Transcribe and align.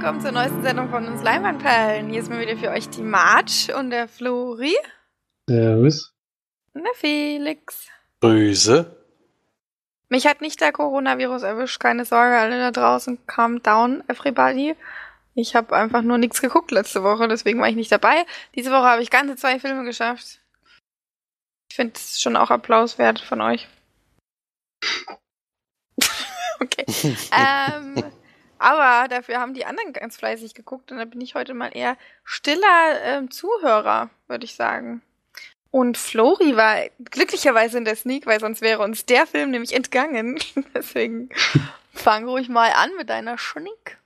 Willkommen 0.00 0.22
zur 0.22 0.32
neuesten 0.32 0.62
Sendung 0.62 0.88
von 0.88 1.06
uns 1.06 1.22
Leinwandperlen. 1.22 2.08
Hier 2.08 2.22
ist 2.22 2.30
mal 2.30 2.40
wieder 2.40 2.56
für 2.56 2.70
euch 2.70 2.88
die 2.88 3.02
March 3.02 3.70
und 3.74 3.90
der 3.90 4.08
Flori. 4.08 4.74
Servus. 5.46 6.14
Und 6.72 6.84
der 6.84 6.94
Felix. 6.94 7.86
Grüße. 8.22 8.96
Mich 10.08 10.26
hat 10.26 10.40
nicht 10.40 10.58
der 10.62 10.72
Coronavirus 10.72 11.42
erwischt, 11.42 11.80
keine 11.80 12.06
Sorge, 12.06 12.38
alle 12.38 12.58
da 12.58 12.70
draußen, 12.70 13.18
calm 13.26 13.62
down, 13.62 14.02
everybody. 14.08 14.74
Ich 15.34 15.54
habe 15.54 15.76
einfach 15.76 16.00
nur 16.00 16.16
nichts 16.16 16.40
geguckt 16.40 16.70
letzte 16.70 17.02
Woche, 17.02 17.28
deswegen 17.28 17.60
war 17.60 17.68
ich 17.68 17.76
nicht 17.76 17.92
dabei. 17.92 18.24
Diese 18.54 18.70
Woche 18.70 18.86
habe 18.86 19.02
ich 19.02 19.10
ganze 19.10 19.36
zwei 19.36 19.60
Filme 19.60 19.84
geschafft. 19.84 20.40
Ich 21.68 21.76
finde 21.76 21.92
es 21.96 22.22
schon 22.22 22.36
auch 22.36 22.50
Applaus 22.50 22.96
wert 22.96 23.20
von 23.20 23.42
euch. 23.42 23.68
okay. 26.58 26.86
ähm, 27.36 28.02
aber 28.60 29.08
dafür 29.08 29.38
haben 29.38 29.54
die 29.54 29.64
anderen 29.64 29.94
ganz 29.94 30.18
fleißig 30.18 30.52
geguckt 30.52 30.92
und 30.92 30.98
da 30.98 31.06
bin 31.06 31.22
ich 31.22 31.34
heute 31.34 31.54
mal 31.54 31.70
eher 31.74 31.96
stiller 32.24 33.00
ähm, 33.02 33.30
Zuhörer, 33.30 34.10
würde 34.28 34.44
ich 34.44 34.54
sagen. 34.54 35.00
Und 35.70 35.96
Flori 35.96 36.56
war 36.56 36.76
glücklicherweise 37.10 37.78
in 37.78 37.86
der 37.86 37.96
Sneak, 37.96 38.26
weil 38.26 38.38
sonst 38.38 38.60
wäre 38.60 38.82
uns 38.82 39.06
der 39.06 39.26
Film 39.26 39.50
nämlich 39.50 39.74
entgangen. 39.74 40.38
Deswegen 40.74 41.30
fang 41.92 42.28
ruhig 42.28 42.50
mal 42.50 42.70
an 42.74 42.90
mit 42.98 43.08
deiner 43.08 43.38
Schnick. 43.38 43.98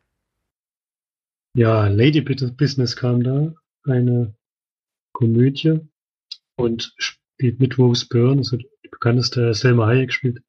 Ja, 1.56 1.88
Lady 1.88 2.20
Business 2.20 2.94
kam 2.94 3.24
da, 3.24 3.52
eine 3.90 4.34
Komödie 5.14 5.80
und 6.54 6.94
spielt 6.96 7.58
mit 7.58 7.76
Rose 7.76 8.06
Byrne, 8.08 8.38
also 8.38 8.56
die 8.56 8.88
bekannteste 8.88 9.52
Selma 9.52 9.86
Hayek 9.86 10.12
spielt 10.12 10.42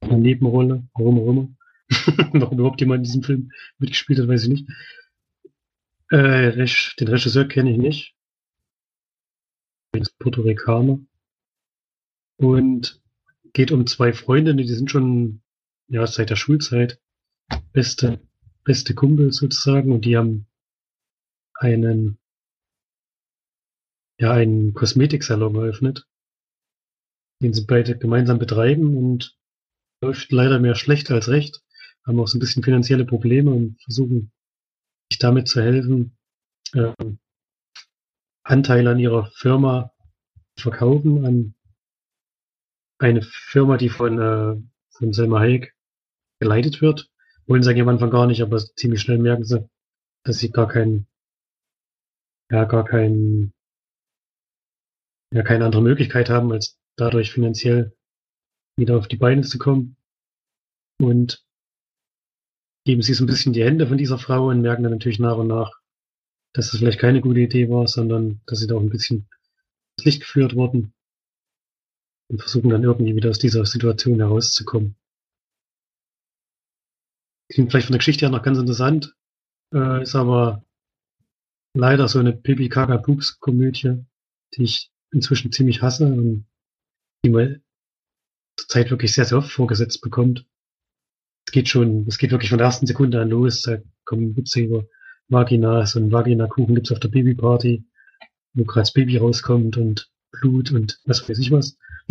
eine 0.00 0.18
Nebenrolle, 0.18 0.82
warum 0.94 1.18
auch 1.18 1.30
immer. 1.30 1.48
Warum 2.32 2.58
überhaupt 2.58 2.80
jemand 2.80 2.98
in 2.98 3.04
diesem 3.04 3.22
Film 3.22 3.50
mitgespielt 3.78 4.20
hat, 4.20 4.28
weiß 4.28 4.44
ich 4.44 4.48
nicht. 4.50 4.68
Äh, 6.10 6.52
den 6.52 7.08
Regisseur 7.08 7.46
kenne 7.46 7.70
ich 7.70 7.78
nicht. 7.78 8.14
Er 9.92 10.02
ist 10.02 10.18
Puerto 10.18 10.42
Ricaner. 10.42 11.00
Und 12.36 13.02
geht 13.52 13.72
um 13.72 13.86
zwei 13.86 14.12
Freundinnen, 14.12 14.58
die 14.58 14.74
sind 14.74 14.90
schon 14.90 15.42
ja 15.88 16.06
seit 16.06 16.30
der 16.30 16.36
Schulzeit 16.36 17.00
beste 17.72 18.20
beste 18.62 18.94
Kumpel 18.94 19.32
sozusagen 19.32 19.92
und 19.92 20.04
die 20.04 20.16
haben 20.16 20.46
einen 21.54 22.18
ja 24.20 24.32
einen 24.32 24.74
Kosmetiksalon 24.74 25.54
eröffnet, 25.56 26.06
den 27.40 27.54
sie 27.54 27.64
beide 27.64 27.96
gemeinsam 27.96 28.38
betreiben 28.38 28.96
und 28.96 29.36
läuft 30.02 30.30
leider 30.32 30.58
mehr 30.60 30.74
schlecht 30.74 31.10
als 31.10 31.28
recht 31.28 31.62
haben 32.08 32.18
auch 32.18 32.26
so 32.26 32.38
ein 32.38 32.40
bisschen 32.40 32.62
finanzielle 32.62 33.04
Probleme 33.04 33.50
und 33.50 33.80
versuchen, 33.82 34.32
sich 35.12 35.18
damit 35.18 35.46
zu 35.46 35.62
helfen, 35.62 36.16
ähm, 36.74 37.18
Anteile 38.42 38.90
an 38.90 38.98
ihrer 38.98 39.26
Firma 39.26 39.92
zu 40.56 40.62
verkaufen 40.70 41.24
an 41.26 41.54
eine 42.98 43.22
Firma, 43.22 43.76
die 43.76 43.90
von, 43.90 44.18
äh, 44.18 44.56
von 44.90 45.12
Selma 45.12 45.40
Hayek 45.40 45.76
geleitet 46.40 46.80
wird. 46.80 47.10
Wollen 47.46 47.62
sie 47.62 47.70
eigentlich 47.70 47.82
am 47.82 47.88
Anfang 47.88 48.10
gar 48.10 48.26
nicht, 48.26 48.42
aber 48.42 48.58
ziemlich 48.58 49.00
schnell 49.00 49.18
merken 49.18 49.44
sie, 49.44 49.68
dass 50.24 50.38
sie 50.38 50.50
gar 50.50 50.66
keinen, 50.66 51.06
ja, 52.50 52.64
gar 52.64 52.84
keinen, 52.84 53.52
ja, 55.32 55.42
keine 55.42 55.66
andere 55.66 55.82
Möglichkeit 55.82 56.30
haben, 56.30 56.50
als 56.52 56.78
dadurch 56.96 57.32
finanziell 57.32 57.94
wieder 58.76 58.96
auf 58.96 59.08
die 59.08 59.16
Beine 59.16 59.42
zu 59.42 59.58
kommen. 59.58 59.96
Und 61.00 61.46
geben 62.88 63.02
sie 63.02 63.12
so 63.12 63.24
ein 63.24 63.26
bisschen 63.26 63.52
die 63.52 63.62
Hände 63.62 63.86
von 63.86 63.98
dieser 63.98 64.18
Frau 64.18 64.48
und 64.48 64.62
merken 64.62 64.82
dann 64.82 64.92
natürlich 64.92 65.18
nach 65.18 65.36
und 65.36 65.48
nach, 65.48 65.78
dass 66.54 66.70
das 66.70 66.80
vielleicht 66.80 66.98
keine 66.98 67.20
gute 67.20 67.40
Idee 67.40 67.68
war, 67.68 67.86
sondern 67.86 68.40
dass 68.46 68.60
sie 68.60 68.66
da 68.66 68.76
auch 68.76 68.80
ein 68.80 68.88
bisschen 68.88 69.28
ins 69.98 70.06
Licht 70.06 70.20
geführt 70.20 70.54
wurden 70.54 70.94
und 72.30 72.40
versuchen 72.40 72.70
dann 72.70 72.84
irgendwie 72.84 73.14
wieder 73.14 73.28
aus 73.28 73.38
dieser 73.38 73.66
Situation 73.66 74.20
herauszukommen. 74.20 74.96
Klingt 77.52 77.70
vielleicht 77.70 77.88
von 77.88 77.92
der 77.92 77.98
Geschichte 77.98 78.24
her 78.24 78.30
noch 78.30 78.42
ganz 78.42 78.56
interessant, 78.56 79.14
äh, 79.74 80.02
ist 80.02 80.14
aber 80.14 80.64
leider 81.74 82.08
so 82.08 82.18
eine 82.20 82.32
Pipi 82.32 82.70
Kaka 82.70 82.96
Pups 82.96 83.38
Komödie, 83.38 84.02
die 84.54 84.62
ich 84.62 84.90
inzwischen 85.10 85.52
ziemlich 85.52 85.82
hasse 85.82 86.06
und 86.06 86.46
die 87.22 87.28
man 87.28 87.62
zurzeit 88.56 88.90
wirklich 88.90 89.12
sehr, 89.12 89.26
sehr 89.26 89.36
oft 89.36 89.52
vorgesetzt 89.52 90.00
bekommt 90.00 90.46
es 91.48 91.52
geht 91.52 91.70
schon, 91.70 92.04
es 92.06 92.18
geht 92.18 92.30
wirklich 92.30 92.50
von 92.50 92.58
der 92.58 92.66
ersten 92.66 92.86
Sekunde 92.86 93.22
an 93.22 93.30
los. 93.30 93.62
Da 93.62 93.78
kommen 94.04 94.36
Witze 94.36 94.60
über 94.60 94.84
Vaginas 95.28 95.96
und 95.96 96.12
Vagina-Kuchen 96.12 96.74
gibt's 96.74 96.92
auf 96.92 97.00
der 97.00 97.08
Babyparty, 97.08 97.86
wo 98.52 98.64
gerade 98.64 98.82
das 98.82 98.92
Baby 98.92 99.16
rauskommt 99.16 99.78
und 99.78 100.10
Blut 100.30 100.72
und 100.72 101.00
was 101.06 101.26
weiß 101.26 101.38
ich 101.38 101.50
was. 101.50 101.78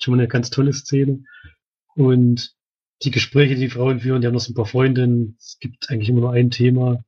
schon 0.00 0.12
mal 0.12 0.18
eine 0.18 0.26
ganz 0.26 0.50
tolle 0.50 0.72
Szene. 0.72 1.22
Und 1.94 2.52
die 3.04 3.12
Gespräche, 3.12 3.54
die, 3.54 3.60
die 3.60 3.70
Frauen 3.70 4.00
führen, 4.00 4.22
die 4.22 4.26
haben 4.26 4.34
noch 4.34 4.40
so 4.40 4.50
ein 4.50 4.56
paar 4.56 4.66
Freundinnen. 4.66 5.36
Es 5.38 5.58
gibt 5.60 5.88
eigentlich 5.88 6.08
immer 6.08 6.22
nur 6.22 6.32
ein 6.32 6.50
Thema. 6.50 7.04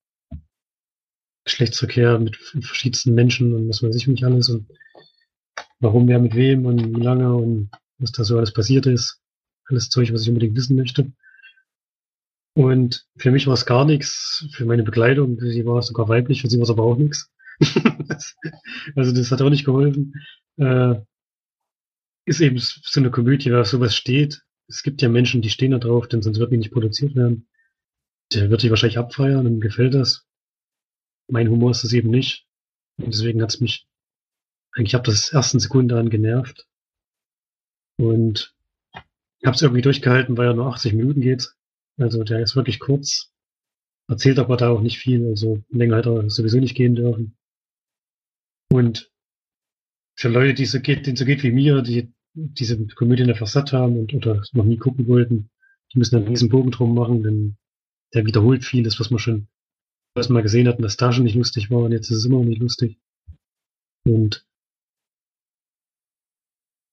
Geschlechtsverkehr 1.42 2.20
mit 2.20 2.36
verschiedensten 2.36 3.12
Menschen 3.12 3.52
und 3.54 3.68
was 3.68 3.82
weiß 3.82 3.96
ich 3.96 4.06
nicht 4.06 4.22
alles 4.22 4.50
und 4.50 4.68
warum 5.80 6.06
wer 6.06 6.20
mit 6.20 6.36
wem 6.36 6.64
und 6.64 6.96
wie 6.96 7.02
lange 7.02 7.34
und 7.34 7.70
was 7.98 8.12
da 8.12 8.22
so 8.22 8.36
alles 8.36 8.52
passiert 8.52 8.86
ist. 8.86 9.20
Alles 9.66 9.88
Zeug, 9.88 10.12
was 10.12 10.22
ich 10.22 10.28
unbedingt 10.28 10.54
wissen 10.54 10.76
möchte. 10.76 11.10
Und 12.54 13.06
für 13.16 13.30
mich 13.30 13.46
war 13.46 13.54
es 13.54 13.66
gar 13.66 13.84
nichts. 13.84 14.46
Für 14.52 14.64
meine 14.64 14.82
Begleitung, 14.82 15.38
für 15.38 15.50
sie 15.50 15.64
war 15.64 15.78
es 15.78 15.86
sogar 15.86 16.08
weiblich, 16.08 16.42
für 16.42 16.48
sie 16.50 16.58
war 16.58 16.64
es 16.64 16.70
aber 16.70 16.82
auch 16.82 16.96
nichts. 16.96 17.30
also 18.96 19.12
das 19.12 19.30
hat 19.30 19.42
auch 19.42 19.50
nicht 19.50 19.64
geholfen. 19.64 20.14
Äh, 20.56 20.96
ist 22.26 22.40
eben 22.40 22.58
so 22.58 23.00
eine 23.00 23.10
Komödie, 23.10 23.50
wer 23.50 23.64
sowas 23.64 23.94
steht. 23.94 24.42
Es 24.68 24.82
gibt 24.82 25.02
ja 25.02 25.08
Menschen, 25.08 25.42
die 25.42 25.50
stehen 25.50 25.72
da 25.72 25.78
drauf, 25.78 26.08
denn 26.08 26.22
sonst 26.22 26.38
wird 26.38 26.52
die 26.52 26.58
nicht 26.58 26.72
produziert 26.72 27.14
werden. 27.14 27.48
Der 28.32 28.50
wird 28.50 28.60
sich 28.60 28.70
wahrscheinlich 28.70 28.98
abfeiern 28.98 29.46
und 29.46 29.60
gefällt 29.60 29.94
das. 29.94 30.26
Mein 31.28 31.48
Humor 31.48 31.72
ist 31.72 31.84
es 31.84 31.92
eben 31.92 32.10
nicht. 32.10 32.46
Und 32.98 33.12
deswegen 33.14 33.42
hat 33.42 33.50
es 33.50 33.60
mich 33.60 33.88
eigentlich 34.72 34.94
ab 34.94 35.04
der 35.04 35.14
ersten 35.14 35.58
Sekunde 35.58 35.98
an 35.98 36.10
genervt. 36.10 36.66
Und 37.96 38.54
habe 39.44 39.54
es 39.54 39.62
irgendwie 39.62 39.82
durchgehalten, 39.82 40.36
weil 40.36 40.48
er 40.48 40.54
nur 40.54 40.66
80 40.66 40.92
Minuten 40.92 41.20
geht. 41.20 41.52
Also 42.00 42.24
der 42.24 42.40
ist 42.40 42.56
wirklich 42.56 42.80
kurz, 42.80 43.30
erzählt 44.08 44.38
aber 44.38 44.56
da 44.56 44.70
auch 44.70 44.80
nicht 44.80 44.98
viel, 44.98 45.26
also 45.28 45.62
länger 45.68 45.98
hätte 45.98 46.14
er 46.14 46.30
sowieso 46.30 46.58
nicht 46.58 46.74
gehen 46.74 46.94
dürfen. 46.94 47.36
Und 48.72 49.12
für 50.16 50.28
Leute, 50.28 50.54
die 50.54 50.66
so 50.66 50.80
geht, 50.80 51.06
denen 51.06 51.16
so 51.16 51.26
geht 51.26 51.42
wie 51.42 51.52
mir, 51.52 51.82
die 51.82 52.12
diese 52.32 52.86
Komödie 52.86 53.24
einfach 53.24 53.46
satt 53.46 53.72
haben 53.72 53.98
und 53.98 54.14
oder 54.14 54.42
noch 54.52 54.64
nie 54.64 54.78
gucken 54.78 55.08
wollten, 55.08 55.50
die 55.92 55.98
müssen 55.98 56.16
einen 56.16 56.28
riesen 56.28 56.48
Bogen 56.48 56.70
drum 56.70 56.94
machen, 56.94 57.22
denn 57.22 57.56
der 58.14 58.24
wiederholt 58.24 58.64
vieles, 58.64 58.98
was 58.98 59.10
man 59.10 59.18
schon 59.18 59.48
was 60.14 60.28
man 60.28 60.42
gesehen 60.42 60.66
hat 60.68 60.76
und 60.76 60.82
das 60.82 60.96
da 60.96 61.12
schon 61.12 61.24
nicht 61.24 61.36
lustig 61.36 61.70
war 61.70 61.80
und 61.80 61.92
jetzt 61.92 62.10
ist 62.10 62.18
es 62.18 62.24
immer 62.24 62.38
noch 62.38 62.44
nicht 62.44 62.60
lustig. 62.60 62.98
Und 64.04 64.44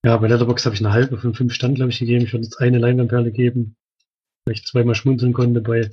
ja, 0.04 0.18
bei 0.18 0.28
Letterbox 0.28 0.66
habe 0.66 0.76
ich 0.76 0.82
eine 0.82 0.94
halbe 0.94 1.18
von 1.18 1.34
fünf 1.34 1.54
Stand, 1.54 1.76
glaube 1.76 1.92
ich, 1.92 2.00
gegeben. 2.00 2.26
Ich 2.26 2.34
würde 2.34 2.44
jetzt 2.44 2.60
eine 2.60 2.78
Leinwandperle 2.78 3.32
geben 3.32 3.76
weil 4.48 4.54
ich 4.54 4.64
zweimal 4.64 4.96
schmunzeln 4.96 5.34
konnte 5.34 5.60
bei, 5.60 5.92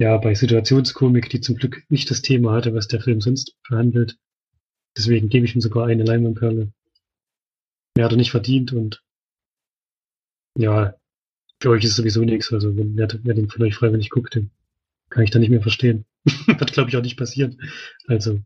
ja, 0.00 0.16
bei 0.16 0.34
Situationskomik, 0.34 1.30
die 1.30 1.40
zum 1.40 1.54
Glück 1.54 1.84
nicht 1.88 2.10
das 2.10 2.20
Thema 2.20 2.52
hatte, 2.52 2.74
was 2.74 2.88
der 2.88 3.00
Film 3.00 3.20
sonst 3.20 3.56
verhandelt. 3.64 4.18
Deswegen 4.96 5.28
gebe 5.28 5.46
ich 5.46 5.54
ihm 5.54 5.60
sogar 5.60 5.86
eine 5.86 6.02
Leinwandperle. 6.02 6.72
Mehr 7.96 8.04
hat 8.04 8.12
er 8.12 8.16
nicht 8.16 8.32
verdient 8.32 8.72
und 8.72 9.04
ja, 10.58 10.96
für 11.60 11.70
euch 11.70 11.84
ist 11.84 11.94
sowieso 11.94 12.22
nichts. 12.22 12.52
Also 12.52 12.76
wenn 12.76 12.96
wer, 12.96 13.08
wer 13.22 13.34
den 13.34 13.48
von 13.48 13.62
euch 13.62 13.76
freiwillig 13.76 14.10
guckt, 14.10 14.34
den 14.34 14.50
kann 15.10 15.22
ich 15.22 15.30
da 15.30 15.38
nicht 15.38 15.50
mehr 15.50 15.62
verstehen. 15.62 16.06
Wird, 16.24 16.72
glaube 16.72 16.90
ich, 16.90 16.96
auch 16.96 17.02
nicht 17.02 17.16
passieren. 17.16 17.62
Also 18.08 18.40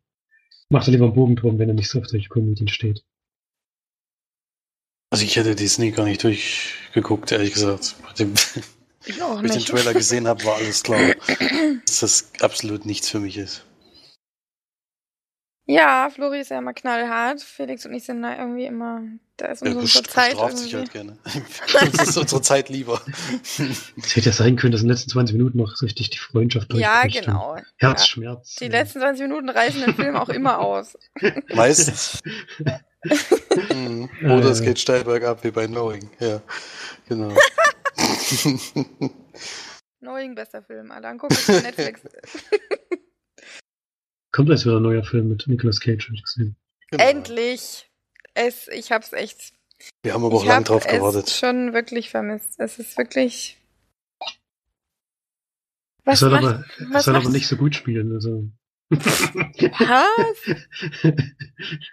macht 0.69 0.87
er 0.87 0.93
lieber 0.93 1.07
einen 1.07 1.15
Bogen 1.15 1.37
drum, 1.37 1.59
wenn 1.59 1.71
er 1.71 1.75
nicht 1.75 1.89
so 1.89 1.99
auf 1.99 2.09
solche 2.09 2.29
Komödien 2.29 2.69
steht. 2.69 3.07
Also 5.15 5.27
ich 5.27 5.37
hätte 5.37 5.55
Disney 5.55 5.93
gar 5.93 6.07
nicht 6.07 6.25
durchgeguckt, 6.25 7.31
ehrlich 7.31 7.53
gesagt. 7.53 7.95
Dem, 8.19 8.35
ich 9.07 9.23
auch 9.23 9.41
nicht. 9.41 9.53
Als 9.55 9.63
ich 9.63 9.67
den 9.67 9.77
Trailer 9.77 9.93
gesehen 9.93 10.27
habe, 10.27 10.45
war 10.45 10.57
alles 10.57 10.83
klar, 10.83 10.99
dass 11.87 12.01
das 12.01 12.33
absolut 12.41 12.85
nichts 12.85 13.11
für 13.11 13.21
mich 13.21 13.39
ist. 13.39 13.65
Ja, 15.67 16.11
Flori 16.13 16.41
ist 16.41 16.51
ja 16.51 16.59
immer 16.59 16.75
knallhart. 16.75 17.43
Felix 17.43 17.87
und 17.87 17.95
ich 17.95 18.03
sind 18.03 18.23
da 18.23 18.37
irgendwie 18.37 18.65
immer, 18.65 19.03
da 19.37 19.47
ist 19.47 19.63
unsere 19.63 19.85
ja, 19.85 20.03
Zeit 20.03 20.35
irgendwie. 20.35 20.57
sich 20.57 20.75
halt 20.75 20.91
gerne. 20.91 21.17
das 21.93 22.09
ist 22.09 22.17
unsere 22.17 22.43
Zeit 22.43 22.69
lieber. 22.69 23.01
Es 23.97 24.17
hätte 24.17 24.31
ja 24.31 24.33
sein 24.33 24.57
können, 24.57 24.73
dass 24.73 24.81
in 24.81 24.89
den 24.89 24.97
letzten 24.97 25.11
20 25.11 25.37
Minuten 25.37 25.59
noch 25.59 25.81
richtig 25.81 26.11
die 26.11 26.19
Freundschaft 26.19 26.75
Ja, 26.75 27.07
genau. 27.07 27.57
Herzschmerz. 27.77 28.57
Ja. 28.59 28.67
Die 28.67 28.73
letzten 28.73 28.99
20 28.99 29.29
Minuten 29.29 29.49
reißen 29.49 29.81
den 29.81 29.95
Film 29.95 30.17
auch 30.17 30.29
immer 30.29 30.59
aus. 30.59 30.99
Meistens. 31.55 32.21
Mhm. 33.05 34.09
Oder 34.25 34.51
es 34.51 34.63
geht 34.63 34.79
steil 34.79 35.05
bergab 35.05 35.45
wie 35.45 35.51
bei 35.51 35.67
Knowing. 35.67 36.11
Ja, 36.21 36.41
genau. 37.09 37.35
Knowing 40.01 40.35
bester 40.35 40.63
Film. 40.63 40.91
Alter, 40.91 41.09
angucken 41.09 41.35
auf 41.35 41.63
Netflix. 41.63 42.01
Kommt 44.33 44.49
jetzt 44.49 44.65
wieder 44.65 44.77
ein 44.77 44.83
neuer 44.83 45.05
Film 45.05 45.29
mit 45.29 45.47
Nicolas 45.47 45.81
Cage, 45.81 46.09
hab 46.09 46.15
ich 46.15 46.25
gesehen. 46.25 46.57
Genau. 46.91 47.05
Endlich! 47.05 47.91
Es, 48.35 48.69
ich 48.69 48.91
hab's 48.91 49.13
echt. 49.13 49.53
Wir 50.03 50.15
haben 50.15 50.25
aber 50.25 50.37
auch 50.37 50.43
ich 50.43 50.49
lang 50.49 50.59
hab 50.59 50.65
drauf 50.65 50.85
es 50.87 50.93
gewartet. 50.93 51.31
schon 51.31 51.73
wirklich 51.73 52.11
vermisst. 52.11 52.59
Es 52.59 52.79
ist 52.79 52.99
wirklich. 52.99 53.59
Er 56.05 56.13
Was 56.13 56.21
soll, 56.21 56.31
macht, 56.31 56.45
aber, 56.45 56.65
er 56.79 56.91
was 56.91 57.05
soll 57.05 57.17
aber 57.17 57.31
nicht 57.31 57.47
so 57.47 57.57
gut 57.57 57.75
spielen. 57.75 58.13
Also. 58.13 58.51
Was? 58.91 59.01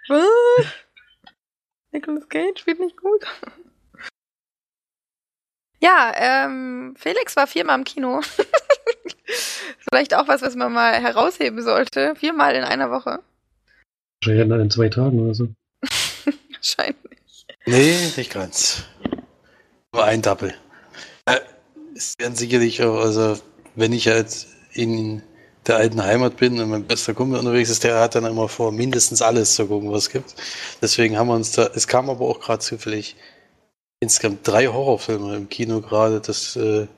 Was? 0.08 0.66
Nicolas 1.92 2.28
Cage 2.28 2.58
spielt 2.58 2.80
nicht 2.80 2.96
gut. 2.96 3.26
Ja, 5.80 6.12
ähm, 6.14 6.94
Felix 6.96 7.36
war 7.36 7.46
viermal 7.46 7.78
im 7.78 7.84
Kino. 7.84 8.20
Vielleicht 9.90 10.14
auch 10.14 10.28
was, 10.28 10.42
was 10.42 10.54
man 10.54 10.72
mal 10.72 10.94
herausheben 10.94 11.60
sollte. 11.62 12.14
Viermal 12.16 12.54
in 12.54 12.62
einer 12.64 12.90
Woche. 12.90 13.20
Wahrscheinlich 14.22 14.60
in 14.60 14.70
zwei 14.70 14.88
Tagen 14.88 15.20
oder 15.20 15.34
so. 15.34 15.48
Wahrscheinlich. 16.52 17.46
Nee, 17.66 18.12
nicht 18.16 18.32
ganz. 18.32 18.84
Nur 19.92 20.04
ein 20.04 20.22
Double. 20.22 20.54
Äh, 21.26 21.40
es 21.96 22.14
werden 22.18 22.36
sicherlich 22.36 22.82
auch, 22.82 23.00
also 23.00 23.38
wenn 23.74 23.92
ich 23.92 24.08
halt 24.08 24.46
in 24.72 25.22
der 25.66 25.76
alten 25.76 26.02
Heimat 26.02 26.36
bin 26.36 26.60
und 26.60 26.70
mein 26.70 26.84
bester 26.84 27.14
Kumpel 27.14 27.38
unterwegs 27.38 27.70
ist, 27.70 27.84
der 27.84 28.00
hat 28.00 28.14
dann 28.14 28.24
immer 28.24 28.48
vor, 28.48 28.72
mindestens 28.72 29.22
alles 29.22 29.54
zu 29.54 29.66
gucken, 29.66 29.92
was 29.92 30.04
es 30.04 30.10
gibt. 30.10 30.34
Deswegen 30.80 31.16
haben 31.16 31.28
wir 31.28 31.34
uns 31.34 31.52
da, 31.52 31.70
es 31.74 31.86
kam 31.86 32.10
aber 32.10 32.26
auch 32.26 32.40
gerade 32.40 32.60
zufällig 32.60 33.16
insgesamt 34.00 34.46
drei 34.46 34.66
Horrorfilme 34.66 35.36
im 35.36 35.48
Kino 35.48 35.80
gerade, 35.80 36.20
das 36.20 36.56
äh, 36.56 36.88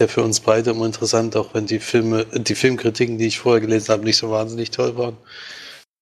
der 0.00 0.08
für 0.08 0.22
uns 0.22 0.40
beide 0.40 0.70
immer 0.70 0.86
interessant, 0.86 1.34
auch 1.36 1.54
wenn 1.54 1.66
die 1.66 1.80
Filme, 1.80 2.24
die 2.26 2.54
Filmkritiken, 2.54 3.18
die 3.18 3.26
ich 3.26 3.40
vorher 3.40 3.60
gelesen 3.60 3.92
habe, 3.92 4.04
nicht 4.04 4.18
so 4.18 4.30
wahnsinnig 4.30 4.70
toll 4.70 4.96
waren. 4.96 5.16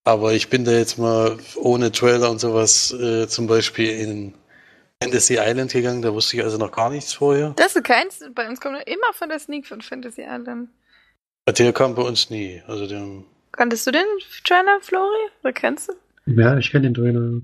Aber 0.04 0.34
ich 0.34 0.50
bin 0.50 0.64
da 0.64 0.72
jetzt 0.72 0.98
mal 0.98 1.38
ohne 1.56 1.90
Trailer 1.92 2.30
und 2.30 2.38
sowas 2.38 2.92
äh, 2.92 3.26
zum 3.26 3.46
Beispiel 3.46 3.90
in 3.90 4.34
Fantasy 5.02 5.38
Island 5.40 5.72
gegangen, 5.72 6.02
da 6.02 6.12
wusste 6.12 6.36
ich 6.36 6.42
also 6.42 6.58
noch 6.58 6.72
gar 6.72 6.90
nichts 6.90 7.12
vorher. 7.12 7.54
Das 7.56 7.74
ist 7.74 7.84
keins. 7.84 8.20
Bei 8.34 8.48
uns 8.48 8.60
kommt 8.60 8.76
immer 8.86 9.12
von 9.12 9.28
der 9.28 9.38
Sneak 9.38 9.66
von 9.66 9.80
Fantasy 9.80 10.22
Island. 10.22 10.68
Der 11.48 11.72
kam 11.72 11.94
bei 11.94 12.02
uns 12.02 12.28
nie. 12.28 12.62
Also 12.66 12.87
den, 12.87 13.25
Kanntest 13.52 13.87
du 13.87 13.93
den 13.93 14.04
Trailer, 14.44 14.78
Flori? 14.82 15.31
Oder 15.43 15.52
kennst 15.52 15.88
du? 15.88 15.93
Ja, 16.26 16.58
ich 16.58 16.70
kenne 16.70 16.90
den 16.90 16.94
Trailer. 16.94 17.40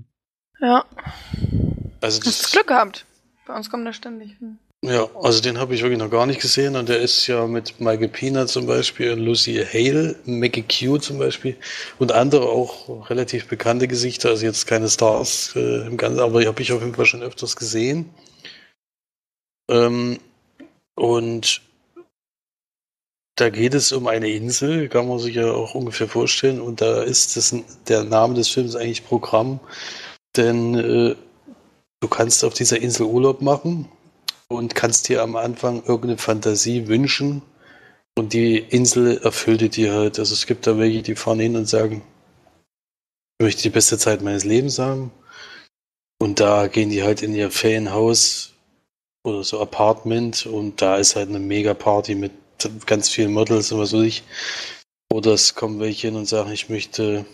Ja. 0.59 0.85
also 2.01 2.19
Hast 2.19 2.25
du 2.25 2.29
das, 2.29 2.51
Glück 2.51 2.67
gehabt. 2.67 3.05
Bei 3.47 3.55
uns 3.55 3.69
kommt 3.69 3.85
er 3.85 3.93
ständig. 3.93 4.35
Hm. 4.39 4.57
ja, 4.83 5.07
also 5.15 5.41
den 5.41 5.57
habe 5.57 5.73
ich 5.73 5.81
wirklich 5.81 5.99
noch 5.99 6.11
gar 6.11 6.25
nicht 6.25 6.39
gesehen 6.39 6.75
und 6.75 6.87
der 6.87 6.99
ist 6.99 7.27
ja 7.27 7.47
mit 7.47 7.79
Michael 7.79 8.09
Pina 8.09 8.45
zum 8.45 8.67
Beispiel 8.67 9.11
und 9.11 9.19
Lucy 9.19 9.65
Hale, 9.65 10.15
Maggie 10.25 10.63
Q 10.63 10.97
zum 10.99 11.17
Beispiel 11.19 11.57
und 11.99 12.11
andere 12.11 12.47
auch 12.47 13.09
relativ 13.09 13.47
bekannte 13.47 13.87
Gesichter, 13.87 14.29
also 14.29 14.45
jetzt 14.45 14.67
keine 14.67 14.87
Stars 14.87 15.53
äh, 15.55 15.87
im 15.87 15.97
Ganzen, 15.97 16.19
aber 16.19 16.41
die 16.41 16.47
habe 16.47 16.61
ich 16.61 16.71
auf 16.71 16.81
jeden 16.81 16.95
Fall 16.95 17.05
schon 17.05 17.23
öfters 17.23 17.55
gesehen. 17.55 18.09
Ähm, 19.69 20.19
und 20.95 21.61
da 23.35 23.49
geht 23.49 23.73
es 23.73 23.91
um 23.91 24.07
eine 24.07 24.29
Insel, 24.29 24.89
kann 24.89 25.07
man 25.07 25.19
sich 25.19 25.35
ja 25.35 25.51
auch 25.51 25.73
ungefähr 25.73 26.07
vorstellen. 26.07 26.61
Und 26.61 26.81
da 26.81 27.01
ist 27.01 27.35
das, 27.35 27.55
der 27.87 28.03
Name 28.03 28.35
des 28.35 28.49
Films 28.49 28.75
eigentlich 28.75 29.05
Programm, 29.05 29.59
denn 30.35 30.75
äh, 30.75 31.15
du 31.99 32.07
kannst 32.07 32.43
auf 32.43 32.53
dieser 32.53 32.79
Insel 32.79 33.07
Urlaub 33.07 33.41
machen 33.41 33.89
und 34.49 34.75
kannst 34.75 35.09
dir 35.09 35.23
am 35.23 35.35
Anfang 35.35 35.77
irgendeine 35.79 36.17
Fantasie 36.17 36.87
wünschen. 36.87 37.41
Und 38.15 38.33
die 38.33 38.59
Insel 38.59 39.17
erfüllt 39.17 39.75
dir 39.75 39.93
halt. 39.93 40.19
Also 40.19 40.33
es 40.33 40.45
gibt 40.45 40.67
da 40.67 40.77
welche, 40.77 41.01
die 41.01 41.15
fahren 41.15 41.39
hin 41.39 41.55
und 41.55 41.67
sagen, 41.67 42.03
ich 43.39 43.43
möchte 43.43 43.63
die 43.63 43.71
beste 43.71 43.97
Zeit 43.97 44.21
meines 44.21 44.43
Lebens 44.43 44.77
haben. 44.77 45.11
Und 46.19 46.39
da 46.39 46.67
gehen 46.67 46.89
die 46.91 47.01
halt 47.01 47.23
in 47.23 47.33
ihr 47.33 47.49
Ferienhaus 47.49 48.53
oder 49.23 49.43
so 49.43 49.59
Apartment 49.59 50.45
und 50.45 50.81
da 50.81 50.97
ist 50.97 51.15
halt 51.15 51.29
eine 51.29 51.39
mega 51.39 51.73
Party 51.73 52.13
mit 52.13 52.31
ganz 52.85 53.09
vielen 53.09 53.33
Models 53.33 53.71
und 53.71 53.79
was 53.79 53.93
weiß 53.93 54.01
ich. 54.01 54.23
Oder 55.11 55.33
es 55.33 55.55
kommen 55.55 55.79
welche 55.79 56.07
hin 56.07 56.15
und 56.15 56.25
sagen, 56.25 56.51
ich 56.51 56.69
möchte, 56.69 57.25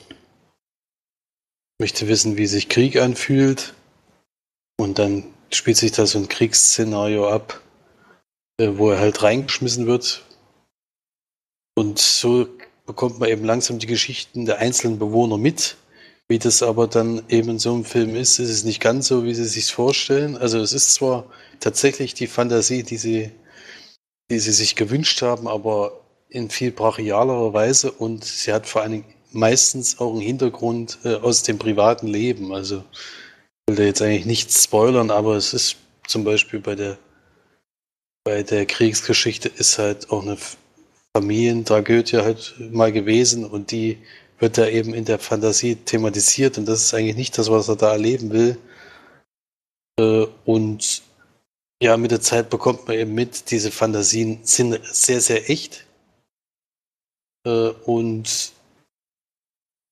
möchte 1.80 2.08
wissen, 2.08 2.38
wie 2.38 2.48
sich 2.48 2.70
Krieg 2.70 2.98
anfühlt. 2.98 3.74
Und 4.78 5.00
dann 5.00 5.26
spielt 5.52 5.78
sich 5.78 5.92
da 5.92 6.06
so 6.06 6.20
ein 6.20 6.30
Kriegsszenario 6.30 7.30
ab, 7.30 7.62
äh, 8.60 8.72
wo 8.74 8.92
er 8.92 9.00
halt 9.00 9.24
reingeschmissen 9.24 9.88
wird. 9.88 10.24
Und 11.76 12.00
so 12.00 12.48
bekommt 12.86 13.20
man 13.20 13.30
eben 13.30 13.46
langsam 13.46 13.80
die 13.80 13.88
Geschichten 13.88 14.46
der 14.46 14.58
einzelnen 14.60 15.00
Bewohner 15.00 15.38
mit. 15.38 15.78
Wie 16.28 16.40
das 16.40 16.62
aber 16.62 16.88
dann 16.88 17.24
eben 17.30 17.50
in 17.50 17.60
so 17.60 17.74
einem 17.74 17.86
Film 17.86 18.16
ist, 18.16 18.38
ist 18.38 18.50
es 18.50 18.64
nicht 18.64 18.80
ganz 18.80 19.08
so, 19.08 19.24
wie 19.24 19.34
sie 19.34 19.46
sich 19.46 19.72
vorstellen. 19.72 20.38
Also 20.38 20.60
es 20.60 20.74
ist 20.74 20.94
zwar 20.94 21.26
tatsächlich 21.60 22.14
die 22.14 22.28
Fantasie, 22.28 22.84
die 22.84 22.98
sie, 22.98 23.32
die 24.30 24.40
sie 24.40 24.52
sich 24.52 24.76
gewünscht 24.76 25.22
haben, 25.22 25.48
aber 25.48 26.00
in 26.30 26.50
viel 26.50 26.72
brachialerer 26.72 27.54
Weise 27.54 27.92
und 27.92 28.24
sie 28.24 28.54
hat 28.54 28.68
vor 28.68 28.82
allen 28.82 28.92
Dingen 28.92 29.14
meistens 29.32 30.00
auch 30.00 30.12
einen 30.12 30.22
Hintergrund 30.22 31.00
äh, 31.04 31.16
aus 31.16 31.44
dem 31.44 31.58
privaten 31.58 32.08
Leben. 32.08 32.54
Also 32.54 32.84
ich 32.94 33.72
will 33.72 33.76
da 33.78 33.84
jetzt 33.84 34.02
eigentlich 34.02 34.26
nichts 34.26 34.64
spoilern, 34.64 35.12
aber 35.12 35.36
es 35.36 35.54
ist 35.54 35.78
zum 36.08 36.24
Beispiel 36.24 36.60
bei 36.60 36.76
der 36.76 36.98
bei 38.24 38.44
der 38.44 38.66
Kriegsgeschichte 38.66 39.50
ist 39.50 39.80
halt 39.80 40.12
auch 40.12 40.22
eine 40.22 40.38
Familientragödie 41.16 42.18
halt 42.18 42.54
mal 42.72 42.92
gewesen 42.92 43.46
und 43.46 43.72
die 43.72 43.98
wird 44.40 44.58
da 44.58 44.68
eben 44.68 44.94
in 44.94 45.06
der 45.06 45.20
Fantasie 45.20 45.76
thematisiert 45.76 46.58
und 46.58 46.68
das 46.68 46.84
ist 46.84 46.94
eigentlich 46.94 47.16
nicht 47.16 47.38
das, 47.38 47.50
was 47.50 47.70
er 47.70 47.76
da 47.76 47.92
erleben 47.92 48.32
will. 48.32 48.58
Äh, 50.00 50.28
Und 50.46 51.02
ja, 51.82 51.98
mit 51.98 52.12
der 52.12 52.22
Zeit 52.22 52.50
bekommt 52.50 52.88
man 52.88 52.98
eben 52.98 53.14
mit, 53.14 53.52
diese 53.52 53.72
Fantasien 53.72 54.40
sind 54.44 54.80
sehr, 54.86 55.22
sehr 55.22 55.50
echt. 55.50 55.86
Äh, 57.46 57.70
Und 57.86 58.52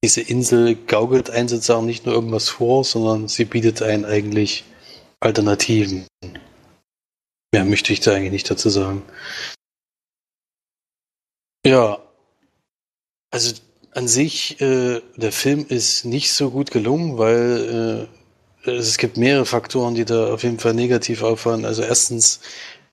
diese 0.03 0.21
Insel 0.21 0.75
gaukelt 0.75 1.29
einen 1.29 1.47
sozusagen 1.47 1.85
nicht 1.85 2.05
nur 2.05 2.13
irgendwas 2.13 2.49
vor, 2.49 2.83
sondern 2.83 3.27
sie 3.27 3.45
bietet 3.45 3.81
einen 3.81 4.05
eigentlich 4.05 4.63
Alternativen. 5.19 6.05
Mehr 7.51 7.65
möchte 7.65 7.93
ich 7.93 8.01
da 8.01 8.13
eigentlich 8.13 8.31
nicht 8.31 8.51
dazu 8.51 8.69
sagen. 8.69 9.01
Ja, 11.65 11.99
also 13.31 13.55
an 13.91 14.07
sich, 14.07 14.61
äh, 14.61 15.01
der 15.15 15.31
Film 15.31 15.65
ist 15.67 16.05
nicht 16.05 16.31
so 16.31 16.51
gut 16.51 16.69
gelungen, 16.71 17.17
weil 17.17 18.07
äh, 18.11 18.16
es 18.75 18.97
gibt 18.97 19.17
mehrere 19.17 19.45
Faktoren, 19.45 19.95
die 19.95 20.05
da 20.05 20.33
auf 20.33 20.43
jeden 20.43 20.59
Fall 20.59 20.73
negativ 20.73 21.23
auffallen. 21.23 21.65
Also 21.65 21.83
erstens 21.83 22.41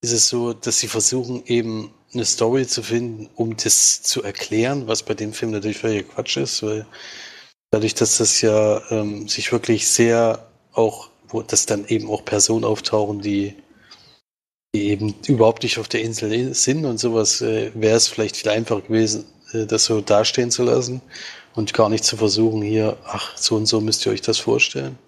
ist 0.01 0.13
es 0.13 0.29
so, 0.29 0.53
dass 0.53 0.79
sie 0.79 0.89
versuchen 0.89 1.45
eben 1.47 1.93
eine 2.13 2.25
Story 2.25 2.67
zu 2.67 2.83
finden, 2.83 3.29
um 3.35 3.57
das 3.57 4.03
zu 4.03 4.23
erklären, 4.23 4.87
was 4.87 5.03
bei 5.03 5.15
dem 5.15 5.33
Film 5.33 5.51
natürlich 5.51 5.79
völlig 5.79 6.09
Quatsch 6.09 6.37
ist, 6.37 6.63
weil 6.63 6.87
dadurch, 7.71 7.95
dass 7.95 8.19
das 8.19 8.41
ja 8.41 8.83
ähm, 8.91 9.29
sich 9.29 9.51
wirklich 9.51 9.89
sehr 9.89 10.47
auch, 10.73 11.09
wo 11.29 11.43
das 11.43 11.67
dann 11.67 11.87
eben 11.89 12.09
auch 12.09 12.25
Personen 12.25 12.65
auftauchen, 12.65 13.21
die, 13.21 13.55
die 14.75 14.89
eben 14.91 15.15
überhaupt 15.27 15.63
nicht 15.65 15.79
auf 15.79 15.89
der 15.89 16.03
Insel 16.03 16.55
sind 16.55 16.85
und 16.85 16.99
sowas, 16.99 17.41
äh, 17.41 17.73
wäre 17.75 17.97
es 17.97 18.07
vielleicht 18.07 18.37
viel 18.37 18.51
einfacher 18.51 18.83
gewesen, 18.83 19.25
äh, 19.53 19.67
das 19.67 19.87
so 19.87 20.01
dastehen 20.01 20.51
zu 20.51 20.63
lassen 20.63 21.01
und 21.55 21.75
gar 21.75 21.89
nicht 21.89 22.05
zu 22.05 22.17
versuchen, 22.17 22.63
hier, 22.63 22.97
ach, 23.07 23.37
so 23.37 23.57
und 23.57 23.67
so 23.67 23.81
müsst 23.81 24.07
ihr 24.07 24.13
euch 24.13 24.23
das 24.23 24.39
vorstellen. 24.39 24.99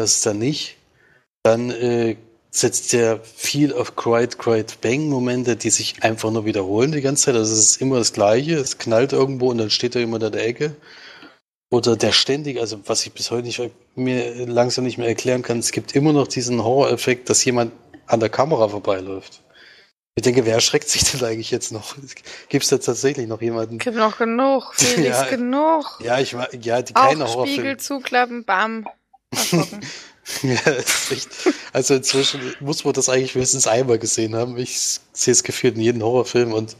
Das 0.00 0.14
ist 0.14 0.24
dann 0.26 0.38
nicht. 0.38 0.76
Dann 1.42 1.70
äh, 1.70 2.16
setzt 2.50 2.94
er 2.94 3.20
viel 3.20 3.74
auf 3.74 3.96
Quiet, 3.96 4.38
Quiet, 4.38 4.80
Bang 4.80 5.08
Momente, 5.08 5.56
die 5.56 5.68
sich 5.68 6.02
einfach 6.02 6.30
nur 6.30 6.46
wiederholen 6.46 6.92
die 6.92 7.02
ganze 7.02 7.26
Zeit. 7.26 7.34
Also 7.34 7.52
es 7.52 7.60
ist 7.60 7.82
immer 7.82 7.98
das 7.98 8.14
Gleiche. 8.14 8.54
Es 8.54 8.78
knallt 8.78 9.12
irgendwo 9.12 9.50
und 9.50 9.58
dann 9.58 9.68
steht 9.70 9.94
da 9.94 9.98
jemand 9.98 10.24
an 10.24 10.32
der 10.32 10.46
Ecke. 10.46 10.74
Oder 11.70 11.96
der 11.96 12.12
ständig, 12.12 12.58
also 12.58 12.80
was 12.86 13.04
ich 13.06 13.12
bis 13.12 13.30
heute 13.30 13.46
nicht, 13.46 13.60
mir 13.94 14.46
langsam 14.46 14.84
nicht 14.84 14.96
mehr 14.98 15.06
erklären 15.06 15.42
kann, 15.42 15.58
es 15.58 15.70
gibt 15.70 15.94
immer 15.94 16.12
noch 16.12 16.26
diesen 16.26 16.64
Horror-Effekt, 16.64 17.28
dass 17.30 17.44
jemand 17.44 17.72
an 18.06 18.20
der 18.20 18.30
Kamera 18.30 18.68
vorbeiläuft. 18.68 19.42
Ich 20.16 20.22
denke, 20.22 20.44
wer 20.46 20.54
erschreckt 20.54 20.88
sich 20.88 21.04
denn 21.04 21.24
eigentlich 21.24 21.50
jetzt 21.50 21.72
noch? 21.72 21.94
Gibt 22.48 22.64
es 22.64 22.70
da 22.70 22.78
tatsächlich 22.78 23.28
noch 23.28 23.40
jemanden? 23.40 23.78
Gibt 23.78 23.96
noch 23.96 24.18
genug. 24.18 24.74
Felix, 24.76 25.20
Ja. 25.20 25.26
genug. 25.26 26.00
Ja, 26.02 26.18
ich 26.18 26.34
war, 26.34 26.52
ja, 26.54 26.82
die 26.82 26.92
keine 26.92 27.26
Horrorfilme. 27.26 27.58
Spiegel 27.58 27.76
zuklappen, 27.76 28.44
bam. 28.44 28.88
Ja, 30.42 30.54
echt. 30.76 31.28
Also 31.72 31.94
inzwischen 31.94 32.54
muss 32.60 32.84
man 32.84 32.92
das 32.94 33.08
eigentlich 33.08 33.34
wenigstens 33.34 33.66
einmal 33.66 33.98
gesehen 33.98 34.36
haben. 34.36 34.56
Ich 34.58 35.00
sehe 35.12 35.32
es 35.32 35.42
gefühlt 35.42 35.74
in 35.74 35.80
jedem 35.80 36.02
Horrorfilm 36.02 36.52
und 36.52 36.76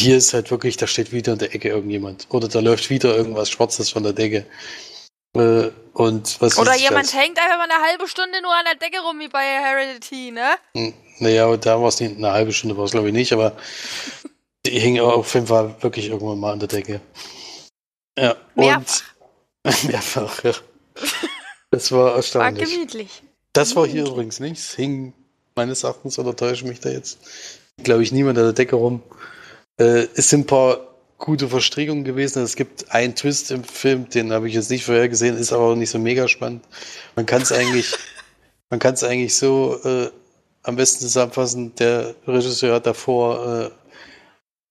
hier 0.00 0.16
ist 0.16 0.32
halt 0.32 0.50
wirklich, 0.50 0.78
da 0.78 0.86
steht 0.86 1.12
wieder 1.12 1.34
in 1.34 1.38
der 1.38 1.54
Ecke 1.54 1.68
irgendjemand. 1.68 2.26
Oder 2.30 2.48
da 2.48 2.60
läuft 2.60 2.88
wieder 2.88 3.14
irgendwas 3.14 3.50
Schwarzes 3.50 3.90
von 3.90 4.02
der 4.02 4.14
Decke. 4.14 4.46
Äh, 5.36 5.70
Und 5.92 6.40
was 6.40 6.56
Oder 6.58 6.70
weiß 6.70 6.80
jemand 6.80 7.04
als- 7.06 7.14
hängt 7.14 7.38
einfach 7.38 7.58
mal 7.58 7.68
eine 7.70 7.82
halbe 7.86 8.08
Stunde 8.08 8.40
nur 8.40 8.54
an 8.54 8.64
der 8.64 8.76
Decke 8.76 9.02
rum, 9.02 9.18
wie 9.20 9.28
bei 9.28 9.42
Heredity, 9.44 10.30
ne? 10.30 10.54
Hm, 10.74 10.94
Naja, 11.18 11.46
und 11.46 11.66
da 11.66 11.78
war 11.80 11.88
es 11.88 12.00
nicht 12.00 12.16
eine 12.16 12.32
halbe 12.32 12.52
Stunde, 12.54 12.76
war 12.78 12.84
es 12.84 12.92
glaube 12.92 13.08
ich 13.08 13.14
nicht, 13.14 13.32
aber 13.34 13.56
die 14.66 14.78
hing 14.78 14.98
auf 15.00 15.34
jeden 15.34 15.48
Fall 15.48 15.74
wirklich 15.82 16.08
irgendwann 16.08 16.40
mal 16.40 16.52
an 16.52 16.60
der 16.60 16.68
Decke. 16.68 17.00
Ja, 18.18 18.36
Mehrfach. 18.54 19.02
und 19.64 19.84
mehrfach, 19.90 20.44
ja. 20.44 20.52
Das 21.76 21.92
war 21.92 22.06
War 22.06 22.16
erstaunlich. 22.16 22.70
gemütlich. 22.70 23.22
Das 23.52 23.76
war 23.76 23.86
hier 23.86 24.06
übrigens 24.06 24.40
nicht. 24.40 24.58
Es 24.58 24.74
hing 24.74 25.12
meines 25.54 25.84
Erachtens, 25.84 26.18
oder 26.18 26.34
täusche 26.34 26.64
ich 26.64 26.70
mich 26.70 26.80
da 26.80 26.88
jetzt, 26.88 27.18
glaube 27.84 28.02
ich, 28.02 28.12
niemand 28.12 28.38
an 28.38 28.44
der 28.44 28.54
Decke 28.54 28.76
rum. 28.76 29.02
Äh, 29.76 30.06
es 30.14 30.30
sind 30.30 30.40
ein 30.40 30.46
paar 30.46 30.80
gute 31.18 31.48
Verstrickungen 31.48 32.02
gewesen. 32.04 32.42
Es 32.42 32.56
gibt 32.56 32.90
einen 32.92 33.14
Twist 33.14 33.50
im 33.50 33.62
Film, 33.62 34.08
den 34.08 34.32
habe 34.32 34.48
ich 34.48 34.54
jetzt 34.54 34.70
nicht 34.70 34.86
vorher 34.86 35.10
gesehen, 35.10 35.36
ist 35.36 35.52
aber 35.52 35.64
auch 35.64 35.74
nicht 35.74 35.90
so 35.90 35.98
mega 35.98 36.28
spannend. 36.28 36.64
Man 37.14 37.26
kann 37.26 37.42
es 37.42 37.52
eigentlich, 37.52 37.94
man 38.70 38.80
kann 38.80 38.94
es 38.94 39.04
eigentlich 39.04 39.36
so 39.36 39.78
äh, 39.84 40.10
am 40.62 40.76
besten 40.76 41.00
zusammenfassen. 41.00 41.74
Der 41.74 42.14
Regisseur 42.26 42.76
hat 42.76 42.86
davor 42.86 43.70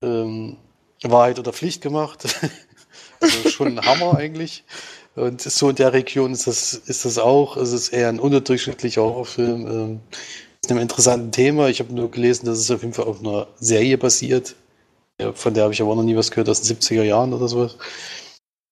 äh, 0.02 0.08
ähm, 0.08 0.58
Wahrheit 1.04 1.38
oder 1.38 1.54
Pflicht 1.54 1.84
gemacht. 1.84 2.26
also 3.20 3.50
schon 3.50 3.78
ein 3.78 3.86
Hammer 3.86 4.18
eigentlich. 4.18 4.64
Und 5.16 5.42
so 5.42 5.70
in 5.70 5.76
der 5.76 5.94
Region 5.94 6.34
ist 6.34 6.48
das, 6.48 6.74
ist 6.74 7.06
das 7.06 7.18
auch. 7.18 7.56
Es 7.58 7.72
ist 7.72 7.90
eher 7.90 8.10
ein 8.10 8.20
unterdurchschnittlicher 8.20 9.02
Horrorfilm. 9.02 9.68
Ähm, 9.68 10.00
mit 10.66 10.72
einem 10.72 10.82
interessanten 10.82 11.32
Thema. 11.32 11.70
Ich 11.70 11.80
habe 11.80 11.94
nur 11.94 12.10
gelesen, 12.10 12.48
dass 12.48 12.58
es 12.58 12.72
auf 12.72 12.82
jeden 12.82 12.94
Fall 12.94 13.06
auf 13.06 13.20
einer 13.20 13.48
Serie 13.60 13.98
basiert. 13.98 14.56
Ja, 15.22 15.32
von 15.34 15.54
der 15.54 15.64
habe 15.64 15.74
ich 15.74 15.82
aber 15.82 15.96
noch 15.96 16.04
nie 16.04 16.16
was 16.16 16.32
gehört 16.32 16.50
aus 16.50 16.62
den 16.62 16.78
70er 16.78 17.04
Jahren 17.04 17.34
oder 17.34 17.48
sowas. 17.48 17.78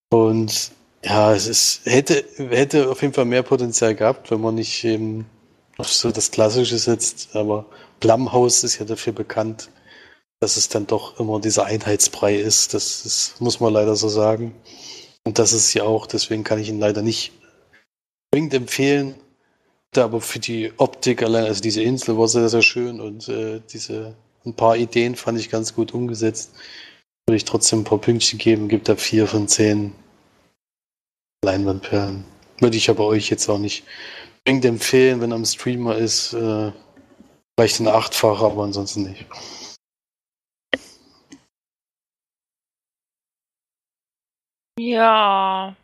Und 0.09 0.71
ja, 1.03 1.33
es 1.33 1.47
ist, 1.47 1.81
hätte, 1.85 2.25
hätte 2.37 2.89
auf 2.89 3.01
jeden 3.01 3.13
Fall 3.13 3.25
mehr 3.25 3.43
Potenzial 3.43 3.95
gehabt, 3.95 4.31
wenn 4.31 4.41
man 4.41 4.55
nicht 4.55 4.83
eben 4.83 5.25
auf 5.77 5.91
so 5.91 6.11
das 6.11 6.31
Klassische 6.31 6.77
setzt. 6.77 7.35
Aber 7.35 7.65
Blumhouse 7.99 8.63
ist 8.63 8.79
ja 8.79 8.85
dafür 8.85 9.13
bekannt, 9.13 9.69
dass 10.43 10.57
es 10.57 10.67
dann 10.67 10.85
doch 10.87 11.19
immer 11.21 11.39
dieser 11.39 11.65
Einheitsbrei 11.65 12.35
ist. 12.35 12.73
Das, 12.73 13.05
ist, 13.05 13.39
muss 13.39 13.61
man 13.61 13.71
leider 13.71 13.95
so 13.95 14.09
sagen. 14.09 14.53
Und 15.23 15.39
das 15.39 15.53
ist 15.53 15.73
ja 15.73 15.83
auch, 15.83 16.05
deswegen 16.05 16.43
kann 16.43 16.59
ich 16.59 16.67
ihn 16.67 16.81
leider 16.81 17.01
nicht 17.01 17.31
zwingend 18.29 18.53
empfehlen. 18.53 19.15
Da 19.91 20.03
aber 20.03 20.19
für 20.19 20.39
die 20.39 20.73
Optik 20.75 21.23
allein, 21.23 21.45
also 21.45 21.61
diese 21.61 21.81
Insel 21.81 22.17
war 22.17 22.27
sehr, 22.27 22.49
sehr 22.49 22.61
schön 22.61 22.99
und 22.99 23.29
äh, 23.29 23.61
diese 23.71 24.15
ein 24.45 24.53
paar 24.53 24.75
Ideen 24.75 25.15
fand 25.15 25.39
ich 25.39 25.49
ganz 25.49 25.73
gut 25.73 25.93
umgesetzt. 25.93 26.51
Würde 27.25 27.37
ich 27.37 27.45
trotzdem 27.45 27.79
ein 27.79 27.85
paar 27.85 27.99
Pünktchen 27.99 28.37
geben, 28.37 28.67
gibt 28.67 28.89
da 28.89 28.97
vier 28.97 29.27
von 29.27 29.47
zehn 29.47 29.93
Leinwandperlen. 31.45 32.25
Würde 32.59 32.75
ich 32.75 32.89
aber 32.89 33.05
euch 33.05 33.29
jetzt 33.29 33.47
auch 33.47 33.59
nicht 33.59 33.85
zwingend 34.45 34.65
empfehlen, 34.65 35.21
wenn 35.21 35.31
am 35.31 35.45
Streamer 35.45 35.95
ist. 35.95 36.33
Äh, 36.33 36.73
vielleicht 37.57 37.79
ein 37.79 37.87
Achtfacher, 37.87 38.47
aber 38.47 38.63
ansonsten 38.63 39.03
nicht. 39.03 39.25
Ja. 44.79 45.75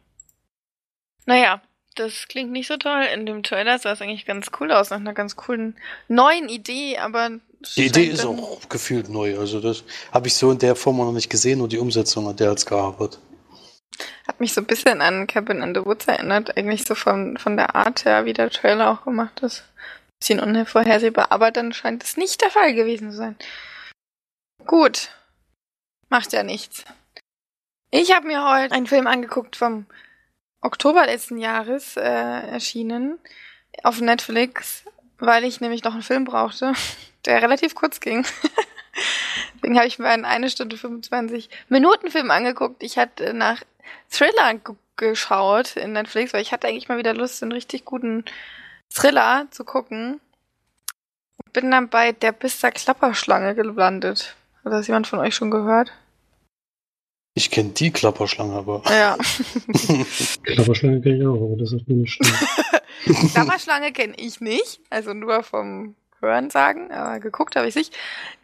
Naja, 1.25 1.61
das 1.95 2.27
klingt 2.27 2.51
nicht 2.51 2.67
so 2.67 2.77
toll. 2.77 3.03
In 3.13 3.25
dem 3.25 3.43
Trailer 3.43 3.77
sah 3.77 3.91
es 3.91 4.01
eigentlich 4.01 4.25
ganz 4.25 4.47
cool 4.59 4.71
aus, 4.71 4.89
nach 4.89 4.97
einer 4.97 5.13
ganz 5.13 5.35
coolen 5.35 5.77
neuen 6.07 6.49
Idee, 6.49 6.97
aber. 6.97 7.39
Die 7.75 7.85
Idee 7.85 8.05
ist 8.05 8.25
auch 8.25 8.67
gefühlt 8.69 9.09
neu. 9.09 9.37
Also 9.37 9.59
das 9.59 9.83
habe 10.11 10.27
ich 10.27 10.35
so 10.35 10.51
in 10.51 10.59
der 10.59 10.75
Form 10.75 10.97
noch 10.97 11.11
nicht 11.11 11.29
gesehen, 11.29 11.59
nur 11.59 11.67
die 11.67 11.77
Umsetzung 11.77 12.27
hat 12.27 12.39
der 12.39 12.49
als 12.49 12.65
gearbeitet. 12.65 13.19
Hat 14.27 14.39
mich 14.39 14.53
so 14.53 14.61
ein 14.61 14.67
bisschen 14.67 15.01
an 15.01 15.27
Cabin 15.27 15.61
in 15.61 15.75
the 15.75 15.85
Woods 15.85 16.07
erinnert, 16.07 16.55
eigentlich 16.55 16.85
so 16.85 16.95
von, 16.95 17.37
von 17.37 17.57
der 17.57 17.75
Art 17.75 18.05
her, 18.05 18.25
wie 18.25 18.33
der 18.33 18.49
Trailer 18.49 18.91
auch 18.91 19.03
gemacht 19.03 19.41
ist. 19.41 19.65
Bisschen 20.19 20.39
unvorhersehbar, 20.39 21.31
aber 21.31 21.51
dann 21.51 21.73
scheint 21.73 22.03
es 22.03 22.15
nicht 22.15 22.41
der 22.41 22.49
Fall 22.49 22.73
gewesen 22.73 23.11
zu 23.11 23.17
sein. 23.17 23.35
Gut. 24.65 25.09
Macht 26.09 26.31
ja 26.31 26.43
nichts. 26.43 26.85
Ich 27.91 28.13
habe 28.13 28.27
mir 28.27 28.47
heute 28.47 28.75
einen 28.75 28.85
Film 28.85 29.07
angeguckt 29.07 29.55
vom 29.55 29.87
Oktober 30.61 31.07
letzten 31.07 31.39
Jahres 31.39 31.97
äh, 31.97 32.01
erschienen 32.01 33.17
auf 33.83 33.99
Netflix, 33.99 34.83
weil 35.17 35.43
ich 35.43 35.59
nämlich 35.59 35.83
noch 35.83 35.93
einen 35.93 36.03
Film 36.03 36.23
brauchte, 36.23 36.73
der 37.25 37.41
relativ 37.41 37.73
kurz 37.73 37.99
ging. 37.99 38.27
Deswegen 39.55 39.75
habe 39.77 39.87
ich 39.87 39.97
mir 39.97 40.07
einen 40.07 40.25
1 40.25 40.51
Stunde 40.51 40.77
25 40.77 41.49
Minuten 41.69 42.11
Film 42.11 42.29
angeguckt. 42.29 42.83
Ich 42.83 42.99
hatte 42.99 43.33
nach 43.33 43.63
Thriller 44.09 44.53
ge 44.53 44.75
geschaut 44.95 45.77
in 45.77 45.93
Netflix, 45.93 46.33
weil 46.33 46.41
ich 46.41 46.51
hatte 46.51 46.67
eigentlich 46.67 46.89
mal 46.89 46.97
wieder 46.97 47.13
Lust, 47.13 47.41
einen 47.41 47.53
richtig 47.53 47.85
guten 47.85 48.25
Thriller 48.93 49.47
zu 49.49 49.63
gucken. 49.63 50.19
Bin 51.53 51.71
dann 51.71 51.87
bei 51.87 52.11
der 52.11 52.33
Bister 52.33 52.69
Klapperschlange 52.69 53.55
gelandet. 53.55 54.35
Hat 54.65 54.73
das 54.73 54.87
jemand 54.87 55.07
von 55.07 55.19
euch 55.19 55.33
schon 55.33 55.51
gehört? 55.51 55.93
Ich 57.33 57.51
kenne 57.51 57.69
die 57.69 57.91
Klapperschlange, 57.91 58.53
aber 58.53 58.83
Ja. 58.89 59.17
Klapperschlange 60.43 61.01
kenne 61.01 61.17
ich 61.17 61.25
auch, 61.25 61.35
aber 61.35 61.57
das 61.57 61.73
ist 61.73 61.87
mir 61.87 61.95
nicht 61.95 62.11
schlimm. 62.13 63.29
Klapperschlange 63.33 63.91
kenne 63.93 64.13
ich 64.17 64.41
nicht, 64.41 64.81
also 64.89 65.13
nur 65.13 65.43
vom 65.43 65.95
Hören 66.19 66.49
sagen, 66.49 66.91
aber 66.91 67.19
geguckt 67.19 67.55
habe 67.55 67.67
ich 67.67 67.75
nicht. 67.75 67.95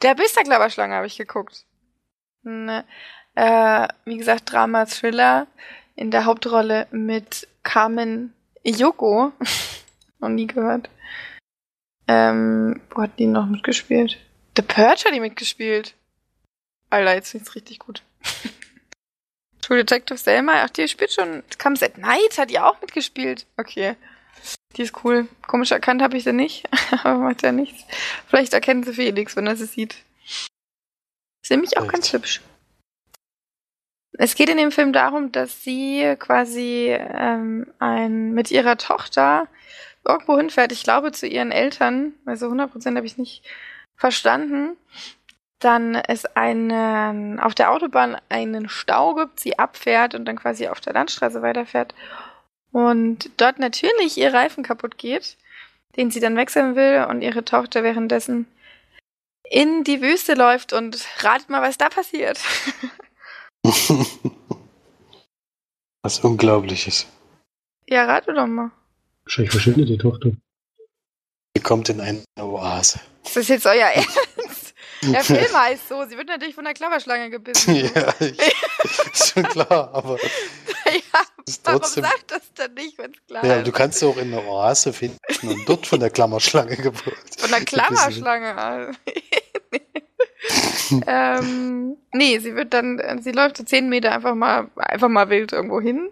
Der 0.02 0.16
Bister 0.16 0.44
Klapperschlange 0.44 0.96
habe 0.96 1.08
ich 1.08 1.18
geguckt. 1.18 1.66
Ne, 2.44 2.86
äh, 3.36 3.88
wie 4.06 4.18
gesagt, 4.18 4.52
Drama 4.52 4.86
Thriller 4.86 5.48
in 5.96 6.12
der 6.12 6.26
Hauptrolle 6.26 6.88
mit 6.92 7.48
Carmen 7.64 8.34
Yoko. 8.64 9.32
Noch 10.20 10.30
nie 10.30 10.48
gehört. 10.48 10.90
Ähm, 12.08 12.82
wo 12.92 13.02
hat 13.02 13.18
die 13.20 13.28
noch 13.28 13.48
mitgespielt? 13.48 14.18
The 14.56 14.62
Purge 14.62 15.04
hat 15.06 15.14
die 15.14 15.20
mitgespielt. 15.20 15.96
Alter, 16.90 17.16
jetzt 17.16 17.32
find's 17.32 17.56
richtig 17.56 17.80
gut. 17.80 18.04
True 19.66 19.78
Detective 19.78 20.20
Selma, 20.20 20.64
ach, 20.64 20.70
die 20.70 20.88
spielt 20.88 21.12
schon. 21.12 21.42
Comes 21.58 21.82
at 21.82 21.98
Night 21.98 22.38
hat 22.38 22.52
die 22.52 22.60
auch 22.60 22.80
mitgespielt. 22.82 23.48
Okay. 23.58 23.96
Die 24.76 24.84
ist 24.84 25.04
cool. 25.04 25.28
Komisch 25.48 25.72
erkannt 25.72 26.04
habe 26.04 26.18
ich 26.18 26.24
sie 26.24 26.34
nicht, 26.34 26.70
aber 27.04 27.18
macht 27.18 27.42
ja 27.42 27.52
nichts. 27.52 27.84
Vielleicht 28.28 28.54
erkennt 28.54 28.86
sie 28.86 28.94
Felix, 28.94 29.36
wenn 29.36 29.48
er 29.48 29.56
sie 29.56 29.66
sieht. 29.66 29.96
Ist 31.42 31.50
nämlich 31.50 31.80
auch 31.80 31.88
ganz 31.88 32.14
hübsch. 32.14 32.42
Es 34.14 34.36
geht 34.36 34.50
in 34.50 34.58
dem 34.58 34.72
Film 34.72 34.94
darum, 34.94 35.32
dass 35.32 35.64
sie 35.64 36.16
quasi 36.20 36.90
ähm, 36.92 37.66
ein, 37.80 38.34
mit 38.34 38.52
ihrer 38.52 38.78
Tochter 38.78 39.48
irgendwo 40.08 40.38
hinfährt. 40.38 40.74
Ich 40.74 40.84
glaube 40.84 41.12
zu 41.12 41.26
ihren 41.26 41.52
Eltern, 41.52 42.14
also 42.28 42.50
100% 42.50 42.96
habe 42.96 43.08
ich 43.08 43.18
nicht 43.18 43.44
verstanden. 43.96 44.78
Dann 45.66 45.96
es 45.96 46.26
einen, 46.36 47.40
auf 47.40 47.56
der 47.56 47.72
Autobahn 47.72 48.18
einen 48.30 48.70
Stau 48.70 49.16
gibt, 49.16 49.40
sie 49.40 49.58
abfährt 49.58 50.14
und 50.14 50.26
dann 50.26 50.36
quasi 50.36 50.68
auf 50.68 50.80
der 50.80 50.94
Landstraße 50.94 51.42
weiterfährt. 51.42 51.96
Und 52.72 53.32
dort 53.38 53.58
natürlich 53.58 54.16
ihr 54.16 54.32
Reifen 54.32 54.64
kaputt 54.64 55.00
geht, 55.00 55.38
den 55.96 56.12
sie 56.12 56.20
dann 56.20 56.36
wechseln 56.36 56.76
will 56.76 57.08
und 57.10 57.24
ihre 57.24 57.44
Tochter 57.44 57.82
währenddessen 57.82 58.46
in 59.50 59.84
die 59.84 60.04
Wüste 60.04 60.36
läuft 60.36 60.72
und 60.72 61.04
ratet 61.22 61.50
mal, 61.50 61.64
was 61.64 61.80
da 61.80 61.90
passiert. 61.90 62.40
was 66.04 66.20
Unglaubliches. 66.20 67.08
ja, 67.88 68.06
rate 68.06 68.34
doch 68.34 68.46
mal. 68.46 68.70
Wahrscheinlich 69.24 69.52
verschwindet 69.52 69.90
die 69.90 69.98
Tochter. 69.98 70.30
Sie 71.56 71.64
kommt 71.64 71.90
in 71.90 72.02
eine 72.02 72.22
Oase. 72.40 73.00
Ist 73.24 73.36
das 73.36 73.48
jetzt 73.48 73.66
euer 73.66 73.88
Ernst? 73.88 74.20
Der 75.14 75.24
Film 75.24 75.54
heißt 75.54 75.90
so, 75.90 76.04
sie 76.06 76.18
wird 76.18 76.28
natürlich 76.28 76.56
von 76.56 76.66
der 76.66 76.74
Klapperschlange 76.74 77.30
gebissen. 77.30 77.76
ja, 77.96 78.14
ich, 78.20 78.38
ist 79.14 79.34
schon 79.34 79.44
klar, 79.44 79.90
aber 79.94 80.18
ja, 80.86 81.02
warum 81.64 81.82
trotzdem. 81.82 82.04
sagt 82.04 82.32
das 82.32 82.54
denn 82.54 82.74
nicht, 82.74 82.98
wenn 82.98 83.12
es 83.12 83.18
klar 83.28 83.46
Ja, 83.46 83.56
ist? 83.58 83.68
du 83.68 83.72
kannst 83.72 84.00
sie 84.00 84.06
auch 84.08 84.18
in 84.18 84.34
einer 84.34 84.46
Oase 84.48 84.94
finden 84.94 85.18
und 85.44 85.68
dort 85.68 85.86
von 85.88 86.00
der 86.00 86.10
Klammerschlange 86.10 86.76
gefolgt. 86.78 87.40
Von 87.40 87.50
der 87.52 87.64
Klammerschlange. 87.66 88.56
an. 88.58 88.98
ähm, 91.08 91.98
nee, 92.14 92.40
sie 92.40 92.56
wird 92.56 92.74
dann, 92.74 93.20
sie 93.22 93.32
läuft 93.32 93.58
so 93.58 93.64
zehn 93.64 93.90
Meter 93.90 94.12
einfach 94.12 94.36
mal, 94.36 94.70
einfach 94.76 95.10
mal 95.10 95.30
wild 95.30 95.54
irgendwo 95.54 95.82
hin. 95.82 96.10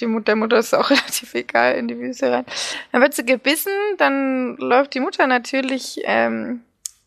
Die 0.00 0.06
Mutter, 0.06 0.24
der 0.26 0.36
Mutter 0.36 0.58
ist 0.58 0.74
auch 0.74 0.90
relativ 0.90 1.34
egal 1.34 1.74
in 1.74 1.88
die 1.88 1.98
Wüste 1.98 2.30
rein. 2.30 2.46
Dann 2.92 3.02
wird 3.02 3.14
sie 3.14 3.26
gebissen, 3.26 3.72
dann 3.98 4.56
läuft 4.56 4.94
die 4.94 5.00
Mutter 5.00 5.26
natürlich 5.26 6.00
ähm, 6.04 6.62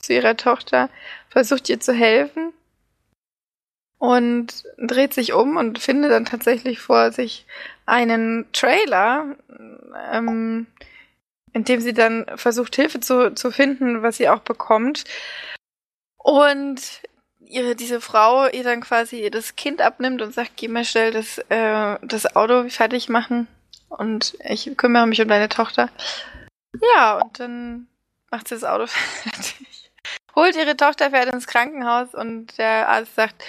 zu 0.05 0.13
ihrer 0.13 0.38
Tochter, 0.38 0.89
versucht 1.29 1.69
ihr 1.69 1.79
zu 1.79 1.93
helfen 1.93 2.53
und 3.97 4.63
dreht 4.77 5.13
sich 5.13 5.33
um 5.33 5.57
und 5.57 5.79
findet 5.79 6.12
dann 6.12 6.25
tatsächlich 6.25 6.79
vor 6.79 7.12
sich 7.12 7.45
einen 7.85 8.45
Trailer, 8.51 9.35
ähm, 10.12 10.67
in 11.53 11.63
dem 11.63 11.81
sie 11.81 11.93
dann 11.93 12.25
versucht, 12.35 12.75
Hilfe 12.75 13.00
zu, 13.00 13.33
zu 13.33 13.51
finden, 13.51 14.03
was 14.03 14.17
sie 14.17 14.29
auch 14.29 14.41
bekommt. 14.41 15.05
Und 16.17 17.01
ihre, 17.39 17.75
diese 17.75 18.01
Frau 18.01 18.47
ihr 18.47 18.63
dann 18.63 18.81
quasi 18.81 19.29
das 19.31 19.55
Kind 19.55 19.81
abnimmt 19.81 20.21
und 20.21 20.33
sagt, 20.33 20.51
geh 20.57 20.67
mal 20.67 20.85
schnell 20.85 21.12
das, 21.12 21.38
äh, 21.50 21.97
das 22.01 22.35
Auto 22.35 22.67
fertig 22.69 23.09
machen 23.09 23.47
und 23.89 24.38
ich 24.43 24.75
kümmere 24.77 25.07
mich 25.07 25.21
um 25.21 25.27
deine 25.27 25.50
Tochter. 25.50 25.89
Ja, 26.95 27.19
und 27.19 27.39
dann 27.39 27.88
macht 28.31 28.47
sie 28.47 28.55
das 28.55 28.63
Auto 28.63 28.88
fertig. 28.88 29.75
Holt 30.36 30.56
ihre 30.56 30.75
Tochter, 30.75 31.12
fährt 31.12 31.34
ins 31.34 31.48
Krankenhaus 31.48 32.13
und 32.13 32.58
der 32.58 32.89
Arzt 32.89 33.15
sagt, 33.15 33.44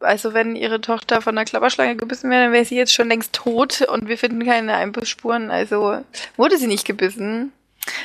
also 0.00 0.34
wenn 0.34 0.54
ihre 0.54 0.80
Tochter 0.80 1.22
von 1.22 1.36
einer 1.36 1.46
Klapperschlange 1.46 1.96
gebissen 1.96 2.30
wäre, 2.30 2.44
dann 2.44 2.52
wäre 2.52 2.64
sie 2.64 2.76
jetzt 2.76 2.92
schon 2.92 3.08
längst 3.08 3.32
tot 3.32 3.80
und 3.82 4.08
wir 4.08 4.18
finden 4.18 4.44
keine 4.44 4.74
Einbussspuren. 4.74 5.50
Also 5.50 6.04
wurde 6.36 6.58
sie 6.58 6.66
nicht 6.66 6.86
gebissen. 6.86 7.52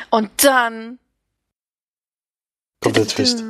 Und 0.10 0.30
dann 0.44 1.00
Kommt 2.82 2.96
der 2.96 3.08
Twist. 3.08 3.44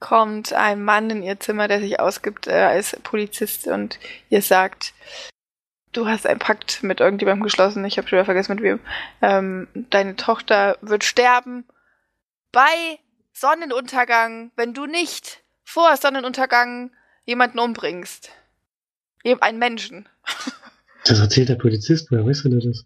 kommt 0.00 0.52
ein 0.52 0.84
Mann 0.84 1.10
in 1.10 1.22
ihr 1.22 1.38
Zimmer, 1.38 1.68
der 1.68 1.80
sich 1.80 2.00
ausgibt 2.00 2.48
äh, 2.48 2.52
als 2.52 2.96
Polizist 3.04 3.68
und 3.68 4.00
ihr 4.28 4.42
sagt, 4.42 4.92
du 5.92 6.08
hast 6.08 6.26
einen 6.26 6.40
Pakt 6.40 6.82
mit 6.82 6.98
irgendjemandem 6.98 7.44
geschlossen, 7.44 7.84
ich 7.84 7.98
habe 7.98 8.08
schon 8.08 8.16
wieder 8.16 8.24
vergessen 8.24 8.56
mit 8.56 8.64
wem. 8.64 8.80
Ähm, 9.20 9.68
deine 9.74 10.16
Tochter 10.16 10.76
wird 10.80 11.04
sterben 11.04 11.64
bei 12.50 12.98
Sonnenuntergang, 13.32 14.52
wenn 14.56 14.74
du 14.74 14.86
nicht 14.86 15.42
vor 15.64 15.96
Sonnenuntergang 15.96 16.92
jemanden 17.24 17.58
umbringst. 17.58 18.30
Einen 19.40 19.58
Menschen. 19.58 20.08
Das 21.04 21.18
erzählt 21.18 21.48
der 21.48 21.56
Polizist, 21.56 22.12
woher 22.12 22.24
weißt 22.24 22.44
du 22.44 22.60
das? 22.60 22.84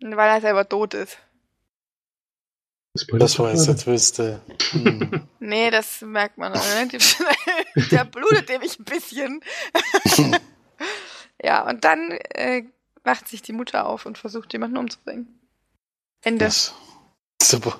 Weil 0.00 0.28
er 0.28 0.40
selber 0.40 0.68
tot 0.68 0.94
ist. 0.94 1.18
Das 2.94 3.38
war 3.38 3.50
jetzt 3.50 3.66
der 3.66 3.76
Twist. 3.76 4.20
Äh. 4.20 4.38
Hm. 4.70 5.26
nee, 5.40 5.70
das 5.70 6.00
merkt 6.02 6.38
man. 6.38 6.52
der 7.90 8.04
blutet 8.04 8.48
nämlich 8.48 8.78
ein 8.78 8.84
bisschen. 8.84 9.40
ja, 11.42 11.68
und 11.68 11.84
dann 11.84 12.12
äh, 12.12 12.62
macht 13.04 13.28
sich 13.28 13.42
die 13.42 13.52
Mutter 13.52 13.86
auf 13.86 14.06
und 14.06 14.16
versucht, 14.16 14.52
jemanden 14.52 14.76
umzubringen. 14.76 15.40
Ende. 16.22 16.44
Das, 16.44 16.72
super. 17.42 17.78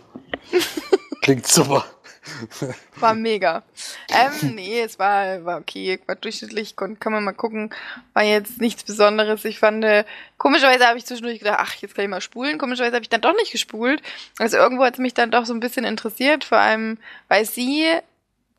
Klingt 1.22 1.46
super. 1.46 1.84
War 2.96 3.14
mega. 3.14 3.62
Ähm, 4.10 4.54
nee, 4.54 4.80
es 4.80 4.98
war, 4.98 5.44
war 5.44 5.58
okay, 5.58 6.00
war 6.06 6.16
durchschnittlich, 6.16 6.76
kann, 6.76 6.96
man 7.04 7.24
mal 7.24 7.32
gucken. 7.32 7.70
War 8.14 8.22
jetzt 8.22 8.60
nichts 8.60 8.84
Besonderes. 8.84 9.44
Ich 9.44 9.58
fand, 9.58 9.84
äh, 9.84 10.04
komischerweise 10.38 10.86
habe 10.86 10.98
ich 10.98 11.06
zwischendurch 11.06 11.38
gedacht, 11.38 11.58
ach, 11.60 11.74
jetzt 11.74 11.94
kann 11.94 12.04
ich 12.04 12.10
mal 12.10 12.20
spulen. 12.20 12.58
Komischerweise 12.58 12.94
habe 12.94 13.02
ich 13.02 13.08
dann 13.08 13.20
doch 13.20 13.34
nicht 13.34 13.52
gespult. 13.52 14.02
Also 14.38 14.56
irgendwo 14.56 14.84
hat 14.84 14.94
es 14.94 15.00
mich 15.00 15.14
dann 15.14 15.30
doch 15.30 15.46
so 15.46 15.54
ein 15.54 15.60
bisschen 15.60 15.84
interessiert, 15.84 16.44
vor 16.44 16.58
allem, 16.58 16.98
weil 17.28 17.44
sie 17.44 17.86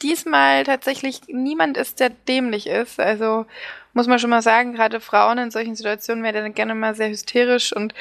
diesmal 0.01 0.63
tatsächlich 0.63 1.21
niemand 1.27 1.77
ist, 1.77 1.99
der 1.99 2.09
dämlich 2.09 2.67
ist. 2.67 2.99
Also 2.99 3.45
muss 3.93 4.07
man 4.07 4.19
schon 4.19 4.29
mal 4.29 4.43
sagen, 4.43 4.73
gerade 4.73 4.99
Frauen 4.99 5.39
in 5.39 5.51
solchen 5.51 5.75
Situationen 5.75 6.23
werden 6.23 6.43
dann 6.43 6.53
gerne 6.53 6.75
mal 6.75 6.95
sehr 6.95 7.09
hysterisch 7.09 7.73
und 7.73 7.93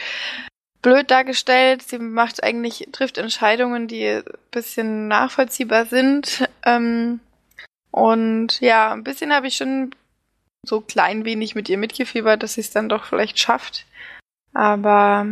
blöd 0.86 1.10
dargestellt. 1.10 1.82
Sie 1.82 1.98
macht 1.98 2.44
eigentlich, 2.44 2.88
trifft 2.92 3.18
Entscheidungen, 3.18 3.88
die 3.88 4.06
ein 4.06 4.22
bisschen 4.52 5.08
nachvollziehbar 5.08 5.84
sind. 5.86 6.48
Ähm, 6.64 7.18
und 7.90 8.60
ja, 8.60 8.92
ein 8.92 9.02
bisschen 9.02 9.32
habe 9.32 9.48
ich 9.48 9.56
schon 9.56 9.92
so 10.62 10.80
klein 10.80 11.24
wenig 11.24 11.56
mit 11.56 11.68
ihr 11.68 11.76
mitgefiebert, 11.76 12.40
dass 12.40 12.54
sie 12.54 12.60
es 12.60 12.70
dann 12.70 12.88
doch 12.88 13.04
vielleicht 13.04 13.36
schafft. 13.36 13.84
Aber 14.54 15.26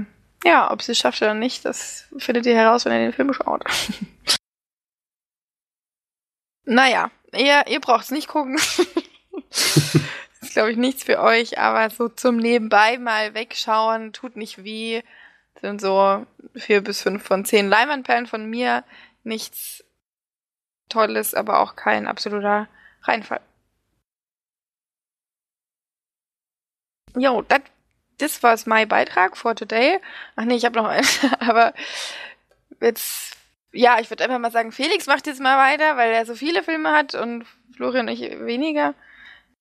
ja, 0.45 0.73
ob 0.73 0.83
sie 0.83 0.91
es 0.91 0.99
schafft 0.99 1.23
oder 1.23 1.35
nicht, 1.35 1.65
das 1.65 2.09
findet 2.19 2.47
ihr 2.47 2.57
heraus, 2.57 2.85
wenn 2.85 2.93
ihr 2.93 2.99
den 2.99 3.13
Film 3.13 3.33
schaut. 3.33 3.63
naja, 6.65 7.13
ihr, 7.33 7.65
ihr 7.69 7.81
braucht 7.81 8.07
es 8.07 8.11
nicht 8.11 8.27
gucken. 8.27 8.57
ist, 9.51 10.53
glaube 10.53 10.73
ich, 10.73 10.77
nichts 10.77 11.05
für 11.05 11.21
euch, 11.21 11.61
aber 11.61 11.91
so 11.91 12.09
zum 12.09 12.39
Nebenbei 12.39 12.99
mal 12.99 13.35
wegschauen, 13.35 14.13
tut 14.13 14.35
nicht 14.35 14.65
weh 14.65 15.03
sind 15.61 15.81
so 15.81 16.27
vier 16.55 16.83
bis 16.83 17.03
fünf 17.03 17.25
von 17.25 17.45
zehn 17.45 17.69
Leinwandperlen 17.69 18.27
von 18.27 18.49
mir. 18.49 18.85
Nichts 19.23 19.85
Tolles, 20.89 21.35
aber 21.35 21.61
auch 21.61 21.77
kein 21.77 22.07
absoluter 22.07 22.69
Reinfall. 23.03 23.41
Jo, 27.17 27.45
das 28.19 28.43
war 28.43 28.59
mein 28.67 28.89
Beitrag 28.89 29.37
for 29.37 29.55
today. 29.55 29.99
Ach 30.37 30.45
nee, 30.45 30.57
ich 30.57 30.65
habe 30.65 30.77
noch 30.77 30.87
einen, 30.87 31.07
aber 31.41 31.75
jetzt, 32.81 33.37
ja, 33.73 33.99
ich 34.01 34.11
würde 34.11 34.25
einfach 34.25 34.39
mal 34.39 34.51
sagen, 34.51 34.73
Felix 34.73 35.07
macht 35.07 35.27
jetzt 35.27 35.41
mal 35.41 35.59
weiter, 35.59 35.97
weil 35.97 36.13
er 36.13 36.27
so 36.27 36.35
viele 36.35 36.63
Filme 36.63 36.93
hat 36.93 37.15
und 37.15 37.45
Florian 37.77 38.09
und 38.09 38.13
ich 38.13 38.21
weniger. 38.41 38.95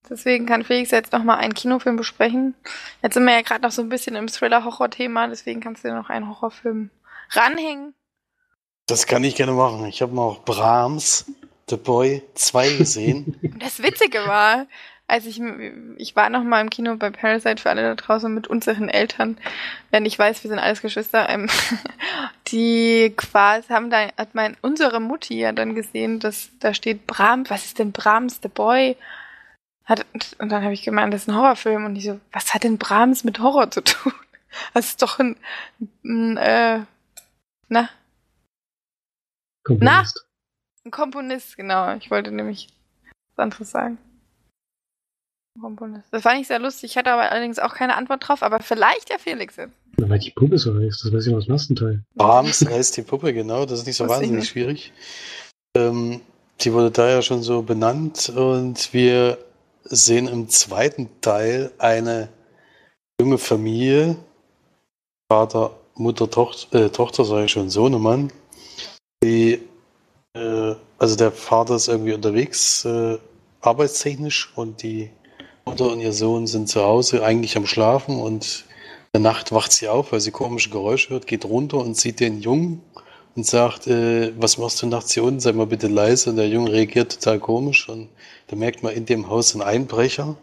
Deswegen 0.10 0.46
kann 0.46 0.64
Felix 0.64 0.92
jetzt 0.92 1.14
noch 1.14 1.24
mal 1.24 1.38
einen 1.38 1.54
Kinofilm 1.54 1.96
besprechen. 1.96 2.56
Jetzt 3.02 3.14
sind 3.14 3.26
wir 3.26 3.34
ja 3.34 3.42
gerade 3.42 3.62
noch 3.62 3.72
so 3.72 3.82
ein 3.82 3.90
bisschen 3.90 4.16
im 4.16 4.28
Thriller-Horror-Thema, 4.28 5.28
deswegen 5.28 5.62
kannst 5.62 5.84
du 5.84 5.88
dir 5.88 5.96
noch 5.96 6.10
einen 6.10 6.30
Horrorfilm 6.30 6.90
ranhängen. 7.32 7.94
Das 8.88 9.08
kann 9.08 9.24
ich 9.24 9.36
gerne 9.36 9.54
machen. 9.54 9.86
Ich 9.86 10.02
habe 10.02 10.14
noch 10.14 10.44
Brahms, 10.44 11.26
The 11.70 11.78
Boy 11.78 12.22
2 12.36 12.76
gesehen. 12.76 13.40
das 13.60 13.82
Witzige 13.82 14.20
war, 14.28 14.68
als 15.08 15.26
ich, 15.26 15.42
ich 15.98 16.16
war 16.16 16.30
noch 16.30 16.44
mal 16.44 16.60
im 16.60 16.70
Kino 16.70 16.96
bei 16.96 17.10
Parasite 17.10 17.62
für 17.62 17.70
alle 17.70 17.84
da 17.84 17.96
draußen 17.96 18.34
mit 18.34 18.48
unseren 18.48 18.90
Eltern, 18.90 19.38
wenn 19.92 20.06
ich 20.06 20.20
weiß, 20.20 20.44
wir 20.44 20.50
sind 20.50 20.60
alles 20.60 20.82
Geschwister, 20.82 21.30
ähm, 21.30 21.50
die 22.48 23.14
quasi 23.16 23.68
haben 23.70 23.90
da, 23.90 24.08
hat 24.18 24.36
mein, 24.36 24.58
unsere 24.62 25.00
Mutti 25.00 25.40
ja 25.40 25.54
dann 25.54 25.76
gesehen, 25.76 26.20
dass 26.20 26.50
da 26.60 26.74
steht 26.74 27.08
Brahms, 27.08 27.50
was 27.50 27.66
ist 27.66 27.80
denn 27.80 27.92
Brahms, 27.92 28.40
The 28.42 28.50
Boy? 28.50 28.98
Hat, 29.86 30.06
und 30.14 30.52
dann 30.52 30.64
habe 30.64 30.74
ich 30.74 30.84
gemeint, 30.84 31.14
das 31.14 31.24
ist 31.24 31.30
ein 31.30 31.36
Horrorfilm. 31.36 31.86
Und 31.86 31.96
ich 31.96 32.06
so, 32.06 32.20
was 32.32 32.54
hat 32.54 32.64
denn 32.64 32.78
Brahms 32.78 33.24
mit 33.24 33.40
Horror 33.40 33.72
zu 33.72 33.84
tun? 33.84 34.14
Das 34.76 34.86
ist 34.86 35.02
doch 35.02 35.18
ein, 35.18 35.36
ein 36.04 36.38
äh, 36.38 36.82
na? 37.70 37.90
Komponist. 39.64 40.16
Na? 40.16 40.86
Ein 40.86 40.92
Komponist, 40.92 41.58
genau. 41.58 41.96
Ich 41.96 42.12
wollte 42.12 42.32
nämlich 42.32 42.68
was 43.36 43.44
anderes 43.44 43.72
sagen. 43.72 43.98
Komponist. 45.60 46.08
Das 46.12 46.24
war 46.24 46.36
nicht 46.36 46.48
sehr 46.48 46.60
lustig. 46.60 46.92
Ich 46.92 46.98
hatte 46.98 47.12
aber 47.12 47.32
allerdings 47.32 47.58
auch 47.58 47.74
keine 47.74 47.96
Antwort 47.96 48.28
drauf, 48.28 48.44
aber 48.44 48.60
vielleicht 48.60 49.10
der 49.10 49.18
Felix 49.18 49.56
jetzt. 49.56 49.74
Weil 49.98 50.20
die 50.20 50.32
Puppe 50.32 50.58
so 50.58 50.76
heißt, 50.76 51.04
das 51.04 51.14
weiß 51.14 51.28
ich 51.28 51.36
aus 51.36 51.46
dem 51.46 51.54
ersten 51.54 51.76
Teil. 51.76 52.04
Brahms 52.16 52.66
heißt 52.66 52.98
die 52.98 53.04
Puppe, 53.04 53.34
genau. 53.34 53.66
Das 53.66 53.80
ist 53.80 53.88
nicht 53.88 53.98
so 53.98 54.08
wahnsinnig 54.08 54.50
schwierig. 54.50 54.92
Ähm, 55.76 56.22
die 56.62 56.74
wurde 56.74 56.92
da 56.92 57.10
ja 57.10 57.22
schon 57.22 57.44
so 57.44 57.62
benannt 57.62 58.30
und 58.30 58.94
wir 58.94 59.38
sehen 59.86 60.28
im 60.28 60.50
zweiten 60.50 61.10
Teil 61.22 61.72
eine 61.78 62.30
junge 63.20 63.38
Familie, 63.38 64.16
Vater, 65.32 65.72
Mutter, 65.96 66.30
Tochter, 66.30 66.86
äh, 66.86 66.90
Tochter 66.90 67.26
sage 67.26 67.46
ich 67.46 67.52
schon, 67.52 67.70
Sohnemann, 67.70 68.32
die, 69.24 69.62
äh, 70.36 70.76
also 70.98 71.16
der 71.16 71.32
Vater 71.32 71.76
ist 71.76 71.88
irgendwie 71.88 72.14
unterwegs, 72.14 72.86
äh, 72.86 73.18
arbeitstechnisch 73.62 74.52
und 74.56 74.84
die 74.84 75.10
Mutter 75.66 75.92
und 75.92 76.00
ihr 76.02 76.14
Sohn 76.14 76.48
sind 76.48 76.68
zu 76.68 76.82
Hause 76.84 77.24
eigentlich 77.24 77.56
am 77.56 77.66
Schlafen 77.66 78.20
und 78.20 78.66
in 79.14 79.22
der 79.24 79.32
Nacht 79.32 79.52
wacht 79.52 79.72
sie 79.72 79.88
auf, 79.88 80.12
weil 80.12 80.20
sie 80.20 80.32
komische 80.32 80.70
Geräusche 80.70 81.12
hört, 81.12 81.28
geht 81.28 81.46
runter 81.46 81.78
und 81.78 81.96
sieht 81.96 82.20
den 82.20 82.42
Jungen 82.42 82.82
und 83.36 83.46
sagt, 83.46 83.88
äh, 83.88 84.32
was 84.40 84.58
machst 84.58 84.82
du 84.82 84.88
nachts 84.88 85.14
hier 85.14 85.24
unten, 85.24 85.40
sei 85.40 85.54
mal 85.54 85.66
bitte 85.66 85.88
leise. 85.88 86.30
Und 86.30 86.38
der 86.38 86.48
Junge 86.48 86.72
reagiert 86.72 87.14
total 87.14 87.40
komisch 87.40 87.90
und 87.90 88.10
da 88.48 88.56
merkt 88.56 88.84
man 88.84 88.94
in 88.94 89.06
dem 89.06 89.30
Haus 89.30 89.54
einen 89.54 89.64
Einbrecher 89.64 90.36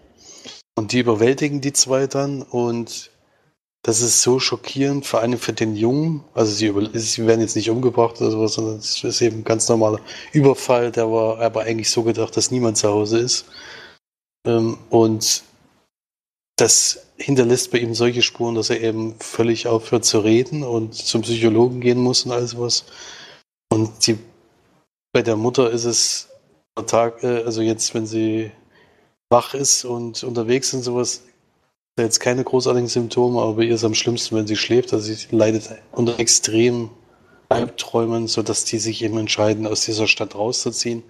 und 0.77 0.93
die 0.93 1.01
überwältigen 1.01 1.61
die 1.61 1.73
zwei 1.73 2.07
dann 2.07 2.43
und 2.43 3.11
das 3.83 4.03
ist 4.03 4.21
so 4.23 4.39
schockierend, 4.39 5.07
vor 5.07 5.21
allem 5.21 5.39
für 5.39 5.55
den 5.55 5.75
Jungen. 5.75 6.23
Also 6.35 6.53
sie, 6.53 6.73
sie 6.99 7.27
werden 7.27 7.41
jetzt 7.41 7.57
nicht 7.57 7.71
umgebracht 7.71 8.21
oder 8.21 8.31
sowas, 8.31 8.55
sondern 8.55 8.77
es 8.77 9.03
ist 9.03 9.23
eben 9.23 9.39
ein 9.39 9.45
ganz 9.45 9.69
normaler 9.69 10.01
Überfall, 10.33 10.93
der 10.93 11.11
war 11.11 11.41
aber 11.41 11.63
eigentlich 11.63 11.91
so 11.91 12.03
gedacht, 12.03 12.37
dass 12.37 12.51
niemand 12.51 12.77
zu 12.77 12.89
Hause 12.91 13.19
ist. 13.19 13.47
Ähm, 14.47 14.77
und 14.91 15.43
das 16.61 17.07
hinterlässt 17.17 17.71
bei 17.71 17.79
ihm 17.79 17.95
solche 17.95 18.23
Spuren, 18.23 18.55
dass 18.55 18.71
er 18.71 18.81
eben 18.81 19.15
völlig 19.21 19.67
aufhört 19.67 20.05
zu 20.05 20.21
reden 20.21 20.63
und 20.63 20.95
zum 20.95 21.23
Psychologen 21.23 21.81
gehen 21.81 21.99
muss 21.99 22.25
und 22.25 22.33
alles 22.33 22.59
was. 22.59 22.85
Und 23.73 24.07
die, 24.07 24.19
bei 25.13 25.23
der 25.23 25.37
Mutter 25.37 25.71
ist 25.71 25.85
es 25.85 26.29
Tag, 26.87 27.23
äh, 27.23 27.43
also 27.45 27.63
jetzt, 27.63 27.95
wenn 27.95 28.07
sie 28.07 28.51
wach 29.29 29.55
ist 29.55 29.85
und 29.85 30.23
unterwegs 30.23 30.73
und 30.75 30.83
sowas, 30.83 31.23
jetzt 31.99 32.21
keine 32.21 32.45
großartigen 32.45 32.89
Symptome, 32.89 33.41
aber 33.41 33.63
ihr 33.63 33.75
ist 33.75 33.85
am 33.85 33.95
schlimmsten, 33.95 34.37
wenn 34.37 34.47
sie 34.47 34.57
schläft. 34.57 34.93
Also 34.93 35.13
sie 35.13 35.27
leidet 35.37 35.71
unter 35.93 36.19
extremen 36.19 36.91
Albträumen, 37.49 38.29
sodass 38.29 38.65
die 38.65 38.79
sich 38.79 39.03
eben 39.03 39.19
entscheiden, 39.19 39.67
aus 39.67 39.83
dieser 39.85 40.07
Stadt 40.07 40.35
rauszuziehen 40.35 41.03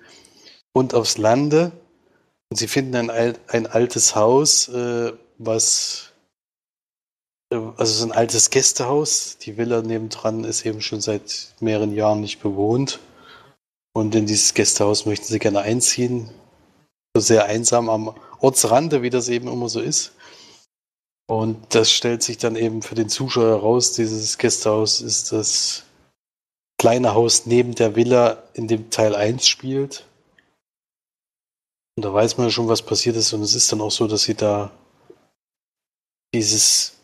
und 0.73 0.95
aufs 0.95 1.19
Lande. 1.19 1.73
Und 2.51 2.57
sie 2.57 2.67
finden 2.67 3.11
ein, 3.11 3.37
ein 3.47 3.67
altes 3.67 4.17
Haus, 4.17 4.69
äh, 4.69 5.13
was 5.41 6.13
äh, 7.53 7.57
also 7.77 7.93
so 7.93 8.05
ein 8.05 8.13
altes 8.13 8.51
Gästehaus. 8.51 9.39
Die 9.39 9.57
Villa 9.57 9.83
nebendran 9.83 10.45
ist 10.45 10.65
eben 10.65 10.81
schon 10.81 11.01
seit 11.01 11.55
mehreren 11.61 11.95
Jahren 11.95 12.21
nicht 12.21 12.41
bewohnt. 12.41 13.01
Und 13.93 14.15
in 14.15 14.27
dieses 14.27 14.55
Gästehaus 14.55 15.07
möchten 15.07 15.27
sie 15.27 15.39
gerne 15.39 15.63
einziehen. 15.63 16.31
So 17.17 17.21
sehr 17.21 17.47
einsam 17.47 17.89
am 17.89 18.15
Ortsrande, 18.39 19.03
wie 19.03 19.11
das 19.11 19.29
eben 19.29 19.49
immer 19.49 19.69
so 19.69 19.81
ist. 19.81 20.13
Und 21.27 21.75
das 21.75 21.91
stellt 21.91 22.23
sich 22.23 22.39
dann 22.39 22.57
eben 22.57 22.83
für 22.83 22.95
den 22.95 23.09
Zuschauer 23.09 23.49
heraus, 23.49 23.93
dieses 23.93 24.37
Gästehaus 24.37 25.01
ist 25.01 25.33
das 25.33 25.85
kleine 26.79 27.15
Haus 27.15 27.47
neben 27.47 27.75
der 27.75 27.95
Villa, 27.95 28.43
in 28.55 28.67
dem 28.67 28.91
Teil 28.91 29.15
1 29.15 29.47
spielt. 29.47 30.07
Und 31.97 32.05
da 32.05 32.13
weiß 32.13 32.37
man 32.37 32.49
ja 32.49 32.51
schon, 32.51 32.69
was 32.69 32.83
passiert 32.83 33.17
ist. 33.17 33.33
Und 33.33 33.43
es 33.43 33.55
ist 33.55 33.71
dann 33.71 33.81
auch 33.81 33.91
so, 33.91 34.07
dass 34.07 34.23
sie 34.25 34.35
da 34.35 34.73
dieses 36.35 36.97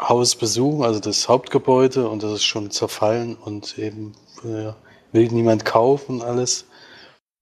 Haus 0.00 0.34
besuchen, 0.36 0.84
also 0.84 1.00
das 1.00 1.28
Hauptgebäude, 1.28 2.08
und 2.08 2.22
das 2.22 2.32
ist 2.32 2.44
schon 2.44 2.70
zerfallen 2.70 3.34
und 3.36 3.78
eben 3.78 4.12
ja, 4.44 4.76
will 5.12 5.28
niemand 5.28 5.64
kaufen 5.64 6.20
und 6.20 6.22
alles. 6.22 6.66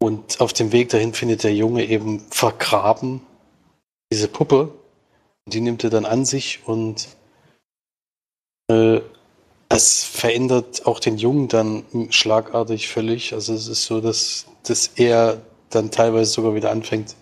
Und 0.01 0.41
auf 0.41 0.53
dem 0.53 0.73
Weg 0.73 0.91
dahin 0.91 1.15
findet 1.15 1.45
der 1.45 1.55
Junge 1.55 1.85
eben 1.85 2.21
vergraben 2.31 3.21
diese 4.13 4.29
Puppe. 4.29 4.73
Die 5.47 5.61
nimmt 5.61 5.85
er 5.85 5.91
dann 5.91 6.05
an 6.05 6.25
sich 6.25 6.61
und 6.67 7.09
äh, 8.71 9.01
es 9.69 10.05
verändert 10.05 10.87
auch 10.87 11.01
den 11.01 11.17
Jungen 11.17 11.49
dann 11.49 11.85
schlagartig 12.11 12.89
völlig. 12.89 13.33
Also 13.33 13.55
es 13.55 13.67
ist 13.67 13.85
so, 13.85 14.01
dass, 14.01 14.47
dass 14.63 14.89
er 14.97 15.43
dann 15.71 15.91
teilweise 15.91 16.31
sogar 16.31 16.55
wieder 16.55 16.71
anfängt 16.71 17.17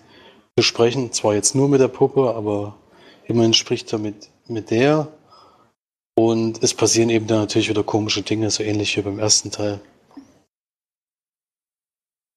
zu 0.59 0.63
sprechen. 0.63 1.13
Zwar 1.13 1.35
jetzt 1.35 1.55
nur 1.55 1.69
mit 1.69 1.81
der 1.81 1.89
Puppe, 1.89 2.35
aber 2.35 2.77
immerhin 3.25 3.55
spricht 3.55 3.93
er 3.93 3.99
mit, 3.99 4.29
mit 4.49 4.71
der. 4.71 5.09
Und 6.15 6.63
es 6.63 6.75
passieren 6.75 7.11
eben 7.11 7.27
dann 7.27 7.39
natürlich 7.39 7.69
wieder 7.69 7.83
komische 7.83 8.23
Dinge, 8.23 8.51
so 8.51 8.63
ähnlich 8.63 8.97
wie 8.97 9.03
beim 9.03 9.19
ersten 9.19 9.51
Teil. 9.51 9.81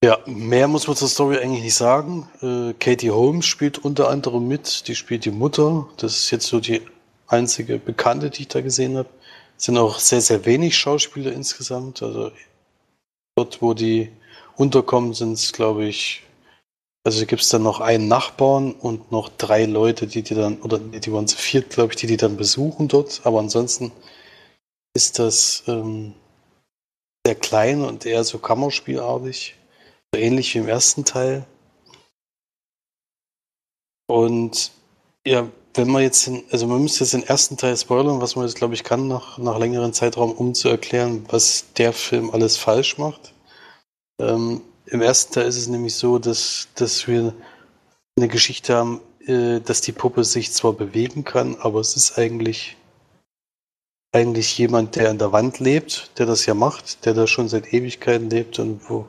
Ja, 0.04 0.19
mehr 0.28 0.67
muss 0.67 0.88
man 0.88 0.95
zur 0.95 1.08
Story 1.08 1.38
eigentlich 1.38 1.63
nicht 1.63 1.74
sagen. 1.74 2.30
Äh, 2.41 2.74
Katie 2.80 3.10
Holmes 3.10 3.45
spielt 3.45 3.80
unter 3.80 4.10
anderem 4.10 4.48
mit. 4.48 4.88
Die 4.88 4.95
spielt 4.95 5.26
die 5.26 5.32
Mutter. 5.32 5.89
Das 5.98 6.15
ist 6.15 6.32
jetzt 6.32 6.45
so 6.45 6.60
die 6.60 6.82
einzige 7.28 7.80
Bekannte, 7.80 8.30
die 8.30 8.43
ich 8.43 8.48
da 8.48 8.62
gesehen 8.62 8.98
habe. 8.98 9.10
Es 9.58 9.65
sind 9.65 9.78
auch 9.78 9.98
sehr, 10.00 10.21
sehr 10.21 10.45
wenig 10.45 10.78
Schauspieler 10.78 11.32
insgesamt. 11.32 12.04
Also 12.04 12.32
dort, 13.36 13.62
wo 13.62 13.74
die 13.74 14.12
unterkommen, 14.56 15.13
sind 15.13 15.34
es, 15.34 15.52
glaube 15.54 15.86
ich, 15.86 16.24
also 17.06 17.24
gibt 17.28 17.44
es 17.44 17.50
dann 17.50 17.62
noch 17.62 17.82
einen 17.82 18.08
Nachbarn 18.08 18.74
und 18.74 19.12
noch 19.12 19.30
drei 19.30 19.65
Leute, 19.65 20.08
die 20.08 20.24
die 20.24 20.34
dann, 20.34 20.60
oder 20.63 20.80
die 20.80 21.13
waren 21.13 21.28
zu 21.28 21.38
viert, 21.38 21.70
glaube 21.70 21.94
ich, 21.94 21.98
die 21.98 22.08
die 22.08 22.18
dann 22.18 22.36
besuchen 22.36 22.88
dort. 22.88 23.22
Aber 23.26 23.39
ansonsten 23.39 23.91
ist 24.96 25.20
das 25.20 25.63
ähm, 25.68 26.15
sehr 27.24 27.36
klein 27.36 27.84
und 27.84 28.08
eher 28.08 28.24
so 28.24 28.39
Kammerspielartig. 28.39 29.56
So 30.13 30.20
ähnlich 30.20 30.56
wie 30.56 30.60
im 30.60 30.68
ersten 30.68 31.06
Teil. 31.06 31.46
Und 34.08 34.72
ja, 35.28 35.48
wenn 35.76 35.91
man 35.91 36.02
jetzt, 36.02 36.26
den, 36.26 36.44
also 36.52 36.65
man 36.65 36.82
müsste 36.82 37.04
jetzt 37.04 37.13
den 37.13 37.24
ersten 37.24 37.56
Teil 37.56 37.78
spoilern, 37.78 38.20
was 38.20 38.36
man 38.36 38.48
jetzt, 38.48 38.58
glaube 38.58 38.74
ich, 38.74 38.84
kann, 38.84 39.08
nach, 39.08 39.38
nach 39.38 39.60
längeren 39.60 39.94
Zeitraum, 39.94 40.32
um 40.32 40.56
zu 40.56 40.70
erklären, 40.70 41.24
was 41.30 41.65
der 41.78 41.94
Film 41.94 42.32
alles 42.32 42.58
falsch 42.58 42.98
macht. 42.98 43.34
Ähm, 44.20 44.62
Im 44.88 45.02
ersten 45.02 45.34
Teil 45.34 45.48
ist 45.48 45.58
es 45.58 45.67
nämlich 45.67 45.95
so, 45.95 46.19
dass, 46.19 46.67
dass 46.76 47.08
wir 47.08 47.34
eine 48.17 48.28
Geschichte 48.28 48.76
haben, 48.76 49.02
äh, 49.26 49.60
dass 49.60 49.82
die 49.82 49.91
Puppe 49.91 50.24
sich 50.24 50.52
zwar 50.52 50.74
bewegen 50.74 51.24
kann, 51.24 51.56
aber 51.60 51.80
es 51.80 51.95
ist 51.95 52.17
eigentlich, 52.17 52.78
eigentlich 54.13 54.58
jemand, 54.58 54.95
der 54.95 55.10
an 55.10 55.17
der 55.17 55.32
Wand 55.32 55.60
lebt, 55.60 56.12
der 56.17 56.26
das 56.26 56.45
ja 56.45 56.54
macht, 56.54 57.06
der 57.06 57.13
da 57.13 57.26
schon 57.28 57.50
seit 57.50 57.74
Ewigkeiten 57.74 58.30
lebt 58.30 58.60
und 58.60 58.89
wo 58.89 59.08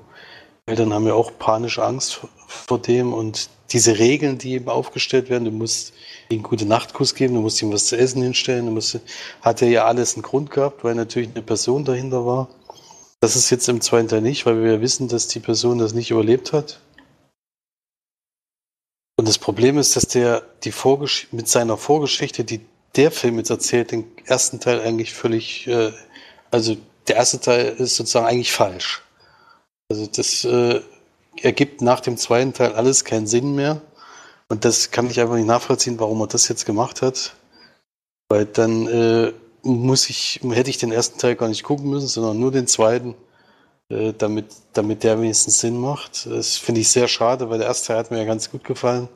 Eltern 0.65 0.93
haben 0.93 1.07
ja 1.07 1.15
auch 1.15 1.31
panische 1.39 1.85
Angst 1.85 2.23
vor 2.49 2.81
dem 2.81 3.13
und 3.13 3.51
diese 3.73 3.99
Regeln, 3.99 4.39
die 4.39 4.55
eben 4.55 4.69
aufgestellt 4.69 5.29
werden, 5.29 5.45
du 5.45 5.51
musst 5.51 5.93
ihm 6.29 6.43
gute 6.43 6.67
Nachtkuss 6.67 7.15
geben, 7.15 7.35
du 7.35 7.41
musst 7.41 7.61
ihm 7.63 7.73
was 7.73 7.87
zu 7.87 7.97
essen 7.97 8.23
hinstellen, 8.23 8.67
du 8.67 8.73
musst, 8.73 8.99
hat 9.43 9.63
er 9.63 9.69
ja 9.69 9.85
alles 9.85 10.15
einen 10.15 10.23
Grund 10.23 10.51
gehabt, 10.51 10.83
weil 10.83 10.95
natürlich 10.95 11.31
eine 11.31 11.43
Person 11.43 11.85
dahinter 11.85 12.25
war. 12.27 12.49
Das 13.21 13.37
ist 13.37 13.51
jetzt 13.51 13.69
im 13.69 13.81
zweiten 13.81 14.09
Teil 14.09 14.21
nicht, 14.21 14.47
weil 14.47 14.63
wir 14.63 14.75
ja 14.75 14.81
wissen, 14.81 15.09
dass 15.09 15.29
die 15.29 15.41
Person 15.41 15.79
das 15.79 15.95
nicht 15.95 16.11
überlebt 16.11 16.53
hat. 16.53 16.81
Und 19.19 19.27
das 19.27 19.39
Problem 19.39 19.79
ist, 19.79 19.97
dass 19.97 20.07
der 20.07 20.43
die 20.65 20.73
Vorgesch 20.73 21.29
mit 21.33 21.49
seiner 21.49 21.79
Vorgeschichte, 21.79 22.45
die 22.45 22.61
der 22.95 23.11
Film 23.11 23.39
jetzt 23.39 23.51
erzählt, 23.51 23.91
den 23.91 24.05
ersten 24.27 24.61
Teil 24.61 24.81
eigentlich 24.81 25.15
völlig, 25.15 25.67
äh, 25.67 25.93
also 26.51 26.77
der 27.09 27.17
erste 27.17 27.41
Teil 27.41 27.69
ist 27.79 27.97
sozusagen 27.97 28.27
eigentlich 28.27 28.53
falsch. 28.53 29.03
Also 29.89 30.07
das 30.07 30.45
äh, 30.45 30.81
ergibt 31.41 31.81
nach 31.81 32.01
dem 32.01 32.17
zweiten 32.17 32.53
Teil 32.53 32.75
alles 32.75 33.05
keinen 33.05 33.27
Sinn 33.27 33.55
mehr. 33.55 33.81
Und 34.49 34.65
das 34.65 34.91
kann 34.91 35.11
ich 35.11 35.21
einfach 35.21 35.37
nicht 35.37 35.47
nachvollziehen, 35.47 35.99
warum 35.99 36.21
er 36.21 36.27
das 36.27 36.49
jetzt 36.49 36.67
gemacht 36.67 37.03
hat. 37.03 37.35
Weil 38.29 38.47
dann 38.47 38.87
äh, 38.87 39.33
muss 39.67 40.09
ich, 40.09 40.41
hätte 40.51 40.71
ich 40.71 40.79
den 40.79 40.93
ersten 40.93 41.19
Teil 41.19 41.37
gar 41.37 41.49
nicht 41.49 41.63
gucken 41.65 41.91
müssen, 41.91 42.09
sondern 42.09 42.39
nur 42.39 42.53
den 42.53 42.67
zweiten, 42.67 43.15
äh, 43.91 44.13
damit, 44.17 44.47
damit 44.73 45.05
der 45.05 45.21
wenigstens 45.21 45.61
Sinn 45.61 45.79
macht. 45.79 46.27
Das 46.27 46.57
finde 46.57 46.81
ich 46.81 46.89
sehr 46.89 47.09
schade, 47.09 47.51
weil 47.51 47.59
der 47.59 47.69
erste 47.69 47.89
Teil 47.89 47.99
hat 47.99 48.11
mir 48.11 48.19
ja 48.19 48.25
ganz 48.25 48.51
gut 48.51 48.65
gefallen. 48.65 49.09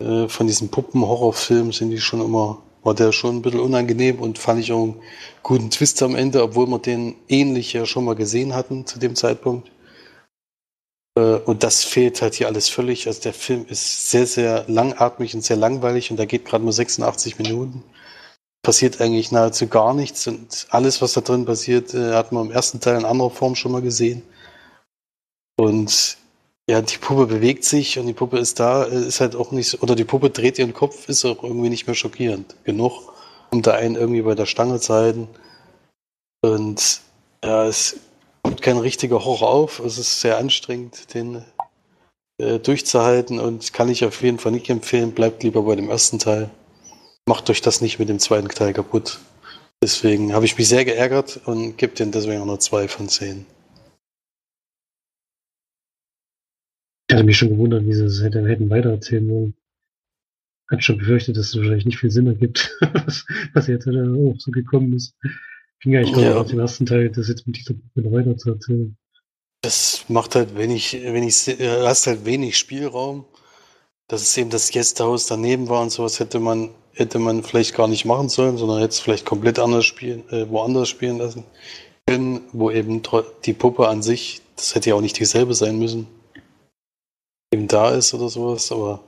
Äh, 0.00 0.28
von 0.28 0.46
diesen 0.46 0.70
Puppen-Horrorfilmen 0.70 1.72
sind 1.72 1.90
die 1.90 2.00
schon 2.00 2.20
immer, 2.20 2.62
war 2.82 2.94
der 2.94 3.12
schon 3.12 3.36
ein 3.36 3.42
bisschen 3.42 3.60
unangenehm 3.60 4.20
und 4.20 4.38
fand 4.38 4.60
ich 4.60 4.72
auch 4.72 4.82
einen 4.82 5.02
guten 5.42 5.70
Twist 5.70 6.02
am 6.02 6.14
Ende, 6.14 6.42
obwohl 6.42 6.66
wir 6.66 6.78
den 6.78 7.16
ähnlich 7.28 7.72
ja 7.72 7.86
schon 7.86 8.04
mal 8.04 8.14
gesehen 8.14 8.54
hatten 8.54 8.86
zu 8.86 8.98
dem 8.98 9.16
Zeitpunkt. 9.16 9.70
Äh, 11.16 11.20
und 11.20 11.62
das 11.62 11.84
fehlt 11.84 12.22
halt 12.22 12.34
hier 12.34 12.46
alles 12.46 12.68
völlig. 12.68 13.06
Also 13.06 13.22
der 13.22 13.32
Film 13.34 13.66
ist 13.68 14.10
sehr, 14.10 14.26
sehr 14.26 14.64
langatmig 14.68 15.34
und 15.34 15.42
sehr 15.42 15.56
langweilig 15.56 16.10
und 16.10 16.18
da 16.18 16.24
geht 16.26 16.44
gerade 16.44 16.64
nur 16.64 16.72
86 16.72 17.38
Minuten. 17.38 17.82
Passiert 18.66 19.00
eigentlich 19.00 19.30
nahezu 19.30 19.68
gar 19.68 19.94
nichts 19.94 20.26
und 20.26 20.66
alles, 20.70 21.00
was 21.00 21.12
da 21.12 21.20
drin 21.20 21.44
passiert, 21.44 21.94
äh, 21.94 22.14
hat 22.14 22.32
man 22.32 22.46
im 22.46 22.50
ersten 22.50 22.80
Teil 22.80 22.98
in 22.98 23.04
anderer 23.04 23.30
Form 23.30 23.54
schon 23.54 23.70
mal 23.70 23.80
gesehen. 23.80 24.24
Und 25.56 26.18
ja, 26.68 26.82
die 26.82 26.98
Puppe 26.98 27.26
bewegt 27.26 27.62
sich 27.62 27.96
und 27.96 28.08
die 28.08 28.12
Puppe 28.12 28.38
ist 28.38 28.58
da, 28.58 28.84
äh, 28.86 29.06
ist 29.06 29.20
halt 29.20 29.36
auch 29.36 29.52
nicht, 29.52 29.84
oder 29.84 29.94
die 29.94 30.02
Puppe 30.02 30.30
dreht 30.30 30.58
ihren 30.58 30.74
Kopf, 30.74 31.08
ist 31.08 31.24
auch 31.24 31.44
irgendwie 31.44 31.68
nicht 31.68 31.86
mehr 31.86 31.94
schockierend 31.94 32.56
genug, 32.64 33.12
um 33.52 33.62
da 33.62 33.74
einen 33.74 33.94
irgendwie 33.94 34.22
bei 34.22 34.34
der 34.34 34.46
Stange 34.46 34.80
zu 34.80 34.94
halten. 34.94 35.28
Und 36.42 37.02
ja, 37.44 37.66
es 37.66 38.00
kommt 38.42 38.62
kein 38.62 38.78
richtiger 38.78 39.24
Horror 39.24 39.48
auf. 39.48 39.78
Es 39.78 39.96
ist 39.96 40.20
sehr 40.20 40.38
anstrengend, 40.38 41.14
den 41.14 41.44
äh, 42.38 42.58
durchzuhalten 42.58 43.38
und 43.38 43.72
kann 43.72 43.88
ich 43.90 44.04
auf 44.04 44.22
jeden 44.22 44.40
Fall 44.40 44.50
nicht 44.50 44.68
empfehlen. 44.70 45.12
Bleibt 45.12 45.44
lieber 45.44 45.62
bei 45.62 45.76
dem 45.76 45.88
ersten 45.88 46.18
Teil. 46.18 46.50
Macht 47.28 47.50
euch 47.50 47.60
das 47.60 47.80
nicht 47.80 47.98
mit 47.98 48.08
dem 48.08 48.20
zweiten 48.20 48.48
Teil 48.48 48.72
kaputt. 48.72 49.18
Deswegen 49.82 50.32
habe 50.32 50.46
ich 50.46 50.56
mich 50.56 50.68
sehr 50.68 50.84
geärgert 50.84 51.40
und 51.44 51.76
gebe 51.76 51.94
den 51.94 52.12
deswegen 52.12 52.40
auch 52.40 52.46
nur 52.46 52.60
zwei 52.60 52.88
von 52.88 53.08
zehn. 53.08 53.44
Ich 57.08 57.14
hatte 57.14 57.24
mich 57.24 57.36
schon 57.36 57.50
gewundert, 57.50 57.84
wie 57.84 57.92
sie 57.92 58.04
es 58.04 58.22
hätten 58.22 58.70
weitererzählen 58.70 59.28
wollen. 59.28 59.54
Hat 60.70 60.82
schon 60.82 60.98
befürchtet, 60.98 61.36
dass 61.36 61.48
es 61.48 61.56
wahrscheinlich 61.56 61.84
nicht 61.84 61.98
viel 61.98 62.10
Sinn 62.10 62.26
ergibt, 62.26 62.76
was 63.54 63.66
jetzt 63.66 63.86
auch 63.86 64.34
so 64.38 64.50
gekommen 64.50 64.94
ist. 64.94 65.14
Ging 65.80 65.96
eigentlich 65.96 66.16
ja. 66.16 66.36
auf 66.36 66.48
den 66.48 66.58
ersten 66.58 66.86
Teil, 66.86 67.10
das 67.10 67.28
jetzt 67.28 67.46
mit 67.46 67.56
dieser 67.56 67.74
Puppe 67.74 68.10
weiter 68.10 68.36
zu 68.36 68.50
erzählen. 68.50 68.96
Das 69.62 70.04
macht 70.08 70.34
halt 70.34 70.56
wenig, 70.56 70.92
wenig, 70.94 71.48
äh, 71.48 71.82
hast 71.82 72.06
halt 72.06 72.24
wenig 72.24 72.56
Spielraum. 72.56 73.24
Dass 74.08 74.22
es 74.22 74.36
eben 74.36 74.50
das 74.50 74.70
Gästehaus 74.70 75.26
daneben 75.26 75.68
war 75.68 75.82
und 75.82 75.90
sowas 75.90 76.20
hätte 76.20 76.38
man, 76.38 76.70
hätte 76.92 77.18
man 77.18 77.42
vielleicht 77.42 77.74
gar 77.74 77.88
nicht 77.88 78.04
machen 78.04 78.28
sollen, 78.28 78.56
sondern 78.56 78.78
hätte 78.78 78.92
es 78.92 79.00
vielleicht 79.00 79.26
komplett 79.26 79.58
anders 79.58 79.84
spielen, 79.84 80.28
äh, 80.30 80.48
woanders 80.48 80.88
spielen 80.88 81.18
lassen 81.18 81.44
können, 82.06 82.42
wo 82.52 82.70
eben 82.70 83.02
die 83.44 83.52
Puppe 83.52 83.88
an 83.88 84.02
sich, 84.02 84.40
das 84.54 84.74
hätte 84.74 84.90
ja 84.90 84.96
auch 84.96 85.00
nicht 85.00 85.18
dieselbe 85.18 85.54
sein 85.54 85.78
müssen, 85.78 86.06
eben 87.52 87.66
da 87.66 87.90
ist 87.90 88.14
oder 88.14 88.28
sowas, 88.28 88.70
aber 88.70 89.02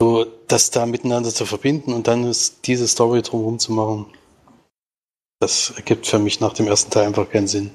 so, 0.00 0.26
das 0.48 0.70
da 0.70 0.84
miteinander 0.84 1.30
zu 1.30 1.46
verbinden 1.46 1.92
und 1.92 2.06
dann 2.08 2.24
ist 2.24 2.66
diese 2.66 2.88
Story 2.88 3.22
drumherum 3.22 3.58
zu 3.58 3.72
machen, 3.72 4.06
das 5.40 5.70
ergibt 5.70 6.06
für 6.06 6.18
mich 6.18 6.40
nach 6.40 6.52
dem 6.52 6.66
ersten 6.66 6.90
Teil 6.90 7.06
einfach 7.06 7.28
keinen 7.30 7.48
Sinn. 7.48 7.70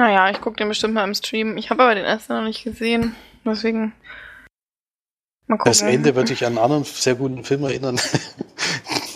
Naja, 0.00 0.30
ich 0.30 0.40
gucke 0.40 0.56
den 0.56 0.68
bestimmt 0.68 0.94
mal 0.94 1.04
im 1.04 1.14
Stream. 1.14 1.58
Ich 1.58 1.68
habe 1.68 1.82
aber 1.82 1.94
den 1.94 2.06
ersten 2.06 2.32
noch 2.32 2.42
nicht 2.42 2.64
gesehen. 2.64 3.14
Deswegen. 3.44 3.92
Mal 5.46 5.58
gucken. 5.58 5.72
Das 5.72 5.82
Ende 5.82 6.16
würde 6.16 6.32
ich 6.32 6.46
an 6.46 6.56
einen 6.56 6.64
anderen 6.64 6.84
sehr 6.84 7.16
guten 7.16 7.44
Film 7.44 7.64
erinnern. 7.64 7.96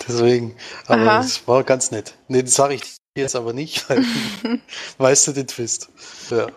Deswegen. 0.06 0.54
Aber 0.86 1.20
es 1.20 1.48
war 1.48 1.64
ganz 1.64 1.90
nett. 1.90 2.18
Nee, 2.28 2.42
das 2.42 2.52
sage 2.52 2.74
ich 2.74 2.98
jetzt 3.16 3.34
aber 3.34 3.54
nicht, 3.54 3.88
weil 3.88 4.04
weißt 4.98 5.28
du 5.28 5.32
den 5.32 5.46
Twist. 5.46 5.88
Ja. 6.30 6.48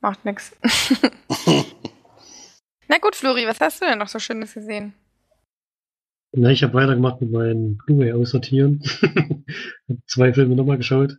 Macht 0.00 0.24
nix. 0.24 0.52
Na 2.86 2.98
gut, 2.98 3.16
Flori, 3.16 3.48
was 3.48 3.58
hast 3.58 3.82
du 3.82 3.86
denn 3.86 3.98
noch 3.98 4.06
so 4.06 4.20
Schönes 4.20 4.54
gesehen? 4.54 4.94
Na, 6.30 6.50
ich 6.50 6.62
habe 6.62 6.74
weitergemacht 6.74 7.20
mit 7.20 7.32
meinen 7.32 7.78
Blu-ray 7.78 8.12
aussortieren. 8.12 8.80
hab 9.88 9.96
zwei 10.06 10.32
Filme 10.32 10.54
nochmal 10.54 10.76
geschaut, 10.76 11.18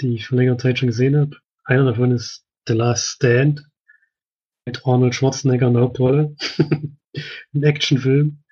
die 0.00 0.14
ich 0.14 0.26
vor 0.26 0.38
längerer 0.38 0.58
Zeit 0.58 0.78
schon 0.78 0.88
gesehen 0.88 1.16
habe. 1.16 1.36
Einer 1.64 1.84
davon 1.84 2.12
ist 2.12 2.44
The 2.66 2.74
Last 2.74 3.06
Stand 3.06 3.66
mit 4.66 4.86
Arnold 4.86 5.14
Schwarzenegger 5.14 5.68
in 5.68 5.74
der 5.74 5.82
Hauptrolle. 5.82 6.36
Ein 7.54 7.62
Actionfilm. 7.62 8.42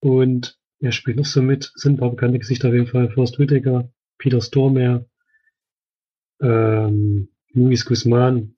Und 0.00 0.58
er 0.80 0.92
spielt 0.92 1.16
noch 1.16 1.24
so 1.24 1.42
mit, 1.42 1.72
sind 1.74 1.94
ein 1.94 1.98
paar 1.98 2.10
bekannte 2.10 2.38
Gesichter 2.38 2.68
auf 2.68 2.74
jeden 2.74 2.86
Fall. 2.86 3.10
Forrest 3.10 3.38
Whitaker, 3.38 3.90
Peter 4.18 4.40
Stormare, 4.40 5.08
ähm, 6.40 7.28
Luis 7.52 7.84
Guzman, 7.84 8.56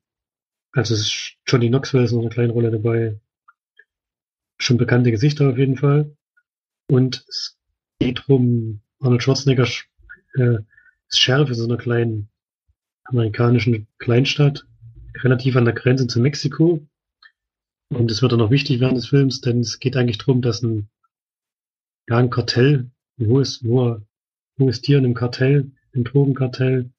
also 0.72 0.94
es 0.94 1.00
ist 1.00 1.36
Johnny 1.46 1.68
Knoxville 1.68 2.04
ist 2.04 2.12
noch 2.12 2.20
eine 2.20 2.30
kleine 2.30 2.52
Rolle 2.52 2.70
dabei. 2.70 3.20
Schon 4.58 4.76
bekannte 4.76 5.10
Gesichter 5.10 5.50
auf 5.50 5.58
jeden 5.58 5.76
Fall. 5.76 6.16
Und 6.88 7.24
es 7.28 7.58
geht 7.98 8.28
um 8.28 8.80
Arnold 9.00 9.22
Schwarzenegger 9.22 9.68
äh, 10.34 10.58
ist 11.08 11.20
Sheriff 11.20 11.48
in 11.48 11.54
so 11.54 11.64
einer 11.64 11.76
kleinen 11.76 12.28
amerikanischen 13.04 13.86
Kleinstadt, 13.98 14.66
relativ 15.22 15.56
an 15.56 15.64
der 15.64 15.74
Grenze 15.74 16.06
zu 16.06 16.20
Mexiko. 16.20 16.86
Und 17.90 18.10
es 18.10 18.20
wird 18.20 18.32
dann 18.32 18.42
auch 18.42 18.50
wichtig 18.50 18.80
während 18.80 18.98
des 18.98 19.08
Films, 19.08 19.40
denn 19.40 19.60
es 19.60 19.78
geht 19.78 19.96
eigentlich 19.96 20.18
darum, 20.18 20.42
dass 20.42 20.62
ein, 20.62 20.88
ja, 22.08 22.18
ein 22.18 22.30
Kartell, 22.30 22.90
ein 23.18 23.26
hohes, 23.26 23.62
hoher, 23.62 24.02
hohes 24.58 24.82
Tier 24.82 24.98
in 24.98 25.06
einem 25.06 25.14
Kartell, 25.14 25.70
im 25.92 26.04
Drogenkartell, 26.04 26.90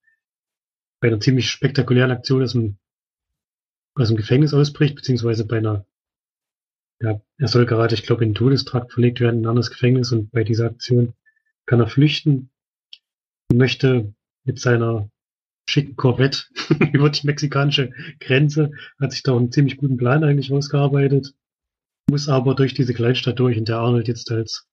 bei 1.00 1.08
einer 1.08 1.20
ziemlich 1.20 1.50
spektakulären 1.50 2.12
Aktion 2.12 2.42
aus 2.42 2.54
dem, 2.54 2.78
aus 3.94 4.08
dem 4.08 4.18
Gefängnis 4.18 4.54
ausbricht, 4.54 4.96
beziehungsweise 4.96 5.46
bei 5.46 5.58
einer, 5.58 5.86
ja, 7.00 7.22
er 7.38 7.48
soll 7.48 7.68
gerade, 7.68 7.94
ich 7.94 8.04
glaube, 8.04 8.24
in 8.24 8.32
den 8.32 8.36
Todestrakt 8.36 8.92
verlegt 8.92 9.20
werden, 9.20 9.40
in 9.40 9.46
ein 9.46 9.50
anderes 9.50 9.70
Gefängnis 9.70 10.12
und 10.12 10.32
bei 10.32 10.44
dieser 10.44 10.66
Aktion 10.66 11.14
kann 11.68 11.80
er 11.80 11.88
flüchten 11.88 12.50
möchte 13.54 14.14
mit 14.44 14.60
seiner 14.60 15.10
schicken 15.70 15.96
Corvette 15.96 16.44
über 16.94 17.10
die 17.10 17.28
mexikanische 17.28 17.92
Grenze, 18.20 18.72
hat 19.00 19.12
sich 19.12 19.24
da 19.24 19.36
einen 19.36 19.52
ziemlich 19.52 19.78
guten 19.78 19.98
Plan 19.98 20.24
eigentlich 20.24 20.52
ausgearbeitet, 20.52 21.34
muss 22.10 22.28
aber 22.28 22.56
durch 22.56 22.74
diese 22.74 22.94
Kleinstadt 22.94 23.40
durch, 23.40 23.58
in 23.58 23.66
der 23.66 23.78
Arnold 23.78 24.08
jetzt 24.08 24.32
als 24.32 24.68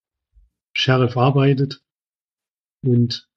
Sheriff 0.75 1.17
arbeitet 1.17 1.83
und 2.83 3.29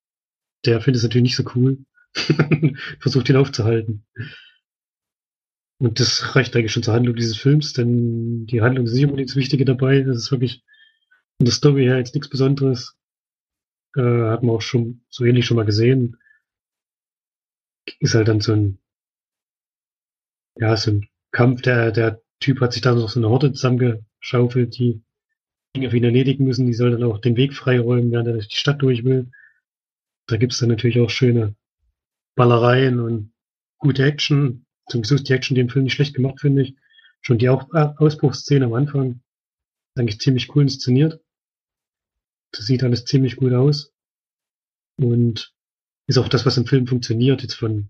der 0.65 0.81
findet 0.81 0.97
es 0.97 1.03
natürlich 1.03 1.23
nicht 1.23 1.35
so 1.35 1.43
cool, 1.55 1.79
versucht 2.99 3.29
ihn 3.29 3.37
aufzuhalten. 3.37 4.05
Und 5.81 6.01
das 6.01 6.35
reicht 6.35 6.55
eigentlich 6.55 6.73
schon 6.73 6.83
zur 6.83 6.93
Handlung 6.93 7.15
dieses 7.15 7.37
Films, 7.37 7.71
denn 7.71 8.45
die 8.47 8.61
Handlung 8.61 8.85
ist 8.85 8.93
nicht 8.93 9.05
unbedingt 9.05 9.29
das 9.29 9.37
Wichtige 9.37 9.63
dabei. 9.63 10.01
Das 10.01 10.17
ist 10.17 10.31
wirklich 10.31 10.63
von 11.37 11.45
der 11.45 11.53
Story 11.53 11.85
her 11.85 11.97
jetzt 11.97 12.13
nichts 12.13 12.29
Besonderes. 12.29 12.98
Äh, 13.95 14.01
hat 14.01 14.43
man 14.43 14.55
auch 14.55 14.61
schon 14.61 15.01
so 15.09 15.25
ähnlich 15.25 15.45
schon 15.45 15.57
mal 15.57 15.65
gesehen. 15.65 16.17
Ist 17.99 18.15
halt 18.15 18.27
dann 18.27 18.39
so 18.39 18.53
ein, 18.53 18.79
ja, 20.55 20.75
so 20.77 20.91
ein 20.91 21.07
Kampf. 21.31 21.61
Der, 21.61 21.91
der 21.91 22.21
Typ 22.39 22.61
hat 22.61 22.73
sich 22.73 22.81
da 22.81 22.93
noch 22.93 23.09
so 23.09 23.19
eine 23.19 23.29
Horde 23.29 23.51
zusammengeschaufelt, 23.51 24.77
die 24.77 25.01
Dinge 25.75 25.89
für 25.89 25.97
ihn 25.97 26.03
erledigen 26.03 26.45
müssen. 26.45 26.67
Die 26.67 26.73
soll 26.73 26.91
dann 26.91 27.03
auch 27.03 27.19
den 27.19 27.35
Weg 27.35 27.53
freiräumen, 27.53 28.11
während 28.11 28.27
er 28.27 28.33
durch 28.33 28.47
die 28.47 28.57
Stadt 28.57 28.81
durch 28.81 29.03
will. 29.03 29.31
Da 30.27 30.37
gibt's 30.37 30.59
dann 30.59 30.69
natürlich 30.69 30.99
auch 30.99 31.09
schöne 31.09 31.55
Ballereien 32.35 32.99
und 32.99 33.33
gute 33.79 34.03
Action. 34.03 34.65
Zum 34.87 35.03
Schluss 35.03 35.23
die 35.23 35.33
Action, 35.33 35.55
die 35.55 35.61
im 35.61 35.69
Film 35.69 35.83
nicht 35.83 35.93
schlecht 35.93 36.15
gemacht, 36.15 36.39
finde 36.39 36.61
ich. 36.63 36.75
Schon 37.21 37.37
die 37.37 37.49
Ausbruchsszene 37.49 38.65
am 38.65 38.73
Anfang 38.73 39.21
eigentlich 39.95 40.19
ziemlich 40.19 40.55
cool 40.55 40.63
inszeniert. 40.63 41.19
Das 42.51 42.65
sieht 42.65 42.83
alles 42.83 43.05
ziemlich 43.05 43.35
gut 43.35 43.53
aus. 43.53 43.91
Und 44.97 45.53
ist 46.07 46.17
auch 46.17 46.29
das, 46.29 46.45
was 46.45 46.57
im 46.57 46.65
Film 46.65 46.87
funktioniert, 46.87 47.41
jetzt 47.41 47.53
von 47.53 47.89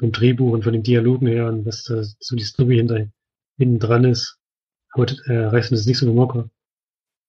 vom 0.00 0.12
Drehbuch 0.12 0.52
und 0.52 0.64
von 0.64 0.72
den 0.72 0.82
Dialogen 0.82 1.26
her 1.26 1.46
und 1.48 1.66
was 1.66 1.84
da 1.84 2.02
so 2.02 2.34
die 2.34 2.42
Story 2.42 2.76
hinter, 2.76 3.06
hinten 3.58 3.78
dran 3.78 4.04
ist. 4.04 4.38
Aber 4.92 5.06
äh, 5.26 5.44
reißen 5.44 5.76
das 5.76 5.84
nicht 5.84 5.98
so 5.98 6.12
locker. 6.12 6.48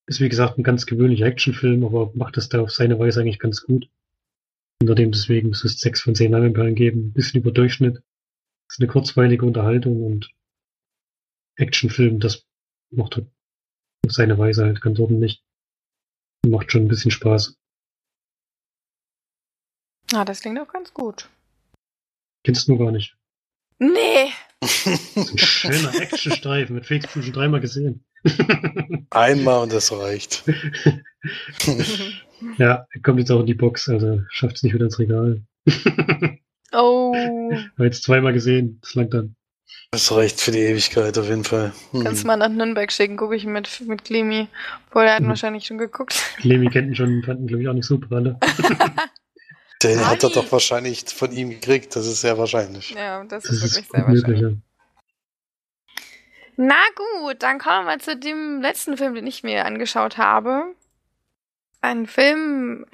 Ist 0.07 0.21
wie 0.21 0.29
gesagt 0.29 0.57
ein 0.57 0.63
ganz 0.63 0.85
gewöhnlicher 0.85 1.25
Actionfilm, 1.25 1.83
aber 1.85 2.11
macht 2.15 2.37
das 2.37 2.47
da 2.47 2.61
auf 2.61 2.71
seine 2.71 2.97
Weise 2.97 3.21
eigentlich 3.21 3.39
ganz 3.39 3.61
gut. 3.63 3.89
Unter 4.81 4.95
dem 4.95 5.11
deswegen 5.11 5.49
muss 5.49 5.65
es 5.65 5.79
sechs 5.79 6.01
von 6.01 6.15
zehn 6.15 6.31
Leinwandperlen 6.31 6.75
geben. 6.75 7.07
Ein 7.07 7.13
bisschen 7.13 7.41
über 7.41 7.51
Durchschnitt. 7.51 8.01
ist 8.69 8.79
eine 8.79 8.87
kurzweilige 8.87 9.45
Unterhaltung 9.45 10.01
und 10.01 10.31
Actionfilm, 11.57 12.19
das 12.19 12.45
macht 12.89 13.17
auf 13.17 13.25
seine 14.07 14.37
Weise 14.37 14.63
halt 14.63 14.81
ganz 14.81 14.97
ordentlich. 14.97 15.43
Macht 16.47 16.71
schon 16.71 16.83
ein 16.83 16.87
bisschen 16.87 17.11
Spaß. 17.11 17.57
Ah, 20.13 20.25
das 20.25 20.41
klingt 20.41 20.59
auch 20.59 20.71
ganz 20.71 20.93
gut. 20.93 21.29
Kennst 22.43 22.67
du 22.67 22.77
gar 22.77 22.91
nicht. 22.91 23.15
Nee. 23.79 24.31
Das 24.61 24.85
ist 24.85 25.17
ein 25.17 25.37
schöner 25.39 26.01
Actionstreifen 26.01 26.75
mit 26.75 26.85
Felix 26.85 27.11
schon 27.11 27.33
dreimal 27.33 27.61
gesehen. 27.61 28.05
Einmal 29.09 29.63
und 29.63 29.73
das 29.73 29.91
reicht. 29.91 30.43
ja, 32.57 32.85
er 32.89 33.01
kommt 33.01 33.19
jetzt 33.19 33.31
auch 33.31 33.39
in 33.39 33.47
die 33.47 33.55
Box, 33.55 33.89
also 33.89 34.21
schafft 34.29 34.57
es 34.57 34.63
nicht 34.63 34.73
wieder 34.73 34.85
ins 34.85 34.99
Regal. 34.99 35.41
oh. 36.73 37.13
War 37.13 37.85
jetzt 37.85 38.03
zweimal 38.03 38.33
gesehen, 38.33 38.77
das 38.81 38.93
langt 38.93 39.15
dann. 39.15 39.35
Das 39.93 40.09
reicht 40.13 40.39
für 40.39 40.51
die 40.51 40.59
Ewigkeit 40.59 41.17
auf 41.17 41.27
jeden 41.27 41.43
Fall. 41.43 41.73
Hm. 41.91 42.05
Kannst 42.05 42.23
du 42.23 42.27
mal 42.27 42.37
nach 42.37 42.47
Nürnberg 42.47 42.89
schicken, 42.91 43.17
gucke 43.17 43.35
ich 43.35 43.45
mit, 43.45 43.81
mit 43.81 44.05
Clemi. 44.05 44.47
Obwohl, 44.87 45.03
er 45.03 45.15
hat 45.15 45.23
Mhm. 45.23 45.27
wahrscheinlich 45.27 45.65
schon 45.65 45.77
geguckt. 45.77 46.13
Clemi 46.37 46.69
kennt 46.69 46.87
ihn 46.87 46.95
schon, 46.95 47.21
fanden 47.23 47.45
glaube 47.45 47.63
ich 47.63 47.67
auch 47.67 47.73
nicht 47.73 47.85
so 47.87 47.99
pralle. 47.99 48.39
Den 49.83 50.07
hat 50.07 50.23
er 50.23 50.29
doch 50.29 50.49
wahrscheinlich 50.51 51.03
von 51.09 51.31
ihm 51.33 51.49
gekriegt, 51.49 51.93
das 51.95 52.07
ist 52.07 52.21
sehr 52.21 52.37
wahrscheinlich. 52.37 52.91
Ja, 52.91 53.23
das 53.25 53.43
Das 53.43 53.51
ist 53.51 53.63
ist 53.63 53.75
wirklich 53.75 53.91
sehr 53.91 54.01
gut 54.03 54.13
möglich, 54.13 54.41
wahrscheinlich. 54.43 54.57
ja. 54.57 54.61
Na 56.55 56.75
gut, 56.95 57.43
dann 57.43 57.59
kommen 57.59 57.85
wir 57.87 57.99
zu 57.99 58.15
dem 58.15 58.61
letzten 58.61 58.95
Film, 58.95 59.15
den 59.15 59.27
ich 59.27 59.43
mir 59.43 59.65
angeschaut 59.65 60.17
habe. 60.17 60.73
Ein 61.81 62.05
Film 62.07 62.85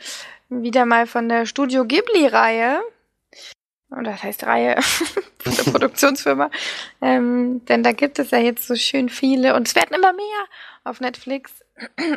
wieder 0.50 0.86
mal 0.86 1.06
von 1.06 1.30
der 1.30 1.46
Studio 1.46 1.86
Ghibli-Reihe. 1.86 2.82
Und 3.90 4.04
das 4.04 4.22
heißt 4.22 4.44
Reihe 4.46 4.82
von 5.40 5.56
der 5.56 5.72
Produktionsfirma. 5.72 6.52
Ähm, 7.02 7.66
denn 7.66 7.84
da 7.84 7.92
gibt 7.92 8.20
es 8.20 8.32
ja 8.32 8.40
jetzt 8.40 8.68
so 8.68 8.76
schön 8.76 9.10
viele 9.10 9.56
und 9.56 9.68
es 9.68 9.76
werden 9.76 9.96
immer 9.96 10.14
mehr 10.14 10.46
auf 10.84 11.00
Netflix. 11.00 11.64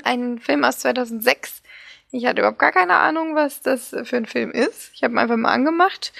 Ein 0.05 0.39
Film 0.39 0.65
aus 0.65 0.81
2006. 0.81 1.63
Ich 2.13 2.27
hatte 2.27 2.41
überhaupt 2.41 2.59
gar 2.59 2.73
keine 2.73 2.95
Ahnung, 2.95 3.37
was 3.37 3.63
das 3.63 3.95
für 4.03 4.17
ein 4.17 4.27
Film 4.27 4.51
ist. 4.51 4.91
Ich 4.95 5.05
habe 5.05 5.15
ihn 5.15 5.19
einfach 5.19 5.37
mal 5.37 5.53
angemacht. 5.53 6.13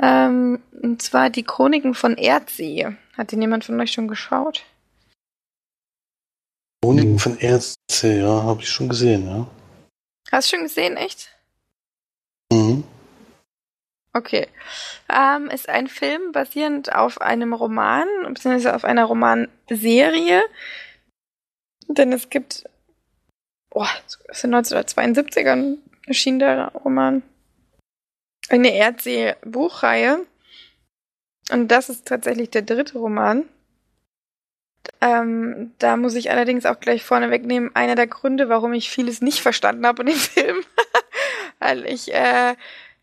Ähm, 0.00 0.62
und 0.80 1.02
zwar 1.02 1.28
die 1.28 1.42
Chroniken 1.42 1.94
von 1.94 2.16
Erdsee. 2.16 2.96
Hat 3.16 3.32
den 3.32 3.42
jemand 3.42 3.64
von 3.64 3.80
euch 3.80 3.92
schon 3.92 4.08
geschaut? 4.08 4.64
Chroniken 6.82 7.18
von 7.18 7.36
Ärzte, 7.38 8.08
ja, 8.14 8.42
habe 8.44 8.62
ich 8.62 8.68
schon 8.68 8.88
gesehen, 8.88 9.26
ja. 9.26 9.46
Hast 10.30 10.52
du 10.52 10.56
schon 10.56 10.64
gesehen, 10.64 10.96
echt? 10.96 11.28
Mhm. 12.52 12.84
Okay. 14.18 14.48
Ähm, 15.08 15.48
ist 15.48 15.68
ein 15.68 15.86
Film 15.86 16.32
basierend 16.32 16.92
auf 16.92 17.20
einem 17.20 17.52
Roman, 17.52 18.08
beziehungsweise 18.26 18.74
auf 18.74 18.84
einer 18.84 19.04
Romanserie. 19.04 20.42
Denn 21.86 22.12
es 22.12 22.28
gibt, 22.28 22.64
oh, 23.70 23.86
es 24.06 24.18
ist 24.28 24.44
in 24.44 24.54
1972ern 24.56 25.76
erschien 26.06 26.40
der 26.40 26.72
Roman. 26.72 27.22
Eine 28.48 28.74
Erdsee-Buchreihe. 28.74 30.26
Und 31.52 31.68
das 31.68 31.88
ist 31.88 32.08
tatsächlich 32.08 32.50
der 32.50 32.62
dritte 32.62 32.98
Roman. 32.98 33.48
Ähm, 35.00 35.74
da 35.78 35.96
muss 35.96 36.16
ich 36.16 36.32
allerdings 36.32 36.66
auch 36.66 36.80
gleich 36.80 37.04
vorne 37.04 37.30
wegnehmen, 37.30 37.70
einer 37.76 37.94
der 37.94 38.08
Gründe, 38.08 38.48
warum 38.48 38.72
ich 38.72 38.90
vieles 38.90 39.20
nicht 39.20 39.40
verstanden 39.40 39.86
habe 39.86 40.02
in 40.02 40.08
dem 40.08 40.16
Film. 40.16 40.64
Weil 41.60 41.86
ich 41.86 42.12
äh, 42.12 42.56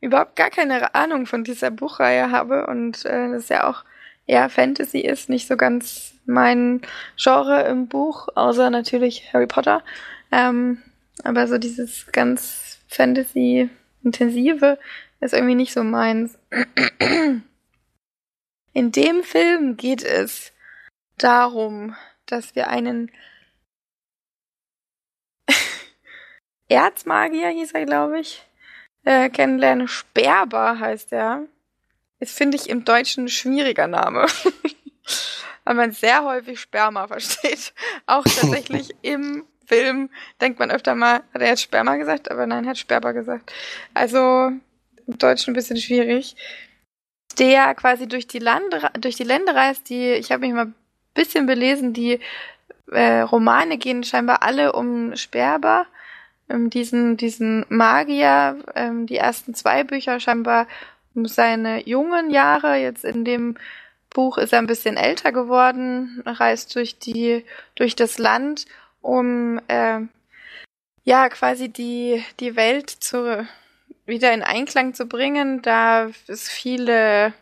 überhaupt 0.06 0.36
gar 0.36 0.50
keine 0.50 0.94
Ahnung 0.96 1.26
von 1.26 1.44
dieser 1.44 1.72
Buchreihe 1.72 2.32
habe 2.32 2.68
und 2.68 3.04
äh, 3.06 3.30
das 3.32 3.50
ja 3.50 3.68
auch 3.68 3.84
eher 4.28 4.50
Fantasy 4.50 5.00
ist, 5.00 5.30
nicht 5.30 5.48
so 5.48 5.58
ganz 5.58 6.14
mein 6.26 6.82
Genre 7.18 7.64
im 7.64 7.88
Buch, 7.88 8.28
außer 8.36 8.70
natürlich 8.70 9.34
Harry 9.34 9.48
Potter. 9.48 9.84
Ähm, 10.32 10.82
aber 11.24 11.48
so 11.48 11.58
dieses 11.58 12.08
ganz 12.12 12.80
Fantasy-intensive 12.88 14.78
ist 15.20 15.34
irgendwie 15.34 15.56
nicht 15.56 15.74
so 15.74 15.84
meins. 15.84 16.38
In 18.74 18.92
dem 18.92 19.24
Film 19.24 19.78
geht 19.78 20.04
es 20.04 20.52
darum, 21.18 21.96
dass 22.26 22.56
wir 22.56 22.68
einen 22.68 23.12
Erzmagier, 26.68 27.50
hieß 27.50 27.72
er, 27.72 27.86
glaube 27.86 28.20
ich, 28.20 28.46
äh, 29.06 29.30
kennenlernen. 29.30 29.88
Sperber 29.88 30.80
heißt 30.80 31.14
er. 31.14 31.44
Ist, 32.20 32.38
finde 32.38 32.58
ich, 32.58 32.70
im 32.70 32.86
Deutschen 32.86 33.26
ein 33.26 33.30
schwieriger 33.30 33.88
Name. 33.88 34.26
Weil 35.64 35.76
man 35.76 35.92
sehr 35.92 36.24
häufig 36.24 36.60
Sperma 36.60 37.08
versteht. 37.08 37.74
Auch 38.06 38.24
tatsächlich 38.24 38.90
im 39.02 39.46
Film 39.66 40.10
denkt 40.42 40.60
man 40.60 40.70
öfter 40.70 40.94
mal, 40.94 41.24
hat 41.34 41.42
er 41.42 41.48
jetzt 41.48 41.64
Sperma 41.64 41.96
gesagt, 41.96 42.30
aber 42.30 42.46
nein, 42.46 42.68
hat 42.68 42.78
Sperber 42.78 43.14
gesagt. 43.14 43.52
Also 43.96 44.52
im 45.08 45.18
Deutschen 45.18 45.52
ein 45.52 45.56
bisschen 45.56 45.78
schwierig. 45.78 46.36
der 47.40 47.74
quasi 47.76 48.08
durch 48.08 48.28
die 48.28 48.40
Lande, 48.40 48.90
durch 49.00 49.16
die 49.16 49.24
Länder 49.24 49.56
reist, 49.56 49.90
die, 49.90 50.14
ich 50.14 50.32
habe 50.32 50.42
mich 50.42 50.54
mal 50.54 50.68
ein 50.68 50.76
bisschen 51.16 51.48
belesen, 51.48 51.94
die 51.94 52.20
äh, 52.92 53.22
Romane 53.22 53.78
gehen 53.78 54.04
scheinbar 54.04 54.44
alle 54.44 54.74
um 54.74 55.16
Sperber, 55.16 55.88
ähm, 56.50 56.70
diesen, 56.70 57.18
diesen 57.18 57.66
Magier, 57.70 58.58
ähm, 58.76 59.08
die 59.08 59.18
ersten 59.18 59.54
zwei 59.54 59.84
Bücher 59.84 60.20
scheinbar 60.20 60.68
um 61.14 61.26
seine 61.26 61.88
jungen 61.88 62.30
Jahre, 62.30 62.76
jetzt 62.76 63.06
in 63.06 63.26
dem 63.26 63.56
Buch 64.10 64.38
ist 64.38 64.54
er 64.54 64.60
ein 64.60 64.68
bisschen 64.68 64.98
älter 64.98 65.32
geworden, 65.32 66.22
reist 66.26 66.76
durch 66.76 67.00
die, 67.00 67.44
durch 67.76 67.96
das 67.96 68.18
Land, 68.18 68.66
um 69.02 69.60
äh, 69.68 70.02
ja 71.04 71.30
quasi 71.30 71.70
die, 71.70 72.24
die 72.40 72.56
Welt 72.56 72.90
zu 72.90 73.46
wieder 74.06 74.34
in 74.34 74.44
Einklang 74.44 74.94
zu 74.94 75.08
bringen, 75.08 75.62
da 75.62 76.10
es 76.28 76.50
viele 76.50 77.34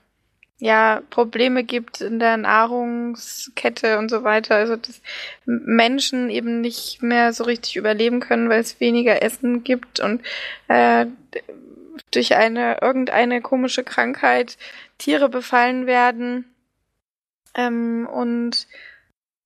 ja 0.59 1.01
Probleme 1.09 1.63
gibt 1.63 2.01
in 2.01 2.19
der 2.19 2.37
Nahrungskette 2.37 3.97
und 3.97 4.09
so 4.09 4.23
weiter, 4.23 4.55
also 4.55 4.75
dass 4.75 5.01
Menschen 5.45 6.29
eben 6.29 6.61
nicht 6.61 7.01
mehr 7.01 7.33
so 7.33 7.43
richtig 7.43 7.75
überleben 7.75 8.19
können, 8.19 8.49
weil 8.49 8.61
es 8.61 8.79
weniger 8.79 9.21
Essen 9.21 9.63
gibt 9.63 9.99
und 9.99 10.21
äh, 10.67 11.05
durch 12.11 12.35
eine 12.35 12.79
irgendeine 12.81 13.41
komische 13.41 13.83
Krankheit 13.83 14.57
Tiere 14.97 15.29
befallen 15.29 15.85
werden 15.85 16.45
ähm, 17.55 18.07
und 18.11 18.67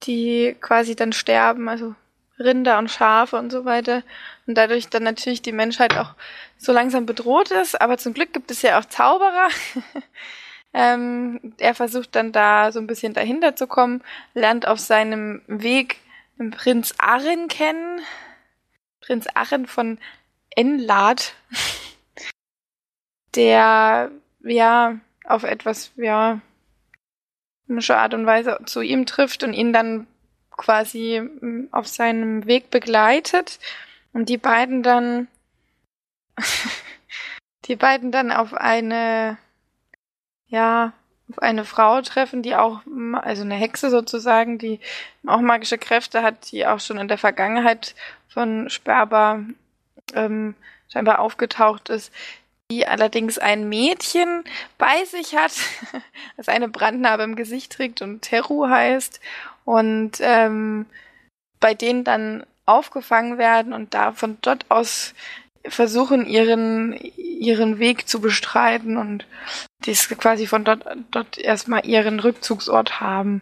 die 0.04 0.56
quasi 0.62 0.96
dann 0.96 1.13
sterben, 1.13 1.70
also 1.70 1.96
Rinder 2.39 2.78
und 2.78 2.91
Schafe 2.91 3.38
und 3.38 3.52
so 3.52 3.65
weiter. 3.65 4.04
Und 4.46 4.56
dadurch 4.56 4.89
dann 4.89 5.04
natürlich 5.04 5.41
die 5.41 5.52
Menschheit 5.52 5.98
auch 5.98 6.13
so 6.58 6.72
langsam 6.72 7.06
bedroht 7.06 7.52
ist. 7.52 7.80
Aber 7.82 7.98
zum 7.98 8.13
Glück 8.13 8.34
gibt 8.34 8.52
es 8.52 8.62
ja 8.62 8.80
auch 8.80 8.86
Zauberer. 8.86 9.50
ähm, 10.73 11.53
er 11.58 11.75
versucht 11.75 12.15
dann 12.15 12.32
da 12.32 12.71
so 12.71 12.80
ein 12.80 12.88
bisschen 12.88 13.13
dahinter 13.13 13.56
zu 13.56 13.67
kommen, 13.67 14.03
lernt 14.34 14.67
auf 14.67 14.80
seinem 14.80 15.41
Weg 15.47 15.97
Prinz 16.51 16.93
Arren 16.97 17.47
kennen. 17.47 18.01
Prinz 19.01 19.27
Arren 19.34 19.65
von 19.65 19.97
Enlad. 20.56 21.34
der, 23.36 24.12
ja, 24.43 24.99
auf 25.23 25.43
etwas, 25.43 25.91
ja, 25.95 26.41
komische 27.67 27.97
Art 27.97 28.13
und 28.13 28.25
Weise 28.25 28.60
zu 28.65 28.82
ihm 28.82 29.06
trifft 29.06 29.43
und 29.43 29.53
ihn 29.53 29.73
dann 29.73 30.08
quasi 30.51 31.21
mm, 31.21 31.67
auf 31.71 31.88
seinem 31.88 32.45
Weg 32.45 32.71
begleitet 32.71 33.60
und 34.13 34.30
die 34.30 34.38
beiden 34.38 34.84
dann 34.84 35.27
die 37.65 37.75
beiden 37.75 38.12
dann 38.12 38.32
auf 38.32 38.53
eine 38.53 39.38
ja 40.49 40.93
auf 41.29 41.39
eine 41.39 41.65
Frau 41.65 42.01
treffen, 42.01 42.41
die 42.41 42.55
auch 42.55 42.81
also 43.13 43.41
eine 43.41 43.55
Hexe 43.55 43.89
sozusagen, 43.89 44.57
die 44.57 44.79
auch 45.25 45.41
magische 45.41 45.77
Kräfte 45.77 46.23
hat, 46.23 46.51
die 46.51 46.65
auch 46.65 46.79
schon 46.79 46.97
in 46.97 47.07
der 47.07 47.17
Vergangenheit 47.17 47.95
von 48.29 48.69
Sperber 48.69 49.41
ähm, 50.13 50.55
scheinbar 50.89 51.19
aufgetaucht 51.19 51.89
ist, 51.89 52.13
die 52.71 52.88
allerdings 52.88 53.38
ein 53.38 53.67
Mädchen 53.67 54.43
bei 54.77 55.03
sich 55.05 55.36
hat, 55.36 55.53
das 56.38 56.47
eine 56.47 56.69
Brandnarbe 56.69 57.23
im 57.23 57.36
Gesicht 57.36 57.73
trägt 57.73 58.01
und 58.01 58.21
Teru 58.21 58.67
heißt 58.67 59.19
und 59.65 60.19
ähm, 60.21 60.86
bei 61.60 61.73
denen 61.73 62.03
dann 62.03 62.45
aufgefangen 62.65 63.38
werden 63.38 63.73
und 63.73 63.93
da 63.93 64.12
von 64.12 64.38
dort 64.41 64.65
aus 64.69 65.13
versuchen, 65.65 66.25
ihren, 66.25 66.93
ihren 67.17 67.79
Weg 67.79 68.07
zu 68.07 68.21
bestreiten 68.21 68.97
und 68.97 69.25
dies 69.86 70.10
quasi 70.10 70.48
von 70.48 70.63
dort, 70.63 70.86
dort 71.12 71.38
erstmal 71.38 71.86
ihren 71.86 72.20
Rückzugsort 72.20 73.00
haben. 73.00 73.42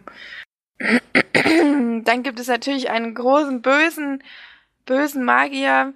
Dann 0.78 2.22
gibt 2.22 2.38
es 2.38 2.48
natürlich 2.48 2.90
einen 2.90 3.14
großen, 3.14 3.62
bösen, 3.62 4.22
bösen 4.84 5.24
Magier, 5.24 5.94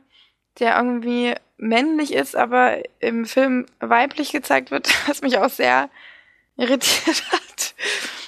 der 0.59 0.77
irgendwie 0.77 1.35
männlich 1.57 2.13
ist, 2.15 2.37
aber 2.37 2.83
im 3.01 3.27
Film 3.27 3.67
weiblich 3.81 4.33
gezeigt 4.33 4.71
wird, 4.71 4.89
was 5.09 5.23
mich 5.23 5.39
auch 5.39 5.51
sehr 5.51 5.91
irritiert 6.57 7.25
hat. 7.31 7.75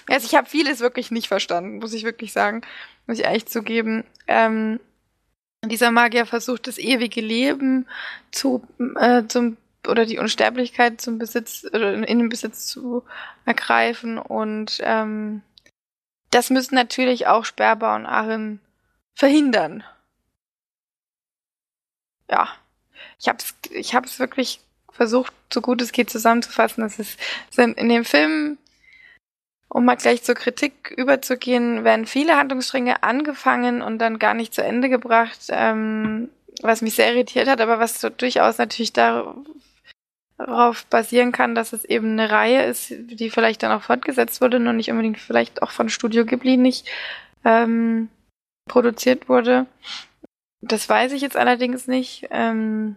Also 0.09 0.27
ich 0.27 0.35
habe 0.35 0.49
vieles 0.49 0.81
wirklich 0.81 1.11
nicht 1.11 1.29
verstanden, 1.29 1.79
muss 1.79 1.93
ich 1.93 2.05
wirklich 2.05 2.33
sagen, 2.33 2.63
muss 3.07 3.19
ich 3.19 3.27
echt 3.27 3.51
zugeben. 3.51 4.05
Ähm, 4.27 4.81
dieser 5.65 5.91
Magier 5.91 6.27
versucht 6.27 6.67
das 6.67 6.79
ewige 6.79 7.21
Leben 7.21 7.87
zu 8.31 8.67
äh, 8.99 9.25
zum 9.29 9.57
oder 9.89 10.07
die 10.07 10.19
Unsterblichkeit 10.19 11.01
zum 11.01 11.19
Besitz 11.19 11.65
in 11.65 12.03
den 12.05 12.29
Besitz 12.29 12.67
zu 12.67 13.03
ergreifen 13.45 14.19
und 14.19 14.79
ähm, 14.83 15.43
das 16.31 16.51
müssen 16.51 16.75
natürlich 16.75 17.27
auch 17.27 17.45
Sperber 17.45 17.95
und 17.95 18.07
Arin 18.07 18.61
verhindern. 19.15 19.85
Ja, 22.31 22.49
ich 23.19 23.29
habe 23.29 23.39
es 23.39 23.55
ich 23.71 23.95
hab's 23.95 24.19
wirklich 24.19 24.61
versucht, 24.91 25.33
so 25.53 25.61
gut 25.61 25.83
es 25.83 25.93
geht 25.93 26.11
zusammenzufassen. 26.11 26.83
Das 26.83 26.99
ist 26.99 27.19
sind 27.51 27.77
in 27.79 27.89
dem 27.89 28.05
Film 28.05 28.59
um 29.69 29.87
mal 29.87 29.97
gleich 29.97 30.23
zur 30.23 30.35
Kritik 30.35 30.93
überzugehen, 30.97 31.83
werden 31.83 32.05
viele 32.05 32.37
Handlungsstränge 32.37 33.03
angefangen 33.03 33.81
und 33.81 33.99
dann 33.99 34.19
gar 34.19 34.35
nicht 34.35 34.53
zu 34.53 34.63
Ende 34.63 34.91
gebracht, 34.91 35.47
ähm, 35.49 36.29
was 36.61 36.83
mich 36.83 36.95
sehr 36.95 37.15
irritiert 37.15 37.49
hat, 37.49 37.63
aber 37.63 37.79
was 37.79 37.99
so 37.99 38.11
durchaus 38.11 38.59
natürlich 38.59 38.93
darauf 40.47 40.85
basieren 40.87 41.33
kann, 41.33 41.55
dass 41.55 41.73
es 41.73 41.85
eben 41.85 42.13
eine 42.13 42.31
Reihe 42.31 42.65
ist, 42.65 42.91
die 42.91 43.31
vielleicht 43.31 43.63
dann 43.63 43.73
auch 43.73 43.83
fortgesetzt 43.83 44.41
wurde, 44.41 44.61
nur 44.61 44.73
nicht 44.73 44.91
unbedingt 44.91 45.19
vielleicht 45.19 45.63
auch 45.63 45.71
von 45.71 45.89
Studio 45.89 46.25
Ghibli 46.25 46.57
nicht 46.57 46.89
ähm, 47.45 48.09
produziert 48.69 49.29
wurde. 49.29 49.67
Das 50.61 50.89
weiß 50.89 51.13
ich 51.13 51.23
jetzt 51.23 51.37
allerdings 51.37 51.87
nicht. 51.89 52.29
Ähm, 52.31 52.97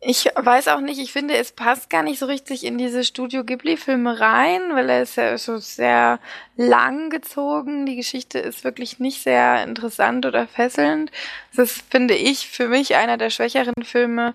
ich 0.00 0.26
weiß 0.36 0.68
auch 0.68 0.80
nicht, 0.80 1.00
ich 1.00 1.12
finde, 1.12 1.36
es 1.36 1.52
passt 1.52 1.88
gar 1.90 2.02
nicht 2.02 2.18
so 2.18 2.26
richtig 2.26 2.64
in 2.64 2.76
diese 2.78 3.02
Studio 3.02 3.44
Ghibli-Filme 3.44 4.20
rein, 4.20 4.60
weil 4.74 4.90
er 4.90 5.02
ist 5.02 5.16
ja 5.16 5.36
so 5.38 5.56
sehr 5.56 6.20
lang 6.56 7.08
gezogen. 7.10 7.86
Die 7.86 7.96
Geschichte 7.96 8.38
ist 8.38 8.62
wirklich 8.62 9.00
nicht 9.00 9.22
sehr 9.22 9.64
interessant 9.64 10.26
oder 10.26 10.46
fesselnd. 10.46 11.10
Das 11.54 11.70
ist, 11.70 11.90
finde 11.90 12.14
ich, 12.14 12.48
für 12.48 12.68
mich 12.68 12.94
einer 12.94 13.16
der 13.16 13.30
schwächeren 13.30 13.74
Filme. 13.82 14.34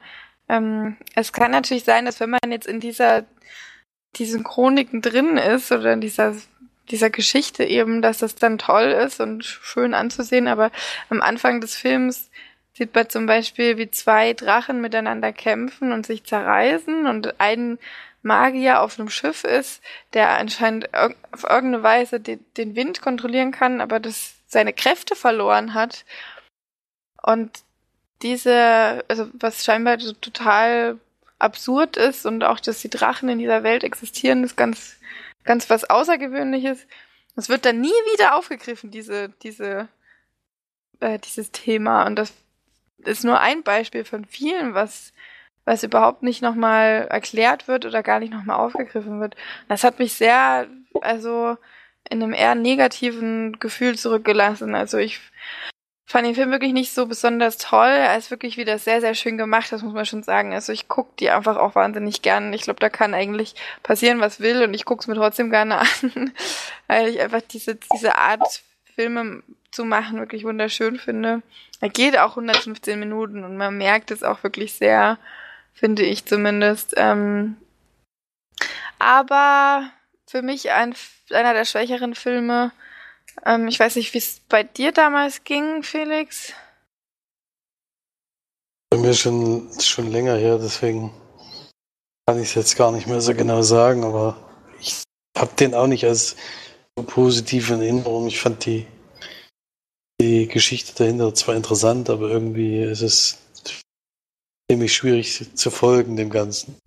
Ähm, 0.51 0.97
es 1.15 1.31
kann 1.31 1.51
natürlich 1.51 1.85
sein, 1.85 2.05
dass 2.05 2.19
wenn 2.19 2.29
man 2.29 2.51
jetzt 2.51 2.67
in 2.67 2.79
dieser, 2.79 3.25
diesen 4.17 4.43
Chroniken 4.43 5.01
drin 5.01 5.37
ist 5.37 5.71
oder 5.71 5.93
in 5.93 6.01
dieser 6.01 6.35
dieser 6.89 7.09
Geschichte 7.09 7.63
eben, 7.63 8.01
dass 8.01 8.17
das 8.17 8.35
dann 8.35 8.57
toll 8.57 8.83
ist 8.83 9.21
und 9.21 9.45
schön 9.45 9.93
anzusehen, 9.93 10.47
aber 10.47 10.71
am 11.09 11.21
Anfang 11.21 11.61
des 11.61 11.75
Films 11.75 12.29
sieht 12.73 12.93
man 12.93 13.09
zum 13.09 13.25
Beispiel, 13.25 13.77
wie 13.77 13.89
zwei 13.89 14.33
Drachen 14.33 14.81
miteinander 14.81 15.31
kämpfen 15.31 15.91
und 15.91 16.05
sich 16.05 16.23
zerreißen 16.23 17.05
und 17.07 17.39
ein 17.39 17.79
Magier 18.23 18.81
auf 18.81 18.99
einem 18.99 19.09
Schiff 19.09 19.43
ist, 19.43 19.81
der 20.13 20.37
anscheinend 20.37 20.93
auf 20.93 21.43
irgendeine 21.43 21.83
Weise 21.83 22.19
den, 22.19 22.45
den 22.57 22.75
Wind 22.75 23.01
kontrollieren 23.01 23.51
kann, 23.51 23.81
aber 23.81 23.99
das 23.99 24.35
seine 24.47 24.73
Kräfte 24.73 25.15
verloren 25.15 25.73
hat. 25.73 26.05
Und 27.23 27.63
diese, 28.21 29.03
also 29.07 29.29
was 29.34 29.63
scheinbar 29.63 29.98
total 29.98 31.00
absurd 31.39 31.98
ist 31.98 32.25
und 32.25 32.43
auch, 32.43 32.60
dass 32.60 32.81
die 32.81 32.89
Drachen 32.89 33.29
in 33.29 33.39
dieser 33.39 33.63
Welt 33.63 33.83
existieren, 33.83 34.43
ist 34.43 34.56
ganz, 34.56 34.98
ganz 35.43 35.69
was 35.69 35.89
Außergewöhnliches. 35.89 36.85
Es 37.35 37.50
wird 37.50 37.65
dann 37.65 37.81
nie 37.81 37.89
wieder 38.13 38.35
aufgegriffen, 38.35 38.91
diese, 38.91 39.29
diese, 39.41 39.87
äh, 41.00 41.19
dieses 41.19 41.52
Thema. 41.52 42.06
Und 42.06 42.17
das 42.17 42.33
ist 43.00 43.23
nur 43.23 43.39
ein 43.39 43.63
Beispiel 43.63 44.06
von 44.06 44.25
vielen, 44.25 44.73
was, 44.73 45.13
was 45.65 45.83
überhaupt 45.83 46.23
nicht 46.23 46.41
nochmal 46.41 47.08
erklärt 47.10 47.67
wird 47.67 47.85
oder 47.85 48.04
gar 48.04 48.19
nicht 48.19 48.33
nochmal 48.33 48.58
aufgegriffen 48.58 49.19
wird. 49.19 49.35
Das 49.67 49.83
hat 49.83 50.00
mich 50.00 50.13
sehr, 50.13 50.67
also 51.02 51.58
in 52.10 52.21
einem 52.21 52.33
eher 52.33 52.56
negativen 52.56 53.60
Gefühl 53.60 53.98
zurückgelassen. 53.98 54.75
Also 54.75 54.98
ich 54.98 55.19
fand 56.06 56.27
den 56.27 56.35
Film 56.35 56.52
wirklich 56.52 56.73
nicht 56.73 56.93
so 56.93 57.06
besonders 57.06 57.58
toll. 57.58 57.87
Er 57.87 58.17
ist 58.17 58.31
wirklich 58.31 58.58
wieder 58.58 58.77
sehr, 58.77 59.02
sehr 59.02 59.15
schön 59.15 59.37
gemacht, 59.37 59.71
das 59.71 59.81
muss 59.81 59.93
man 59.93 60.06
schon 60.06 60.23
sagen. 60.23 60.54
Also 60.54 60.73
ich 60.73 60.87
gucke 60.87 61.12
die 61.19 61.29
einfach 61.29 61.58
auch 61.58 61.75
wahnsinnig 61.75 62.21
gern. 62.21 62.54
Ich 62.54 62.63
glaube, 62.63 62.79
da 62.79 62.89
kann 62.89 63.13
eigentlich 63.13 63.56
passieren, 63.83 64.19
was 64.19 64.39
will 64.39 64.63
und 64.63 64.73
ich 64.73 64.85
gucke 64.85 65.02
es 65.02 65.08
mir 65.08 65.15
trotzdem 65.15 65.49
gerne 65.49 65.79
an, 65.79 66.33
weil 66.87 67.08
ich 67.08 67.21
einfach 67.21 67.41
diese, 67.41 67.75
diese 67.75 68.15
Art 68.15 68.62
Filme 68.95 69.43
zu 69.71 69.85
machen 69.85 70.19
wirklich 70.19 70.43
wunderschön 70.43 70.99
finde. 70.99 71.41
Er 71.79 71.89
geht 71.89 72.17
auch 72.17 72.31
115 72.31 72.99
Minuten 72.99 73.43
und 73.43 73.58
man 73.58 73.77
merkt 73.77 74.12
es 74.12 74.21
auch 74.21 74.43
wirklich 74.43 74.73
sehr, 74.73 75.17
finde 75.73 76.04
ich 76.04 76.25
zumindest. 76.25 76.93
Ähm, 76.97 77.56
aber 78.99 79.89
für 80.27 80.41
mich 80.41 80.71
ein, 80.71 80.93
einer 81.31 81.54
der 81.54 81.65
schwächeren 81.65 82.15
Filme. 82.15 82.71
Ähm, 83.46 83.67
ich 83.67 83.79
weiß 83.79 83.96
nicht, 83.96 84.13
wie 84.13 84.19
es 84.19 84.42
bei 84.50 84.63
dir 84.63 84.92
damals 84.92 85.44
ging, 85.44 85.84
Felix. 85.84 86.54
Bei 88.90 88.98
mir 88.98 89.13
schon, 89.13 89.69
schon 89.79 90.12
länger 90.12 90.36
her, 90.36 90.58
deswegen 90.58 91.12
kann 92.27 92.38
ich 92.38 92.50
es 92.50 92.56
jetzt 92.56 92.75
gar 92.75 92.92
nicht 92.92 93.08
mehr 93.08 93.21
so 93.21 93.34
genau 93.34 93.62
sagen, 93.62 94.04
aber 94.04 94.38
ich 94.79 95.04
habe 95.38 95.52
den 95.56 95.73
auch 95.73 95.88
nicht 95.88 96.06
als 96.06 96.36
so 96.98 97.04
positiv 97.06 97.69
in 97.69 97.82
Erinnerung. 97.82 98.27
Ich 98.27 98.40
fand 98.40 98.65
die, 98.65 98.86
die 100.19 100.48
Geschichte 100.48 100.94
dahinter 100.96 101.34
zwar 101.34 101.56
interessant, 101.56 102.10
aber 102.10 102.29
irgendwie 102.29 102.84
ist 102.84 103.02
es 103.02 103.38
ziemlich 104.69 104.94
schwierig 104.94 105.56
zu 105.56 105.71
folgen 105.71 106.15
dem 106.15 106.29
Ganzen. 106.29 106.77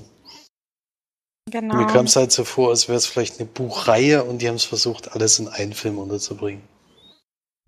Genau. 1.54 1.76
Mir 1.76 1.86
kam 1.86 2.06
es 2.06 2.16
halt 2.16 2.32
so 2.32 2.42
vor, 2.44 2.70
als 2.70 2.88
wäre 2.88 2.98
es 2.98 3.06
vielleicht 3.06 3.38
eine 3.38 3.48
Buchreihe 3.48 4.24
und 4.24 4.38
die 4.42 4.48
haben 4.48 4.56
es 4.56 4.64
versucht, 4.64 5.12
alles 5.12 5.38
in 5.38 5.46
einen 5.46 5.72
Film 5.72 5.98
unterzubringen. 5.98 6.64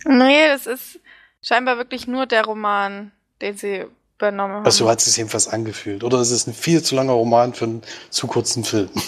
Nee, 0.05 0.47
es 0.47 0.66
ist 0.66 0.99
scheinbar 1.41 1.76
wirklich 1.76 2.09
nur 2.09 2.26
der 2.26 2.45
Roman, 2.45 3.12
den 3.41 3.57
sie 3.57 3.87
übernommen 4.16 4.55
haben. 4.55 4.64
Also 4.64 4.87
so 4.87 4.91
hat 4.91 4.99
es 4.99 5.05
sich 5.05 5.18
jedenfalls 5.18 5.47
angefühlt. 5.47 6.03
Oder 6.03 6.20
ist 6.20 6.32
es 6.32 6.49
ein 6.49 6.53
viel 6.53 6.82
zu 6.82 6.97
langer 6.97 7.12
Roman 7.12 7.55
für 7.55 7.66
einen 7.66 7.82
zu 8.11 8.26
kurzen 8.26 8.64
Film? 8.64 8.91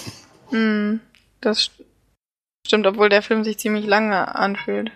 Hm, 0.51 1.01
das 1.41 1.59
st- 1.59 1.85
stimmt, 2.65 2.87
obwohl 2.87 3.09
der 3.11 3.21
Film 3.21 3.43
sich 3.45 3.59
ziemlich 3.59 3.85
lange 3.85 4.35
anfühlt. 4.35 4.93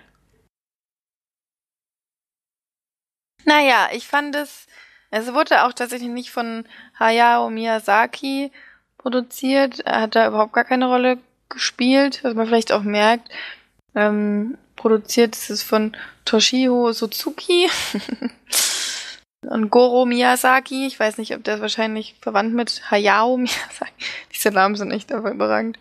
Naja, 3.45 3.89
ich 3.93 4.07
fand 4.07 4.35
es, 4.37 4.67
es 5.11 5.35
wurde 5.35 5.65
auch 5.65 5.73
tatsächlich 5.75 6.09
nicht 6.09 6.31
von 6.31 6.67
Hayao 6.99 7.51
Miyazaki 7.51 8.53
produziert. 9.03 9.81
Er 9.81 10.03
hat 10.03 10.15
da 10.15 10.29
überhaupt 10.29 10.53
gar 10.53 10.65
keine 10.65 10.87
Rolle 10.87 11.19
gespielt, 11.49 12.21
was 12.23 12.35
man 12.35 12.47
vielleicht 12.47 12.73
auch 12.73 12.83
merkt. 12.83 13.29
Ähm, 13.95 14.57
produziert 14.77 15.37
ist 15.37 15.51
es 15.51 15.63
von 15.63 15.95
Toshio 16.25 16.93
Suzuki 16.93 17.69
und 19.47 19.71
Goro 19.71 20.07
Miyazaki. 20.07 20.87
Ich 20.87 20.99
weiß 20.99 21.19
nicht, 21.19 21.35
ob 21.35 21.45
der 21.45 21.57
ist 21.57 21.61
wahrscheinlich 21.61 22.15
verwandt 22.21 22.55
mit 22.55 22.91
Hayao 22.91 23.37
Miyazaki. 23.37 23.93
Diese 24.33 24.51
Namen 24.51 24.77
sind 24.77 24.93
echt 24.93 25.13
einfach 25.13 25.33
überragend. 25.33 25.79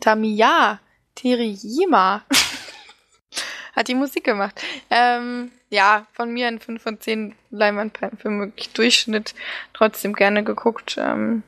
Tamiya 0.00 0.80
Teriyima 1.14 2.24
hat 3.76 3.88
die 3.88 3.94
Musik 3.94 4.24
gemacht. 4.24 4.60
Ähm, 4.90 5.50
ja, 5.70 6.06
von 6.12 6.32
mir 6.32 6.48
ein 6.48 6.60
5 6.60 6.82
von 6.82 7.00
10 7.00 7.34
Leinwandperlen 7.50 8.40
wirklich 8.40 8.70
Durchschnitt. 8.70 9.34
Trotzdem 9.72 10.12
gerne 10.12 10.44
geguckt. 10.44 10.96
Ähm, 10.98 11.42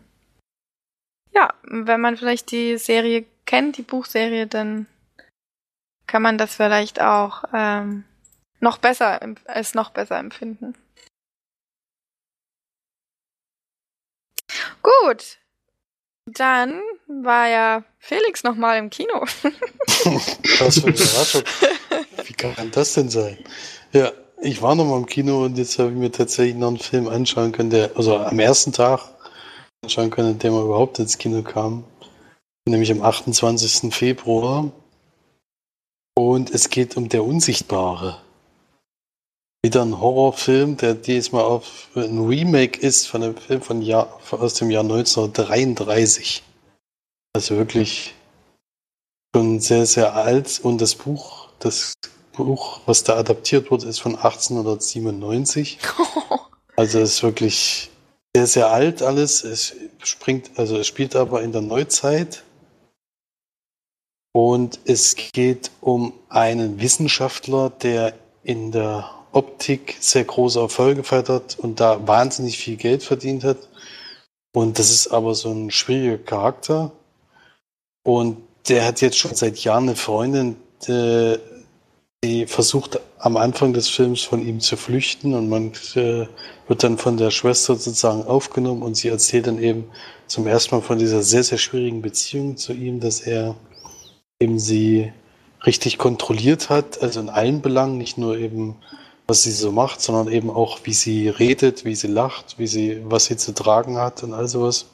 ja, 1.37 1.53
wenn 1.65 2.01
man 2.01 2.17
vielleicht 2.17 2.51
die 2.51 2.79
Serie 2.79 3.27
kennt, 3.45 3.77
die 3.77 3.83
Buchserie, 3.83 4.47
dann 4.47 4.87
kann 6.07 6.23
man 6.23 6.39
das 6.39 6.55
vielleicht 6.55 7.01
auch 7.01 7.45
ähm, 7.53 8.05
noch 8.61 8.79
besser 8.79 9.21
als 9.45 9.75
noch 9.75 9.91
besser 9.91 10.19
empfinden. 10.19 10.75
Gut. 14.83 15.39
Dann 16.29 16.81
war 17.07 17.49
ja 17.49 17.85
Felix 17.99 18.43
nochmal 18.43 18.79
im 18.79 18.91
Kino. 18.91 19.21
Was 20.59 20.81
für 20.81 20.87
eine 20.89 20.97
Überraschung. 20.97 21.43
Wie 22.25 22.33
kann 22.33 22.71
das 22.73 22.95
denn 22.95 23.11
sein? 23.11 23.39
Ja, 23.93 24.11
ich 24.41 24.63
war 24.63 24.75
noch 24.75 24.87
mal 24.87 24.97
im 24.97 25.07
Kino 25.07 25.45
und 25.45 25.59
jetzt 25.59 25.79
habe 25.79 25.91
ich 25.91 25.97
mir 25.97 26.11
tatsächlich 26.11 26.57
noch 26.57 26.69
einen 26.69 26.79
Film 26.79 27.09
anschauen 27.09 27.53
können, 27.53 27.71
der, 27.71 27.93
also 27.95 28.17
am 28.17 28.39
ersten 28.39 28.73
Tag 28.73 29.16
anschauen 29.83 30.11
können, 30.11 30.39
der 30.39 30.51
mal 30.51 30.65
überhaupt 30.65 30.99
ins 30.99 31.19
Kino 31.19 31.43
kam. 31.43 31.85
Nämlich 32.69 32.91
am 32.91 33.03
28. 33.03 33.95
Februar. 33.95 34.73
Und 36.19 36.51
es 36.51 36.71
geht 36.71 36.97
um 36.97 37.09
Der 37.09 37.25
Unsichtbare. 37.25 38.21
Wieder 39.63 39.83
ein 39.83 40.01
Horrorfilm, 40.01 40.77
der 40.77 40.95
diesmal 40.95 41.45
auf 41.45 41.89
ein 41.95 42.27
Remake 42.27 42.81
ist 42.81 43.07
von 43.07 43.23
einem 43.23 43.37
Film 43.37 43.63
von 43.63 43.83
Jahr, 43.83 44.19
aus 44.31 44.55
dem 44.55 44.71
Jahr 44.71 44.83
1933. 44.83 46.43
Also 47.35 47.57
wirklich 47.57 48.15
schon 49.35 49.61
sehr, 49.61 49.87
sehr 49.87 50.15
alt. 50.15 50.61
Und 50.63 50.81
das 50.81 50.95
Buch, 50.95 51.49
das 51.59 51.95
Buch, 52.33 52.81
was 52.87 53.05
da 53.05 53.17
adaptiert 53.17 53.71
wurde, 53.71 53.87
ist 53.87 54.01
von 54.01 54.17
1897. 54.17 55.79
Also 56.79 57.01
ist 57.01 57.23
wirklich 57.23 57.89
sehr, 58.37 58.47
sehr 58.47 58.71
alt 58.71 59.01
alles. 59.01 59.45
Es 59.45 59.75
springt, 60.03 60.51
also 60.57 60.77
es 60.77 60.87
spielt 60.87 61.17
aber 61.17 61.41
in 61.41 61.53
der 61.53 61.63
Neuzeit. 61.63 62.43
Und 64.35 64.79
es 64.85 65.17
geht 65.17 65.71
um 65.81 66.13
einen 66.29 66.79
Wissenschaftler, 66.79 67.71
der 67.71 68.13
in 68.43 68.73
der 68.73 69.11
Optik 69.33 69.97
sehr 70.01 70.25
große 70.25 70.61
Erfolge 70.61 70.97
gefeiert 70.97 71.31
hat 71.31 71.59
und 71.59 71.81
da 71.81 72.07
wahnsinnig 72.07 72.59
viel 72.59 72.77
Geld 72.77 73.03
verdient 73.03 73.43
hat. 73.43 73.71
Und 74.55 74.79
das 74.79 74.91
ist 74.91 75.09
aber 75.09 75.35
so 75.35 75.51
ein 75.51 75.71
schwieriger 75.71 76.19
Charakter. 76.19 76.93
Und 78.05 78.37
der 78.69 78.85
hat 78.85 79.01
jetzt 79.01 79.17
schon 79.17 79.35
seit 79.35 79.57
Jahren 79.61 79.85
eine 79.85 79.97
Freundin, 79.97 80.57
die, 80.87 81.39
die 82.27 82.47
versucht 82.47 83.01
am 83.19 83.37
Anfang 83.37 83.73
des 83.73 83.89
Films 83.89 84.23
von 84.23 84.47
ihm 84.47 84.61
zu 84.61 84.77
flüchten 84.77 85.35
und 85.35 85.49
man 85.49 85.73
äh, 85.95 86.27
wird 86.69 86.83
dann 86.83 86.99
von 86.99 87.17
der 87.17 87.31
Schwester 87.31 87.77
sozusagen 87.77 88.25
aufgenommen 88.25 88.83
und 88.83 88.97
sie 88.97 89.09
erzählt 89.09 89.47
dann 89.47 89.63
eben 89.63 89.85
zum 90.27 90.47
ersten 90.47 90.75
Mal 90.75 90.83
von 90.83 90.99
dieser 90.99 91.23
sehr, 91.23 91.45
sehr 91.45 91.59
schwierigen 91.59 92.03
Beziehung 92.03 92.57
zu 92.57 92.73
ihm, 92.73 93.01
dass 93.01 93.21
er 93.21 93.55
eben 94.41 94.59
sie 94.59 95.13
richtig 95.65 95.99
kontrolliert 95.99 96.69
hat, 96.69 97.03
also 97.03 97.21
in 97.21 97.29
allen 97.29 97.63
Belangen, 97.63 97.99
nicht 97.99 98.19
nur 98.19 98.37
eben, 98.37 98.77
was 99.27 99.43
sie 99.43 99.53
so 99.53 99.73
macht, 99.73 100.01
sondern 100.01 100.33
eben 100.33 100.51
auch, 100.51 100.81
wie 100.85 100.93
sie 100.93 101.29
redet, 101.29 101.85
wie 101.85 101.95
sie 101.95 102.09
lacht, 102.09 102.59
wie 102.59 102.67
sie, 102.67 103.01
was 103.05 103.27
sie 103.27 103.37
zu 103.37 103.53
tragen 103.53 103.97
hat 103.97 104.23
und 104.23 104.35
all 104.35 104.49
sowas. 104.49 104.87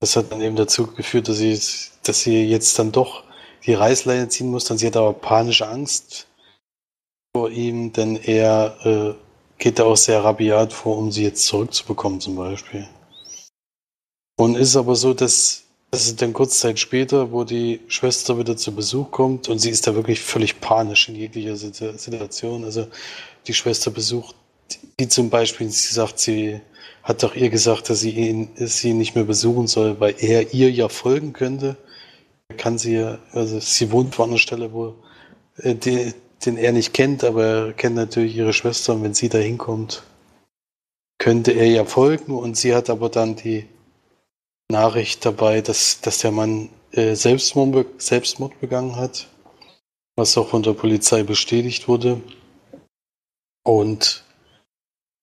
Das 0.00 0.16
hat 0.16 0.32
dann 0.32 0.40
eben 0.40 0.56
dazu 0.56 0.88
geführt, 0.88 1.28
dass 1.28 1.38
sie, 1.38 1.60
dass 2.02 2.20
sie 2.20 2.44
jetzt 2.44 2.78
dann 2.78 2.90
doch 2.90 3.24
die 3.66 3.74
Reißleine 3.74 4.28
ziehen 4.28 4.50
muss. 4.50 4.64
Dann 4.64 4.78
sie 4.78 4.86
hat 4.86 4.96
aber 4.96 5.12
panische 5.12 5.68
Angst 5.68 6.26
vor 7.34 7.50
ihm, 7.50 7.92
denn 7.92 8.16
er 8.16 8.76
äh, 8.84 9.14
geht 9.58 9.78
da 9.78 9.84
auch 9.84 9.96
sehr 9.96 10.22
rabiat 10.22 10.72
vor, 10.72 10.98
um 10.98 11.12
sie 11.12 11.24
jetzt 11.24 11.46
zurückzubekommen 11.46 12.20
zum 12.20 12.36
Beispiel. 12.36 12.88
Und 14.38 14.56
ist 14.56 14.76
aber 14.76 14.96
so, 14.96 15.14
dass, 15.14 15.62
es 15.92 16.16
dann 16.16 16.32
kurz 16.32 16.58
Zeit 16.58 16.78
später, 16.78 17.32
wo 17.32 17.44
die 17.44 17.80
Schwester 17.86 18.38
wieder 18.38 18.56
zu 18.56 18.74
Besuch 18.74 19.10
kommt 19.10 19.48
und 19.48 19.58
sie 19.58 19.70
ist 19.70 19.86
da 19.86 19.94
wirklich 19.94 20.20
völlig 20.20 20.60
panisch 20.60 21.08
in 21.08 21.16
jeglicher 21.16 21.56
Situ- 21.56 21.96
Situation. 21.96 22.64
Also 22.64 22.88
die 23.46 23.54
Schwester 23.54 23.90
besucht 23.90 24.34
die 24.98 25.08
zum 25.08 25.28
Beispiel, 25.28 25.70
sie 25.70 25.92
sagt, 25.92 26.18
sie 26.18 26.60
hat 27.02 27.22
doch 27.22 27.34
ihr 27.34 27.50
gesagt, 27.50 27.90
dass 27.90 28.00
sie 28.00 28.10
ihn 28.10 28.48
sie 28.56 28.94
nicht 28.94 29.14
mehr 29.14 29.24
besuchen 29.24 29.66
soll, 29.66 30.00
weil 30.00 30.14
er 30.18 30.54
ihr 30.54 30.70
ja 30.70 30.88
folgen 30.88 31.34
könnte. 31.34 31.76
Kann 32.52 32.78
sie 32.78 33.16
also 33.32 33.58
sie 33.60 33.90
wohnt 33.92 34.18
an 34.20 34.30
einer 34.30 34.38
Stelle, 34.38 34.72
wo 34.72 34.94
äh, 35.56 35.74
die, 35.74 36.14
den 36.44 36.56
er 36.56 36.72
nicht 36.72 36.92
kennt, 36.94 37.24
aber 37.24 37.44
er 37.44 37.72
kennt 37.72 37.96
natürlich 37.96 38.36
ihre 38.36 38.52
Schwester 38.52 38.94
und 38.94 39.02
wenn 39.02 39.14
sie 39.14 39.28
da 39.28 39.38
hinkommt, 39.38 40.02
könnte 41.18 41.52
er 41.52 41.66
ja 41.66 41.84
folgen 41.84 42.34
und 42.34 42.56
sie 42.56 42.74
hat 42.74 42.90
aber 42.90 43.08
dann 43.08 43.36
die 43.36 43.68
Nachricht 44.68 45.24
dabei, 45.24 45.60
dass, 45.60 46.00
dass 46.00 46.18
der 46.18 46.32
Mann 46.32 46.68
äh, 46.92 47.14
Selbstmord, 47.14 48.02
Selbstmord 48.02 48.58
begangen 48.60 48.96
hat, 48.96 49.28
was 50.16 50.36
auch 50.36 50.48
von 50.48 50.62
der 50.62 50.72
Polizei 50.72 51.22
bestätigt 51.22 51.88
wurde. 51.88 52.20
Und 53.64 54.24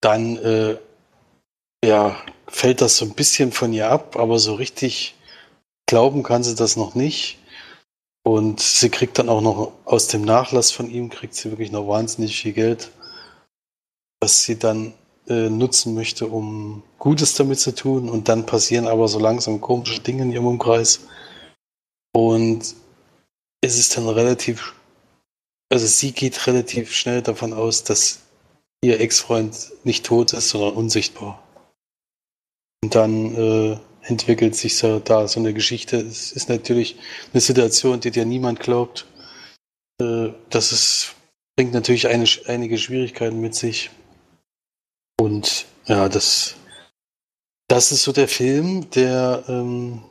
dann 0.01 0.37
äh, 0.37 0.77
ja, 1.83 2.15
fällt 2.47 2.81
das 2.81 2.97
so 2.97 3.05
ein 3.05 3.13
bisschen 3.13 3.51
von 3.51 3.73
ihr 3.73 3.89
ab, 3.89 4.15
aber 4.17 4.39
so 4.39 4.55
richtig 4.55 5.15
glauben 5.89 6.21
kann 6.21 6.43
sie 6.43 6.53
das 6.53 6.75
noch 6.75 6.93
nicht. 6.93 7.39
Und 8.23 8.59
sie 8.59 8.89
kriegt 8.89 9.17
dann 9.17 9.27
auch 9.27 9.41
noch 9.41 9.71
aus 9.85 10.07
dem 10.07 10.21
Nachlass 10.21 10.71
von 10.71 10.87
ihm, 10.89 11.09
kriegt 11.09 11.33
sie 11.33 11.49
wirklich 11.49 11.71
noch 11.71 11.87
wahnsinnig 11.87 12.39
viel 12.39 12.53
Geld, 12.53 12.91
was 14.21 14.43
sie 14.43 14.59
dann 14.59 14.93
äh, 15.27 15.49
nutzen 15.49 15.95
möchte, 15.95 16.27
um 16.27 16.83
Gutes 16.99 17.33
damit 17.33 17.59
zu 17.59 17.73
tun. 17.73 18.07
Und 18.07 18.29
dann 18.29 18.45
passieren 18.45 18.87
aber 18.87 19.07
so 19.07 19.17
langsam 19.17 19.61
komische 19.61 19.99
Dinge 19.99 20.23
in 20.23 20.31
ihrem 20.31 20.45
Umkreis. 20.45 20.99
Und 22.13 22.75
es 23.61 23.79
ist 23.79 23.97
dann 23.97 24.07
relativ, 24.07 24.75
also 25.71 25.87
sie 25.87 26.11
geht 26.11 26.45
relativ 26.45 26.93
schnell 26.93 27.23
davon 27.23 27.51
aus, 27.51 27.83
dass 27.83 28.19
ihr 28.81 28.99
Ex-Freund 28.99 29.71
nicht 29.83 30.05
tot 30.05 30.33
ist, 30.33 30.49
sondern 30.49 30.73
unsichtbar. 30.73 31.41
Und 32.83 32.93
dann 32.93 33.35
äh, 33.35 33.77
entwickelt 34.09 34.55
sich 34.55 34.77
so 34.77 34.99
da 34.99 35.27
so 35.27 35.39
eine 35.39 35.53
Geschichte. 35.53 35.97
Es 35.97 36.31
ist 36.31 36.49
natürlich 36.49 36.97
eine 37.33 37.41
Situation, 37.41 37.99
die 37.99 38.11
dir 38.11 38.25
niemand 38.25 38.59
glaubt. 38.59 39.05
Äh, 40.01 40.29
das 40.49 40.71
ist, 40.71 41.15
bringt 41.55 41.73
natürlich 41.73 42.07
eine, 42.07 42.25
einige 42.47 42.77
Schwierigkeiten 42.77 43.41
mit 43.41 43.55
sich. 43.55 43.91
Und 45.19 45.65
ja, 45.85 46.07
das, 46.09 46.55
das 47.67 47.91
ist 47.91 48.03
so 48.03 48.11
der 48.11 48.27
Film, 48.27 48.89
der 48.91 49.43
ähm, 49.47 50.01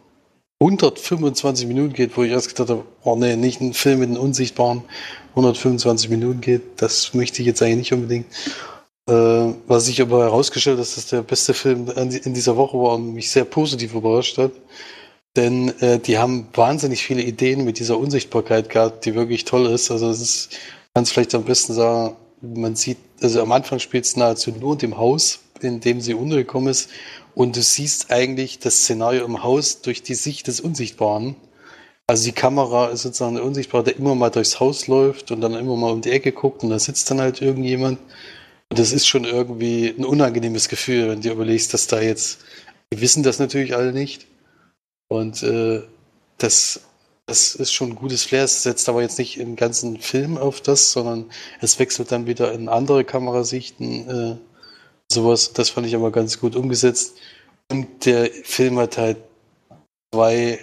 125 0.61 1.69
Minuten 1.69 1.93
geht, 1.93 2.17
wo 2.17 2.25
ich 2.25 2.33
erst 2.33 2.49
gedacht 2.49 2.71
habe, 2.71 2.85
oh 3.05 3.17
nee, 3.17 3.37
nicht 3.37 3.61
ein 3.61 3.75
Film 3.75 4.01
mit 4.01 4.09
einem 4.11 4.19
Unsichtbaren, 4.19 4.83
125 5.31 6.11
Minuten 6.11 6.41
geht, 6.41 6.63
das 6.83 7.15
möchte 7.15 7.43
ich 7.43 7.47
jetzt 7.47 7.63
eigentlich 7.63 7.77
nicht 7.77 7.93
unbedingt. 7.93 8.27
Äh, 9.09 9.55
was 9.67 9.87
sich 9.87 10.03
aber 10.03 10.25
herausgestellt 10.25 10.77
hat, 10.77 10.83
dass 10.83 10.97
das 10.97 11.07
der 11.07 11.23
beste 11.23 11.55
Film 11.55 11.89
in 11.89 12.35
dieser 12.35 12.59
Woche 12.59 12.77
war 12.77 12.97
und 12.97 13.15
mich 13.15 13.31
sehr 13.31 13.47
positiv 13.47 13.95
überrascht 13.95 14.37
hat. 14.37 14.53
Denn 15.35 15.71
äh, 15.81 15.99
die 15.99 16.19
haben 16.19 16.49
wahnsinnig 16.53 17.03
viele 17.03 17.23
Ideen 17.23 17.65
mit 17.65 17.79
dieser 17.79 17.99
Unsichtbarkeit 17.99 18.69
gehabt, 18.69 19.07
die 19.07 19.15
wirklich 19.15 19.47
toll 19.47 19.67
ist. 19.67 19.91
Also 19.91 20.11
es 20.11 20.21
ist, 20.21 20.51
kann 20.93 21.05
es 21.05 21.11
vielleicht 21.11 21.35
am 21.35 21.45
besten 21.45 21.73
sagen, 21.73 22.17
man 22.43 22.77
sieht, 22.77 22.99
also 23.23 23.41
am 23.41 23.53
Anfang 23.53 23.79
spielt 23.79 24.05
es 24.05 24.17
nahezu 24.17 24.51
nur 24.51 24.75
in 24.75 24.79
dem 24.79 24.99
Haus, 24.99 25.41
in 25.63 25.81
dem 25.81 26.03
sie 26.03 26.13
untergekommen 26.13 26.69
ist. 26.69 26.91
Und 27.35 27.57
du 27.57 27.63
siehst 27.63 28.11
eigentlich 28.11 28.59
das 28.59 28.79
Szenario 28.81 29.25
im 29.25 29.43
Haus 29.43 29.81
durch 29.81 30.03
die 30.03 30.17
Sicht 30.17 30.49
des 30.49 30.61
Unsichtbaren. 30.61 31.35
Also 32.07 32.25
die 32.27 32.33
Kamera 32.33 32.89
ist 32.89 33.03
sozusagen 33.03 33.37
der 33.37 33.45
Unsichtbare, 33.45 33.85
der 33.85 33.97
immer 33.97 34.15
mal 34.15 34.31
durchs 34.31 34.61
Haus 34.61 34.87
läuft 34.87 35.31
und 35.31 35.41
dann 35.41 35.55
immer 35.55 35.77
mal 35.77 35.93
um 35.93 36.03
die 36.03 36.11
Ecke 36.11 36.33
guckt 36.33 36.63
und 36.63 36.69
da 36.71 36.79
sitzt 36.79 37.11
dann 37.11 37.21
halt 37.23 37.41
irgendjemand. 37.41 37.99
Und 38.71 38.79
das 38.79 38.93
ist 38.93 39.07
schon 39.07 39.25
irgendwie 39.25 39.89
ein 39.89 40.05
unangenehmes 40.05 40.69
Gefühl, 40.69 41.09
wenn 41.09 41.21
du 41.21 41.31
überlegst, 41.31 41.73
dass 41.73 41.87
da 41.87 42.01
jetzt, 42.01 42.41
die 42.93 43.01
wissen 43.01 43.23
das 43.23 43.39
natürlich 43.39 43.75
alle 43.75 43.93
nicht. 43.93 44.27
Und 45.09 45.43
äh, 45.43 45.83
das, 46.37 46.81
das 47.27 47.55
ist 47.55 47.73
schon 47.73 47.91
ein 47.91 47.97
gutes 47.97 48.25
Flair. 48.25 48.45
Es 48.45 48.63
setzt 48.63 48.89
aber 48.89 49.01
jetzt 49.03 49.19
nicht 49.19 49.39
im 49.39 49.57
ganzen 49.57 49.99
Film 49.99 50.37
auf 50.37 50.61
das, 50.61 50.93
sondern 50.93 51.31
es 51.61 51.79
wechselt 51.79 52.13
dann 52.13 52.27
wieder 52.27 52.53
in 52.53 52.69
andere 52.69 53.05
Kamerasichten. 53.05 54.09
Äh, 54.09 54.37
sowas, 55.11 55.55
das 55.55 55.71
fand 55.71 55.87
ich 55.87 55.95
aber 55.95 56.13
ganz 56.13 56.39
gut 56.39 56.55
umgesetzt. 56.55 57.17
Und 57.71 58.05
der 58.05 58.31
Film 58.45 58.79
hat 58.79 58.99
halt 58.99 59.19
zwei 60.13 60.59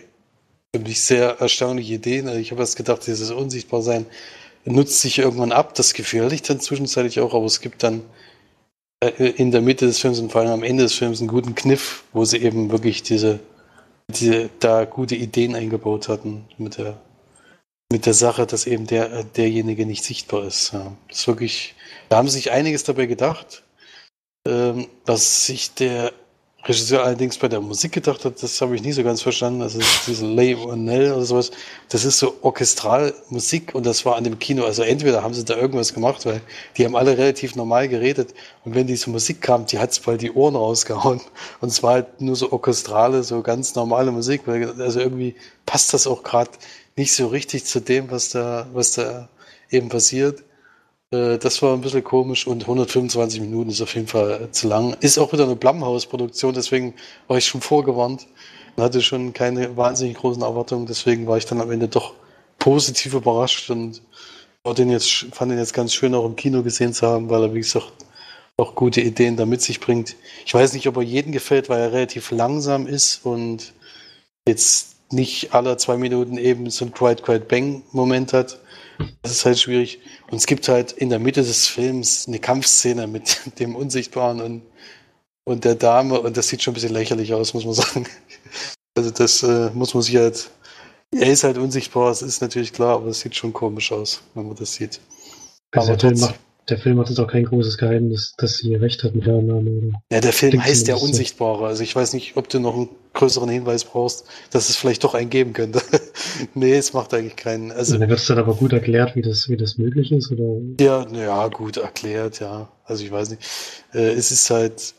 für 0.76 0.82
mich 0.82 1.01
sehr 1.01 1.39
erstaunliche 1.39 1.93
Ideen. 1.93 2.28
Also 2.28 2.39
ich 2.39 2.51
habe 2.51 2.62
erst 2.62 2.76
gedacht, 2.76 3.06
dieses 3.08 3.32
Unsichtbarsein 3.32 4.06
nutzt 4.66 5.01
sich 5.01 5.20
irgendwann 5.20 5.51
ab. 5.51 5.76
Das 5.76 5.93
Gefühl 5.93 6.32
ich 6.34 6.41
dann 6.41 6.59
zwischenzeitlich 6.59 7.20
auch, 7.20 7.34
aber 7.34 7.45
es 7.45 7.61
gibt 7.61 7.84
dann 7.84 8.03
äh, 8.99 9.09
in 9.09 9.51
der 9.51 9.61
Mitte 9.61 9.86
des 9.86 9.99
Films 9.99 10.20
und 10.20 10.32
vor 10.32 10.41
allem 10.41 10.51
am 10.51 10.63
Ende 10.63 10.84
des 10.84 10.93
Films 10.93 11.20
einen 11.20 11.28
guten 11.28 11.55
Kniff, 11.55 12.03
wo 12.13 12.26
sie 12.26 12.38
eben 12.38 12.72
wirklich 12.72 13.03
diese, 13.03 13.39
diese 14.09 14.49
da 14.59 14.86
gute 14.86 15.16
Ideen 15.16 15.55
eingebaut 15.55 16.09
hatten 16.09 16.45
mit 16.57 16.78
der, 16.78 16.97
mit 17.91 18.05
der 18.05 18.13
Sache, 18.13 18.45
dass 18.45 18.66
eben 18.66 18.88
der, 18.88 19.24
derjenige 19.24 19.86
nicht 19.86 20.03
sichtbar 20.03 20.45
ist. 20.45 20.74
Ja, 20.74 20.95
das 21.07 21.20
ist 21.20 21.28
wirklich, 21.28 21.76
da 22.09 22.18
haben 22.18 22.28
sie 22.28 22.36
sich 22.38 22.51
einiges 22.51 22.84
dabei 22.84 23.05
gedacht, 23.05 23.63
ähm, 24.47 24.88
was 25.05 25.45
sich 25.45 25.74
der 25.74 26.11
Regisseur 26.68 27.03
allerdings 27.03 27.38
bei 27.38 27.47
der 27.47 27.61
Musik 27.61 27.91
gedacht 27.91 28.26
hat, 28.26 28.41
das 28.41 28.59
habe 28.59 28.76
ich 28.76 28.82
nie 28.82 28.91
so 28.91 29.03
ganz 29.03 29.22
verstanden. 29.22 29.61
Also 29.61 29.80
diese 30.07 30.26
Lay 30.26 30.55
O'Neill 30.55 31.13
oder 31.13 31.24
sowas, 31.24 31.51
das 31.89 32.05
ist 32.05 32.18
so 32.18 32.38
Orchestralmusik 32.41 33.76
und 33.76 33.86
das 33.86 34.03
war 34.03 34.16
an 34.16 34.24
dem 34.24 34.39
Kino. 34.39 34.66
Also 34.66 34.82
entweder 34.82 35.22
haben 35.22 35.36
sie 35.36 35.45
da 35.45 35.55
irgendwas 35.55 35.93
gemacht, 35.93 36.26
weil 36.26 36.41
die 36.76 36.86
haben 36.86 36.95
alle 36.95 37.20
relativ 37.20 37.55
normal 37.55 37.88
geredet 37.88 38.34
und 38.63 38.74
wenn 38.74 38.88
diese 38.88 39.11
Musik 39.11 39.41
kam, 39.41 39.68
die 39.68 39.78
hat's 39.78 39.99
bald 39.99 40.24
die 40.24 40.32
Ohren 40.32 40.55
rausgehauen. 40.55 41.22
Und 41.61 41.70
es 41.70 41.84
war 41.84 41.93
halt 41.93 42.22
nur 42.22 42.36
so 42.36 42.51
orchestrale, 42.51 43.24
so 43.24 43.41
ganz 43.41 43.76
normale 43.76 44.11
Musik. 44.11 44.41
Weil, 44.45 44.82
also 44.82 44.99
irgendwie 44.99 45.36
passt 45.66 45.93
das 45.93 46.07
auch 46.07 46.24
gerade 46.24 46.51
nicht 46.95 47.13
so 47.13 47.28
richtig 47.28 47.66
zu 47.66 47.80
dem, 47.80 48.09
was 48.09 48.30
da, 48.30 48.68
was 48.74 48.93
da 48.93 49.30
eben 49.70 49.89
passiert. 49.89 50.43
Äh, 51.12 51.38
das 51.38 51.62
war 51.62 51.74
ein 51.74 51.82
bisschen 51.82 52.03
komisch 52.03 52.47
und 52.47 52.64
125 52.64 53.41
Minuten 53.41 53.70
ist 53.70 53.82
auf 53.82 53.95
jeden 53.95 54.08
Fall 54.08 54.49
zu 54.51 54.68
lang. 54.68 54.95
Ist 55.01 55.18
auch 55.18 55.34
wieder 55.34 55.43
eine 55.45 55.56
Blumhouse-Produktion, 55.56 56.53
deswegen 56.53 56.93
war 57.28 57.38
ich 57.38 57.45
schon 57.45 57.62
vorgewarnt 57.62 58.28
und 58.76 58.84
hatte 58.84 59.01
schon 59.01 59.34
keine 59.34 59.76
wahnsinnig 59.78 60.18
großen 60.18 60.43
Erwartungen. 60.43 60.86
Deswegen 60.86 61.28
war 61.28 61.38
ich 61.38 61.45
dann 61.45 61.62
am 61.62 61.72
Ende 61.72 61.88
doch 61.88 62.14
positiv 62.60 63.14
überrascht 63.14 63.70
und 63.70 64.01
den 64.78 64.89
jetzt, 64.89 65.28
fand 65.32 65.51
den 65.51 65.60
jetzt 65.60 65.74
ganz 65.74 65.93
schön 65.93 66.16
auch 66.16 66.26
im 66.26 66.36
Kino 66.36 66.64
gesehen 66.64 66.93
zu 66.93 67.06
haben, 67.06 67.30
weil 67.30 67.43
er, 67.43 67.53
wie 67.53 67.60
gesagt, 67.60 67.91
auch 68.58 68.74
gute 68.74 69.01
Ideen 69.01 69.36
da 69.36 69.45
mit 69.45 69.62
sich 69.62 69.80
bringt. 69.80 70.16
Ich 70.45 70.53
weiß 70.53 70.74
nicht, 70.74 70.88
ob 70.88 70.97
er 70.97 71.03
jedem 71.03 71.32
gefällt, 71.32 71.70
weil 71.70 71.82
er 71.82 71.91
relativ 71.91 72.32
langsam 72.32 72.88
ist 72.88 73.26
und 73.26 73.74
jetzt 74.47 74.95
nicht 75.12 75.53
alle 75.53 75.78
zwei 75.78 75.97
Minuten 75.97 76.38
eben 76.38 76.70
so 76.70 76.86
ein 76.86 76.91
Quiet 76.91 77.22
Quiet 77.22 77.47
Bang 77.47 77.84
Moment 77.91 78.34
hat. 78.34 78.60
Das 79.22 79.32
ist 79.32 79.46
halt 79.46 79.60
schwierig. 79.60 80.00
Und 80.30 80.38
es 80.38 80.46
gibt 80.46 80.68
halt 80.68 80.91
in 80.91 81.10
der 81.10 81.20
Mitte 81.20 81.41
des 81.41 81.68
Films 81.68 82.28
eine 82.28 82.39
Kampfszene 82.39 83.08
mit 83.08 83.39
dem 83.60 83.76
Unsichtbaren 83.76 84.41
und, 84.41 84.64
und 85.46 85.66
der 85.66 85.76
Dame 85.76 86.20
und 86.20 86.38
das 86.38 86.48
sieht 86.48 86.62
schon 86.62 86.72
ein 86.72 86.76
bisschen 86.76 86.93
lächerlich 86.93 87.34
aus, 87.34 87.54
muss 87.54 87.66
man 87.66 87.74
sagen. 87.74 88.08
Also 88.98 89.12
das 89.12 89.43
äh, 89.43 89.70
muss 89.74 89.93
man 89.93 90.04
sich 90.04 90.16
halt. 90.16 90.50
Er 91.12 91.32
ist 91.32 91.43
halt 91.43 91.58
unsichtbar, 91.58 92.10
das 92.10 92.22
ist 92.22 92.41
natürlich 92.41 92.74
klar, 92.74 92.96
aber 92.96 93.08
es 93.08 93.20
sieht 93.22 93.36
schon 93.36 93.54
komisch 93.54 93.91
aus, 93.91 94.22
wenn 94.34 94.48
man 94.48 94.56
das 94.56 94.74
sieht. 94.74 95.00
Also 95.72 95.89
aber 95.91 95.98
der, 95.98 96.10
Film 96.10 96.20
macht, 96.22 96.39
der 96.70 96.78
Film 96.78 96.99
hat 96.99 97.09
jetzt 97.09 97.20
auch 97.20 97.28
kein 97.28 97.45
großes 97.45 97.78
Geheimnis, 97.78 98.34
dass 98.38 98.57
sie 98.57 98.76
recht 98.76 99.03
hat 99.03 99.16
mit 99.16 99.26
der 99.26 99.36
Annahme. 99.36 99.93
Ja, 100.11 100.20
der 100.20 100.34
Film 100.34 100.63
heißt 100.63 100.88
der 100.88 101.01
Unsichtbare. 101.01 101.68
Also 101.68 101.84
ich 101.84 101.95
weiß 101.95 102.13
nicht, 102.13 102.38
ob 102.38 102.49
du 102.49 102.59
noch 102.59 102.76
einen 102.76 102.89
größeren 103.13 103.49
Hinweis 103.49 103.84
brauchst, 103.84 104.26
dass 104.51 104.70
es 104.70 104.76
vielleicht 104.76 105.03
doch 105.03 105.13
einen 105.13 105.30
geben 105.30 105.53
könnte. 105.53 105.82
nee, 106.53 106.74
es 106.74 106.93
macht 106.93 107.13
eigentlich 107.13 107.36
keinen. 107.36 107.72
Also, 107.72 107.97
dann 107.97 108.09
wird 108.09 108.20
es 108.20 108.28
dann 108.28 108.39
aber 108.39 108.55
gut 108.55 108.74
erklärt, 108.74 109.16
wie 109.16 109.22
das, 109.22 109.47
wie 109.49 109.57
das 109.57 109.78
möglich 109.78 110.11
ist, 110.11 110.32
oder? 110.32 110.61
Ja, 110.80 111.07
ja, 111.13 111.47
gut 111.47 111.78
erklärt, 111.78 112.39
ja. 112.39 112.70
Also 112.84 113.03
ich 113.03 113.11
weiß 113.11 113.30
nicht. 113.32 113.41
Äh, 113.93 114.13
es 114.13 114.32
ist 114.32 114.49
halt, 114.49 114.93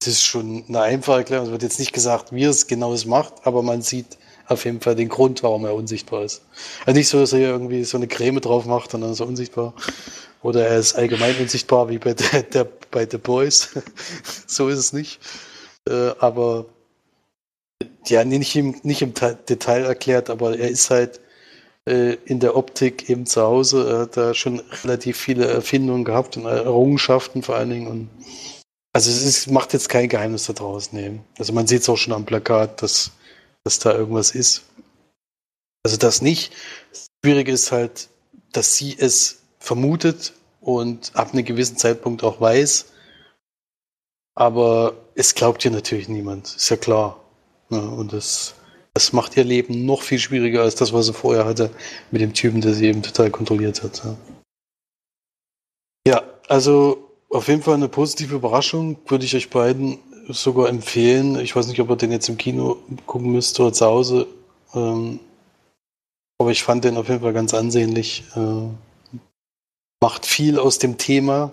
es 0.00 0.06
ist 0.06 0.22
schon 0.22 0.64
eine 0.68 0.80
einfache 0.80 1.18
Erklärung. 1.18 1.46
Es 1.46 1.52
wird 1.52 1.62
jetzt 1.62 1.78
nicht 1.78 1.92
gesagt, 1.92 2.32
wie 2.32 2.44
es 2.44 2.66
genau 2.66 2.92
es 2.92 3.06
macht, 3.06 3.34
aber 3.44 3.62
man 3.62 3.82
sieht 3.82 4.18
auf 4.48 4.64
jeden 4.64 4.80
Fall 4.80 4.96
den 4.96 5.08
Grund, 5.08 5.42
warum 5.42 5.64
er 5.64 5.74
unsichtbar 5.74 6.24
ist. 6.24 6.42
Also 6.84 6.98
nicht 6.98 7.08
so, 7.08 7.20
dass 7.20 7.32
er 7.32 7.38
hier 7.38 7.48
irgendwie 7.48 7.84
so 7.84 7.96
eine 7.96 8.08
Creme 8.08 8.40
drauf 8.40 8.66
macht 8.66 8.92
und 8.94 9.00
dann 9.00 9.12
ist 9.12 9.20
er 9.20 9.26
unsichtbar. 9.26 9.74
Oder 10.42 10.66
er 10.66 10.78
ist 10.78 10.94
allgemein 10.94 11.36
unsichtbar, 11.38 11.88
wie 11.88 11.98
bei, 11.98 12.14
der, 12.14 12.42
der 12.42 12.66
bei 12.90 13.06
The 13.08 13.18
Boys. 13.18 13.70
so 14.46 14.68
ist 14.68 14.78
es 14.78 14.92
nicht. 14.92 15.20
Äh, 15.88 16.12
aber 16.18 16.66
ja, 18.06 18.24
nicht 18.24 18.56
im, 18.56 18.80
nicht 18.82 19.02
im 19.02 19.14
Detail 19.14 19.84
erklärt, 19.84 20.30
aber 20.30 20.58
er 20.58 20.68
ist 20.68 20.90
halt 20.90 21.20
äh, 21.86 22.14
in 22.24 22.40
der 22.40 22.56
Optik 22.56 23.08
eben 23.08 23.26
zu 23.26 23.42
Hause. 23.42 23.88
Er 23.88 23.98
hat 24.00 24.16
da 24.16 24.34
schon 24.34 24.60
relativ 24.84 25.16
viele 25.16 25.46
Erfindungen 25.46 26.04
gehabt 26.04 26.36
und 26.36 26.46
Errungenschaften 26.46 27.42
vor 27.42 27.56
allen 27.56 27.70
Dingen. 27.70 27.86
Und 27.86 28.10
also 28.92 29.10
es 29.10 29.22
ist, 29.22 29.50
macht 29.50 29.72
jetzt 29.72 29.88
kein 29.88 30.08
Geheimnis 30.08 30.46
da 30.46 30.52
draußen 30.52 30.98
nehmen. 30.98 31.24
Also 31.38 31.52
man 31.52 31.66
sieht 31.66 31.82
es 31.82 31.88
auch 31.88 31.96
schon 31.96 32.12
am 32.12 32.26
Plakat, 32.26 32.82
dass, 32.82 33.12
dass 33.64 33.78
da 33.78 33.92
irgendwas 33.92 34.32
ist. 34.32 34.64
Also 35.84 35.96
das 35.96 36.22
nicht. 36.22 36.52
Das 36.90 37.06
Schwierige 37.24 37.52
ist 37.52 37.72
halt, 37.72 38.08
dass 38.52 38.76
sie 38.76 38.96
es 38.98 39.41
vermutet 39.62 40.32
und 40.60 41.12
ab 41.14 41.32
einem 41.32 41.44
gewissen 41.44 41.76
Zeitpunkt 41.76 42.24
auch 42.24 42.40
weiß. 42.40 42.86
Aber 44.34 44.94
es 45.14 45.34
glaubt 45.34 45.64
ihr 45.64 45.70
natürlich 45.70 46.08
niemand, 46.08 46.54
ist 46.54 46.68
ja 46.68 46.76
klar. 46.76 47.20
Ja, 47.70 47.78
und 47.78 48.12
das, 48.12 48.54
das 48.94 49.12
macht 49.12 49.36
ihr 49.36 49.44
Leben 49.44 49.86
noch 49.86 50.02
viel 50.02 50.18
schwieriger 50.18 50.62
als 50.62 50.74
das, 50.74 50.92
was 50.92 51.06
sie 51.06 51.12
vorher 51.12 51.44
hatte 51.44 51.70
mit 52.10 52.20
dem 52.20 52.34
Typen, 52.34 52.60
der 52.60 52.74
sie 52.74 52.86
eben 52.86 53.02
total 53.02 53.30
kontrolliert 53.30 53.82
hat. 53.82 54.02
Ja, 54.04 54.16
ja 56.06 56.22
also 56.48 57.10
auf 57.30 57.48
jeden 57.48 57.62
Fall 57.62 57.74
eine 57.74 57.88
positive 57.88 58.34
Überraschung, 58.34 58.98
würde 59.06 59.24
ich 59.24 59.36
euch 59.36 59.50
beiden 59.50 59.98
sogar 60.28 60.68
empfehlen. 60.68 61.38
Ich 61.38 61.54
weiß 61.54 61.66
nicht, 61.68 61.80
ob 61.80 61.90
ihr 61.90 61.96
den 61.96 62.12
jetzt 62.12 62.28
im 62.28 62.36
Kino 62.36 62.78
gucken 63.06 63.32
müsst 63.32 63.58
oder 63.60 63.72
zu 63.72 63.86
Hause. 63.86 64.26
Ähm, 64.74 65.20
aber 66.38 66.50
ich 66.50 66.62
fand 66.62 66.84
den 66.84 66.96
auf 66.96 67.08
jeden 67.08 67.20
Fall 67.20 67.32
ganz 67.32 67.54
ansehnlich. 67.54 68.24
Äh, 68.34 68.68
macht 70.02 70.26
viel 70.26 70.58
aus 70.58 70.78
dem 70.78 70.98
Thema, 70.98 71.52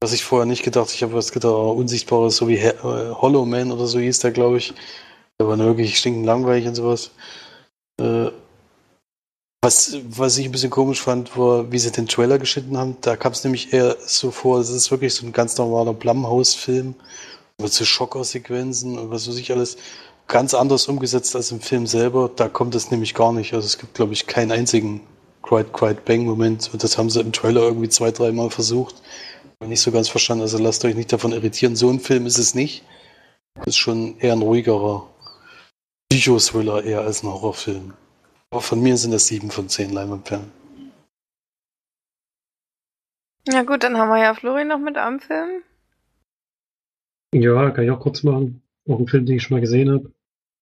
was 0.00 0.12
ich 0.12 0.24
vorher 0.24 0.46
nicht 0.46 0.64
gedacht. 0.64 0.90
Ich 0.92 1.04
habe 1.04 1.14
was 1.14 1.30
gedacht, 1.30 1.54
oh, 1.54 1.70
unsichtbares, 1.70 2.36
so 2.36 2.48
wie 2.48 2.58
äh, 2.58 2.74
Hollow 2.82 3.46
Man 3.46 3.70
oder 3.70 3.86
so 3.86 4.00
hieß 4.00 4.18
der, 4.18 4.32
glaube 4.32 4.58
ich. 4.58 4.74
Der 5.38 5.46
war 5.46 5.56
wirklich 5.56 5.96
stinkend 5.96 6.26
langweilig 6.26 6.66
und 6.66 6.74
sowas. 6.74 7.12
Äh, 8.00 8.30
was, 9.62 9.96
was 10.08 10.36
ich 10.38 10.46
ein 10.46 10.52
bisschen 10.52 10.70
komisch 10.70 11.00
fand, 11.00 11.38
war, 11.38 11.70
wie 11.70 11.78
sie 11.78 11.92
den 11.92 12.08
Trailer 12.08 12.38
geschnitten 12.38 12.76
haben. 12.76 12.96
Da 13.00 13.16
kam 13.16 13.32
es 13.32 13.44
nämlich 13.44 13.72
eher 13.72 13.96
so 14.00 14.32
vor, 14.32 14.58
es 14.58 14.70
ist 14.70 14.90
wirklich 14.90 15.14
so 15.14 15.24
ein 15.24 15.32
ganz 15.32 15.56
normaler 15.56 15.94
Blumhouse-Film 15.94 16.94
mit 17.62 17.72
so 17.72 17.84
Schockersequenzen 17.84 18.98
und 18.98 19.10
was 19.10 19.28
weiß 19.28 19.36
ich 19.36 19.52
alles. 19.52 19.76
Ganz 20.26 20.52
anders 20.52 20.88
umgesetzt 20.88 21.36
als 21.36 21.52
im 21.52 21.60
Film 21.60 21.86
selber. 21.86 22.28
Da 22.34 22.48
kommt 22.48 22.74
das 22.74 22.90
nämlich 22.90 23.14
gar 23.14 23.32
nicht. 23.32 23.54
Also 23.54 23.66
es 23.66 23.78
gibt, 23.78 23.94
glaube 23.94 24.14
ich, 24.14 24.26
keinen 24.26 24.50
einzigen 24.50 25.00
Quiet, 25.46 25.72
Quiet 25.72 26.04
Bang 26.04 26.24
Moment. 26.24 26.70
Und 26.72 26.82
das 26.82 26.98
haben 26.98 27.08
sie 27.08 27.20
im 27.20 27.32
Trailer 27.32 27.62
irgendwie 27.62 27.88
zwei, 27.88 28.10
dreimal 28.10 28.50
versucht. 28.50 28.96
Habe 29.60 29.70
nicht 29.70 29.80
so 29.80 29.92
ganz 29.92 30.08
verstanden. 30.08 30.42
Also 30.42 30.58
lasst 30.58 30.84
euch 30.84 30.96
nicht 30.96 31.12
davon 31.12 31.32
irritieren. 31.32 31.76
So 31.76 31.88
ein 31.88 32.00
Film 32.00 32.26
ist 32.26 32.38
es 32.38 32.54
nicht. 32.54 32.84
Das 33.54 33.68
ist 33.68 33.76
schon 33.76 34.18
eher 34.18 34.32
ein 34.32 34.42
ruhigerer 34.42 35.08
Psychothriller 36.10 36.84
eher 36.84 37.00
als 37.02 37.22
ein 37.22 37.28
Horrorfilm. 37.28 37.94
Aber 38.50 38.60
von 38.60 38.82
mir 38.82 38.96
sind 38.96 39.12
das 39.12 39.28
sieben 39.28 39.50
von 39.50 39.68
zehn 39.68 39.92
Leinwandperlen. 39.92 40.50
Ja 43.48 43.62
gut, 43.62 43.84
dann 43.84 43.96
haben 43.96 44.08
wir 44.08 44.18
ja 44.18 44.34
Florian 44.34 44.68
noch 44.68 44.78
mit 44.78 44.96
am 44.96 45.20
Film. 45.20 45.62
Ja, 47.32 47.70
kann 47.70 47.84
ich 47.84 47.90
auch 47.90 48.00
kurz 48.00 48.24
machen. 48.24 48.62
Auch 48.88 48.98
ein 48.98 49.06
Film, 49.06 49.26
den 49.26 49.36
ich 49.36 49.44
schon 49.44 49.56
mal 49.56 49.60
gesehen 49.60 49.90
habe. 49.90 50.12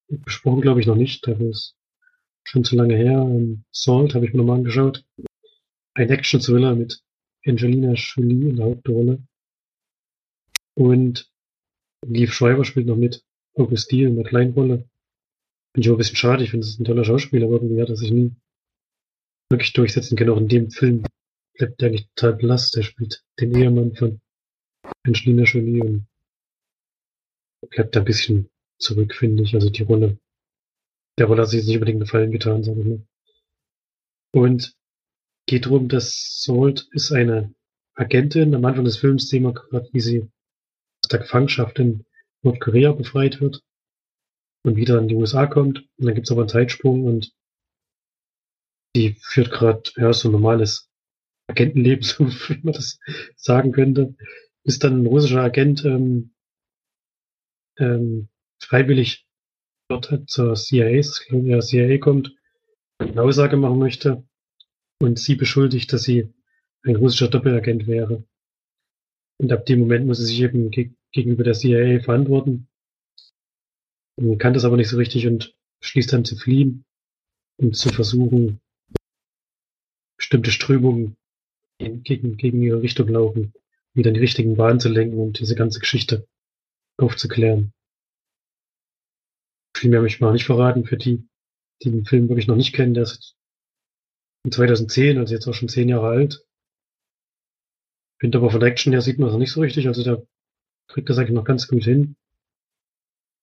Besprochen 0.09 0.61
glaube 0.61 0.81
ich 0.81 0.87
noch 0.87 0.97
nicht. 0.97 1.27
Dafür 1.27 1.51
ist 1.51 1.75
schon 2.45 2.65
zu 2.65 2.77
lange 2.77 2.97
her. 2.97 3.21
Ähm, 3.21 3.65
Salt 3.73 4.15
habe 4.15 4.27
ich 4.27 4.33
mir 4.33 4.39
nochmal 4.39 4.59
angeschaut. 4.59 5.05
Ein 5.95 6.11
Action-Thriller 6.11 6.75
mit 6.75 7.03
Angelina 7.47 7.93
Jolie 7.93 8.51
in 8.51 8.57
der 8.57 8.67
Hauptrolle. 8.67 9.23
Und 10.75 11.31
Lief 12.07 12.33
Schreiber 12.33 12.65
spielt 12.65 12.87
noch 12.87 12.97
mit. 12.97 13.25
August 13.55 13.91
Diel 13.91 14.09
in 14.09 14.17
der 14.17 14.25
kleinen 14.25 14.53
Rolle. 14.53 14.89
Finde 15.73 15.87
ich 15.87 15.89
auch 15.89 15.95
ein 15.95 15.99
bisschen 15.99 16.17
schade. 16.17 16.45
Ich 16.45 16.51
finde, 16.51 16.67
es 16.67 16.79
ein 16.79 16.85
toller 16.85 17.05
Schauspieler, 17.05 17.47
aber 17.47 17.57
irgendwie 17.57 17.81
hat 17.81 17.89
er 17.89 17.97
sich 17.97 18.11
nie 18.11 18.35
wirklich 19.51 19.73
durchsetzen 19.73 20.17
können. 20.17 20.31
Auch 20.31 20.39
in 20.39 20.49
dem 20.49 20.71
Film 20.71 21.05
bleibt 21.55 21.81
der 21.81 21.89
eigentlich 21.89 22.09
total 22.15 22.35
blass. 22.37 22.71
Der 22.73 22.83
spielt 22.83 23.25
den 23.41 23.55
Ehemann 23.55 23.95
von 23.95 24.21
Angelina 25.05 25.45
Jolie 25.45 25.81
und 25.83 26.07
bleibt 27.71 27.95
da 27.95 28.01
ein 28.01 28.05
bisschen 28.05 28.51
zurück, 28.79 29.15
finde 29.15 29.45
ich. 29.45 29.55
Also 29.55 29.71
die 29.71 29.85
Rolle. 29.85 30.19
Der 31.19 31.27
Rolle 31.27 31.43
hat 31.43 31.49
sich 31.49 31.65
nicht 31.65 31.77
unbedingt 31.77 32.01
gefallen 32.01 32.33
getan, 32.33 32.65
sage 32.65 32.81
ich 32.81 32.87
mal. 32.87 33.07
Und 34.33 34.77
geht 35.47 35.67
darum, 35.67 35.89
dass 35.89 36.43
Salt 36.43 36.89
ist 36.93 37.13
eine 37.13 37.55
Agentin. 37.95 38.55
Am 38.55 38.65
Anfang 38.65 38.85
des 38.85 38.97
Films 38.97 39.29
sehen 39.29 39.45
wir 39.45 39.53
gerade, 39.53 39.89
wie 39.93 40.01
sie 40.01 40.23
aus 40.23 41.09
der 41.11 41.21
Gefangenschaft 41.21 41.79
in 41.79 42.05
Nordkorea 42.43 42.93
befreit 42.93 43.41
wird 43.41 43.63
und 44.65 44.77
wieder 44.77 44.99
in 44.99 45.09
die 45.09 45.15
USA 45.15 45.47
kommt. 45.47 45.81
Und 45.97 46.07
dann 46.07 46.15
gibt's 46.15 46.33
aber 46.33 46.43
einen 46.43 46.49
Zeitsprung 46.49 47.05
und 47.05 47.33
die 48.97 49.17
führt 49.21 49.51
gerade 49.51 49.83
ja, 49.97 50.13
so 50.13 50.29
ein 50.29 50.33
normales 50.33 50.91
Agentenleben, 51.49 52.03
so 52.03 52.27
wie 52.27 52.61
man 52.63 52.75
das 52.75 52.99
sagen 53.37 53.73
könnte, 53.73 54.15
bis 54.65 54.79
dann 54.79 55.03
ein 55.03 55.07
russischer 55.07 55.43
Agent 55.43 55.85
ähm, 55.85 56.35
ähm, 57.79 58.29
freiwillig 58.59 59.27
dort 59.89 60.13
zur 60.27 60.55
CIA, 60.55 61.03
ja, 61.31 61.61
CIA 61.61 61.99
kommt, 61.99 62.35
eine 62.99 63.23
Aussage 63.23 63.57
machen 63.57 63.79
möchte 63.79 64.25
und 65.01 65.19
sie 65.19 65.35
beschuldigt, 65.35 65.93
dass 65.93 66.03
sie 66.03 66.33
ein 66.85 66.97
russischer 66.97 67.29
Doppelagent 67.29 67.87
wäre. 67.87 68.25
Und 69.39 69.53
ab 69.53 69.67
dem 69.67 69.81
Moment 69.81 70.07
muss 70.07 70.19
sie 70.19 70.27
sich 70.27 70.41
eben 70.41 70.71
ge 70.71 70.93
gegenüber 71.13 71.45
der 71.45 71.55
CIA 71.55 72.01
verantworten. 72.01 72.67
Und 74.17 74.39
kann 74.39 74.53
das 74.53 74.65
aber 74.65 74.77
nicht 74.77 74.89
so 74.89 74.97
richtig 74.97 75.27
und 75.27 75.55
schließt 75.81 76.13
dann 76.13 76.25
zu 76.25 76.37
fliehen 76.37 76.85
und 77.57 77.77
zu 77.77 77.89
versuchen, 77.91 78.61
bestimmte 80.17 80.51
Strömungen 80.51 81.17
gegen, 81.79 82.37
gegen 82.37 82.63
ihre 82.63 82.83
Richtung 82.83 83.09
laufen, 83.09 83.53
wieder 83.93 84.09
in 84.09 84.15
die 84.15 84.21
richtigen 84.21 84.57
Bahnen 84.57 84.81
zu 84.81 84.89
lenken 84.89 85.19
und 85.19 85.39
diese 85.39 85.55
ganze 85.55 85.79
Geschichte 85.79 86.27
aufzuklären. 86.97 87.73
Viel 89.77 89.91
mehr 89.91 90.01
möchte 90.01 90.17
ich 90.17 90.21
mal 90.21 90.33
nicht 90.33 90.47
verraten 90.47 90.85
für 90.85 90.97
die, 90.97 91.27
die 91.83 91.91
den 91.91 92.05
Film 92.05 92.29
wirklich 92.29 92.47
noch 92.47 92.57
nicht 92.57 92.75
kennen. 92.75 92.95
Der 92.95 93.05
ist 93.05 93.37
in 94.45 94.53
2010, 94.53 95.19
also 95.19 95.35
jetzt 95.35 95.47
auch 95.47 95.55
schon 95.55 95.69
zehn 95.69 95.89
Jahre 95.89 96.09
alt. 96.09 96.45
Finde 98.21 98.39
aber 98.39 98.51
von 98.51 98.61
der 98.61 98.71
Action 98.71 98.93
her 98.93 99.03
sieht 99.03 99.19
man 99.19 99.29
es 99.29 99.33
noch 99.33 99.41
nicht 99.41 99.53
so 99.53 99.61
richtig. 99.61 99.89
Also 99.89 100.05
der 100.05 100.25
kriegt 100.89 101.09
das 101.09 101.19
eigentlich 101.19 101.35
noch 101.35 101.45
ganz 101.45 101.67
gut 101.67 101.85
hin. 101.85 102.17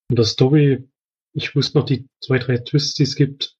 Und 0.09 0.17
der 0.17 0.25
Story, 0.25 0.87
ich 1.33 1.55
wusste 1.55 1.77
noch 1.77 1.85
die 1.85 2.07
zwei, 2.21 2.39
drei 2.39 2.57
Twists, 2.57 2.95
die 2.95 3.03
es 3.03 3.15
gibt. 3.15 3.57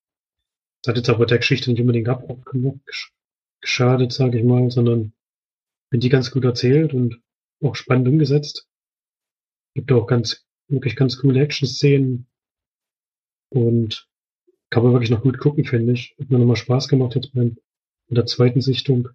Das 0.81 0.91
hat 0.91 0.97
jetzt 0.97 1.09
aber 1.09 1.25
der 1.25 1.37
Geschichte 1.37 1.69
nicht 1.69 1.81
unbedingt 1.81 2.09
abgeschadet, 2.09 4.11
sage 4.11 4.39
ich 4.39 4.43
mal, 4.43 4.71
sondern 4.71 5.13
bin 5.89 5.99
die 5.99 6.09
ganz 6.09 6.31
gut 6.31 6.43
erzählt 6.43 6.93
und 6.93 7.21
auch 7.61 7.75
spannend 7.75 8.07
umgesetzt. 8.07 8.67
Gibt 9.75 9.91
auch 9.91 10.07
ganz, 10.07 10.45
wirklich 10.67 10.95
ganz 10.95 11.17
coole 11.17 11.41
Action-Szenen. 11.41 12.27
Und 13.53 14.07
kann 14.69 14.83
man 14.83 14.93
wirklich 14.93 15.09
noch 15.09 15.21
gut 15.21 15.37
gucken, 15.37 15.65
finde 15.65 15.93
ich. 15.93 16.15
Hat 16.19 16.29
mir 16.29 16.39
nochmal 16.39 16.55
Spaß 16.55 16.87
gemacht 16.87 17.15
jetzt 17.15 17.33
beim, 17.33 17.57
in 18.07 18.15
der 18.15 18.25
zweiten 18.25 18.61
Sichtung. 18.61 19.09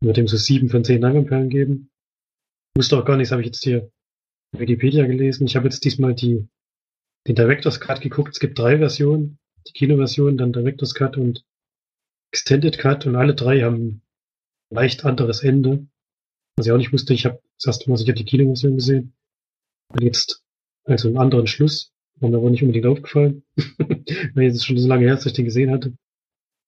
Wird 0.00 0.16
dem 0.16 0.28
so 0.28 0.36
sieben 0.36 0.68
von 0.68 0.84
zehn 0.84 1.00
Langamperen 1.00 1.48
geben. 1.48 1.90
Wusste 2.76 2.96
auch 2.96 3.04
gar 3.04 3.16
nichts, 3.16 3.32
habe 3.32 3.42
ich 3.42 3.46
jetzt 3.46 3.64
hier 3.64 3.90
Wikipedia 4.52 5.06
gelesen. 5.06 5.46
Ich 5.46 5.56
habe 5.56 5.66
jetzt 5.66 5.84
diesmal 5.84 6.14
die, 6.14 6.48
den 7.26 7.34
Director's 7.34 7.80
Cut 7.80 8.00
geguckt. 8.00 8.30
Es 8.34 8.40
gibt 8.40 8.58
drei 8.58 8.78
Versionen. 8.78 9.38
Die 9.66 9.72
Kinoversion, 9.72 10.38
dann 10.38 10.52
Director's 10.52 10.94
Cut 10.94 11.16
und 11.16 11.44
Extended 12.32 12.78
Cut 12.78 13.06
und 13.06 13.16
alle 13.16 13.34
drei 13.34 13.62
haben 13.62 13.74
ein 13.74 14.02
leicht 14.70 15.04
anderes 15.04 15.42
Ende. 15.42 15.88
Was 16.56 16.66
ich 16.66 16.72
auch 16.72 16.76
nicht 16.76 16.92
wusste, 16.92 17.14
ich 17.14 17.26
habe 17.26 17.42
das 17.56 17.66
erste 17.66 17.90
Mal, 17.90 18.00
ich 18.00 18.08
habe 18.08 18.18
die 18.18 18.24
Kinoversion 18.24 18.76
gesehen. 18.76 19.14
Und 19.88 20.02
jetzt 20.02 20.44
also 20.84 21.08
einen 21.08 21.18
anderen 21.18 21.48
Schluss. 21.48 21.92
War 22.20 22.30
mir 22.30 22.36
aber 22.36 22.50
nicht 22.50 22.62
unbedingt 22.62 22.86
aufgefallen. 22.86 23.44
Weil 24.34 24.46
es 24.46 24.64
schon 24.64 24.78
so 24.78 24.88
lange 24.88 25.04
her, 25.04 25.14
dass 25.14 25.26
ich 25.26 25.32
den 25.32 25.44
gesehen 25.44 25.70
hatte. 25.70 25.96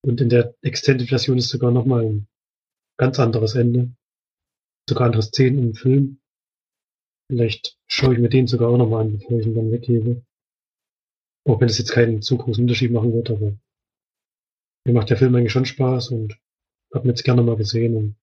Und 0.02 0.20
in 0.20 0.28
der 0.28 0.54
Extended-Version 0.62 1.38
ist 1.38 1.48
sogar 1.48 1.70
nochmal 1.70 2.04
ein 2.04 2.28
ganz 2.98 3.18
anderes 3.18 3.54
Ende. 3.54 3.92
Sogar 4.88 5.06
andere 5.06 5.22
Szenen 5.22 5.58
im 5.58 5.74
Film. 5.74 6.20
Vielleicht 7.30 7.78
schaue 7.86 8.14
ich 8.14 8.20
mir 8.20 8.28
den 8.28 8.46
sogar 8.46 8.70
auch 8.70 8.76
nochmal 8.76 9.02
an, 9.02 9.12
bevor 9.18 9.38
ich 9.38 9.46
ihn 9.46 9.54
dann 9.54 9.70
weggebe. 9.70 10.24
Auch 11.46 11.60
wenn 11.60 11.68
es 11.68 11.78
jetzt 11.78 11.92
keinen 11.92 12.22
zu 12.22 12.36
großen 12.36 12.64
Unterschied 12.64 12.92
machen 12.92 13.12
wird, 13.12 13.30
aber 13.30 13.56
mir 14.86 14.94
macht 14.94 15.10
der 15.10 15.16
Film 15.16 15.34
eigentlich 15.34 15.52
schon 15.52 15.66
Spaß 15.66 16.10
und 16.10 16.38
habe 16.94 17.06
ihn 17.06 17.10
jetzt 17.10 17.24
gerne 17.24 17.42
mal 17.42 17.56
gesehen 17.56 17.96
und 17.96 18.16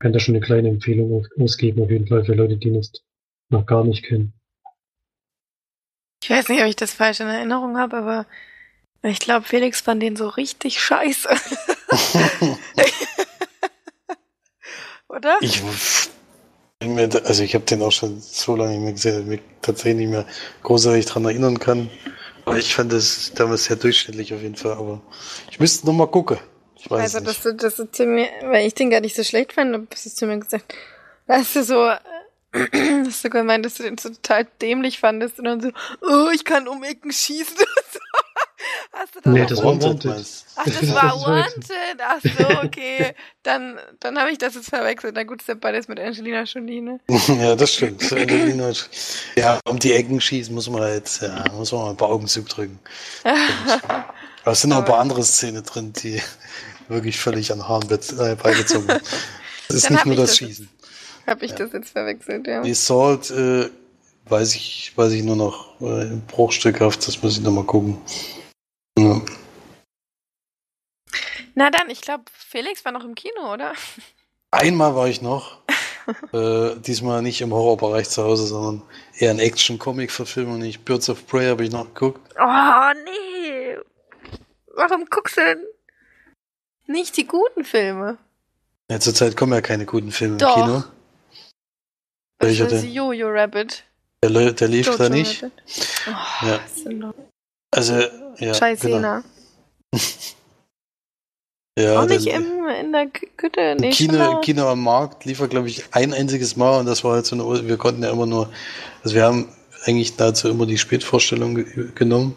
kann 0.00 0.12
da 0.12 0.18
schon 0.18 0.34
eine 0.34 0.44
kleine 0.44 0.68
Empfehlung 0.68 1.26
ausgeben, 1.38 1.82
auf 1.82 1.90
jeden 1.90 2.06
Fall 2.06 2.24
für 2.24 2.34
Leute, 2.34 2.56
die 2.56 2.68
ihn 2.68 2.74
jetzt 2.74 3.04
noch 3.50 3.64
gar 3.64 3.84
nicht 3.84 4.04
kennen. 4.04 4.34
Ich 6.24 6.30
weiß 6.30 6.48
nicht, 6.48 6.62
ob 6.62 6.68
ich 6.68 6.76
das 6.76 6.94
falsch 6.94 7.20
in 7.20 7.28
Erinnerung 7.28 7.76
habe, 7.76 7.98
aber 7.98 8.24
ich 9.02 9.18
glaube, 9.18 9.44
Felix 9.44 9.82
fand 9.82 10.02
den 10.02 10.16
so 10.16 10.26
richtig 10.28 10.80
scheiße. 10.80 11.28
Oder? 15.08 15.36
Ich, 15.42 15.62
also 16.80 17.42
ich 17.42 17.54
habe 17.54 17.66
den 17.66 17.82
auch 17.82 17.92
schon 17.92 18.22
so 18.22 18.56
lange 18.56 18.70
nicht 18.70 18.80
mehr 18.80 18.92
gesehen, 18.94 19.12
dass 19.12 19.20
ich 19.20 19.28
mich 19.28 19.40
tatsächlich 19.60 19.96
nicht 19.96 20.12
mehr 20.12 20.24
großartig 20.62 21.04
dran 21.04 21.26
erinnern 21.26 21.58
kann. 21.58 21.90
Aber 22.46 22.56
ich 22.56 22.74
fand 22.74 22.90
das 22.90 23.32
damals 23.34 23.66
sehr 23.66 23.76
durchschnittlich 23.76 24.32
auf 24.32 24.40
jeden 24.40 24.56
Fall. 24.56 24.78
Aber 24.78 25.02
ich 25.50 25.60
müsste 25.60 25.84
noch 25.86 25.92
mal 25.92 26.06
gucken. 26.06 26.38
Ich 26.76 26.90
weiß 26.90 27.02
also, 27.02 27.18
nicht. 27.18 27.28
dass 27.28 27.42
du, 27.42 27.54
dass 27.54 27.76
du 27.76 27.92
zu 27.92 28.06
mir, 28.06 28.28
weil 28.44 28.66
ich 28.66 28.72
den 28.72 28.88
gar 28.88 29.02
nicht 29.02 29.14
so 29.14 29.24
schlecht 29.24 29.52
fand, 29.52 29.76
hast 29.92 30.06
du 30.06 30.10
zu 30.10 30.26
mir 30.26 30.38
gesagt, 30.38 30.74
dass 31.26 31.52
du 31.52 31.62
so 31.62 31.92
Hast 33.06 33.24
du 33.24 33.30
gemeint, 33.30 33.64
dass 33.64 33.74
du 33.74 33.82
den 33.82 33.98
so 33.98 34.10
total 34.10 34.46
dämlich 34.62 35.00
fandest 35.00 35.38
und 35.38 35.44
dann 35.46 35.60
so, 35.60 35.70
oh, 36.02 36.30
ich 36.32 36.44
kann 36.44 36.68
um 36.68 36.82
Ecken 36.84 37.12
schießen 37.12 37.56
Hast 38.92 39.16
du 39.16 39.20
das 39.20 39.32
nee, 39.32 39.44
das 39.48 39.62
war 39.62 39.82
Wanted. 39.82 40.44
Ach, 40.56 40.64
das 40.64 40.94
war 40.94 41.20
Wanted. 41.20 42.00
Ach 42.00 42.20
so, 42.22 42.62
okay. 42.62 43.14
Dann, 43.42 43.78
dann 43.98 44.18
habe 44.18 44.30
ich 44.30 44.38
das 44.38 44.54
jetzt 44.54 44.68
verwechselt. 44.68 45.14
Na 45.16 45.24
gut, 45.24 45.40
ist 45.40 45.48
der 45.48 45.56
beides 45.56 45.88
mit 45.88 45.98
Angelina 45.98 46.44
Jolie, 46.44 46.80
ne? 46.80 47.00
ja, 47.08 47.56
das 47.56 47.72
stimmt. 47.72 48.10
Angelina, 48.12 48.72
ja, 49.34 49.58
um 49.64 49.78
die 49.78 49.92
Ecken 49.92 50.20
schießen 50.20 50.54
muss 50.54 50.70
man 50.70 50.82
halt, 50.82 51.20
ja, 51.20 51.44
muss 51.52 51.72
man 51.72 51.82
mal 51.82 51.90
ein 51.90 51.96
paar 51.96 52.08
Augen 52.08 52.28
zudrücken. 52.28 52.78
Aber 53.24 54.52
es 54.52 54.60
sind 54.60 54.70
noch 54.70 54.78
ein 54.78 54.84
paar 54.84 55.00
andere 55.00 55.24
Szenen 55.24 55.64
drin, 55.64 55.92
die 55.92 56.22
wirklich 56.88 57.18
völlig 57.18 57.52
an 57.52 57.66
Haaren 57.66 57.90
äh, 57.90 58.36
beigezogen 58.36 58.86
sind. 58.86 59.02
Das 59.68 59.76
ist 59.76 59.90
nicht 59.90 60.06
nur 60.06 60.16
das, 60.16 60.30
das 60.30 60.38
Schießen. 60.38 60.68
Habe 61.26 61.44
ich 61.44 61.52
ja. 61.52 61.58
das 61.58 61.72
jetzt 61.72 61.90
verwechselt, 61.90 62.46
ja. 62.46 62.62
Die 62.62 62.74
Salt, 62.74 63.30
äh, 63.30 63.70
weiß 64.26 64.54
ich, 64.54 64.92
weiß 64.96 65.12
ich 65.12 65.22
nur 65.22 65.36
noch 65.36 65.80
äh, 65.80 66.16
bruchstückhaft, 66.28 67.06
das 67.06 67.22
muss 67.22 67.38
ich 67.38 67.42
nochmal 67.42 67.64
gucken. 67.64 67.98
Ja. 68.98 69.20
Na 71.54 71.70
dann, 71.70 71.88
ich 71.88 72.00
glaube, 72.00 72.24
Felix 72.32 72.84
war 72.84 72.92
noch 72.92 73.04
im 73.04 73.14
Kino, 73.14 73.52
oder? 73.52 73.72
Einmal 74.50 74.94
war 74.94 75.08
ich 75.08 75.22
noch. 75.22 75.60
äh, 76.32 76.76
diesmal 76.80 77.22
nicht 77.22 77.40
im 77.40 77.52
Horrorbereich 77.52 78.08
zu 78.08 78.22
Hause, 78.24 78.46
sondern 78.46 78.82
eher 79.18 79.30
ein 79.30 79.38
Action-Comic-Verfilmung. 79.38 80.58
Nicht 80.58 80.84
Birds 80.84 81.08
of 81.08 81.26
Prey 81.26 81.48
habe 81.48 81.64
ich 81.64 81.70
noch 81.70 81.86
geguckt. 81.94 82.34
Oh, 82.38 82.92
nee. 83.04 83.76
Warum 84.74 85.06
guckst 85.08 85.36
du 85.36 85.40
denn 85.42 85.64
nicht 86.86 87.16
die 87.16 87.26
guten 87.26 87.64
Filme? 87.64 88.18
Ja, 88.90 89.00
zurzeit 89.00 89.36
kommen 89.36 89.52
ja 89.52 89.60
keine 89.60 89.86
guten 89.86 90.10
Filme 90.10 90.36
Doch. 90.36 90.56
im 90.56 90.64
Kino. 90.64 90.84
Welcher 92.46 92.66
denn? 92.66 92.92
Jojo 92.92 93.28
Rabbit. 93.28 93.84
Der, 94.22 94.52
der 94.52 94.68
lief 94.68 94.86
Jojo 94.86 94.98
da 94.98 95.08
nicht. 95.08 95.44
Oh, 95.44 96.46
ja. 96.46 96.60
Also, 97.70 97.94
ja. 98.38 98.54
Scheißena. 98.54 99.22
Genau. 99.90 100.02
ja, 101.78 102.00
Auch 102.00 102.06
nicht 102.06 102.26
im, 102.26 102.66
in 102.80 102.92
der 102.92 103.06
Güte. 103.06 103.76
Nee, 103.78 103.90
Kino, 103.90 104.40
Kino 104.40 104.68
am 104.68 104.82
Markt 104.82 105.24
lief 105.24 105.40
er, 105.40 105.48
glaube 105.48 105.68
ich, 105.68 105.84
ein 105.92 106.12
einziges 106.12 106.56
Mal 106.56 106.80
und 106.80 106.86
das 106.86 107.04
war 107.04 107.14
halt 107.14 107.26
so 107.26 107.34
eine, 107.34 107.68
wir 107.68 107.76
konnten 107.76 108.02
ja 108.02 108.10
immer 108.10 108.26
nur, 108.26 108.50
also 109.02 109.14
wir 109.14 109.24
haben 109.24 109.48
eigentlich 109.84 110.16
dazu 110.16 110.48
immer 110.48 110.66
die 110.66 110.78
Spätvorstellung 110.78 111.54
ge 111.56 111.90
genommen. 111.94 112.36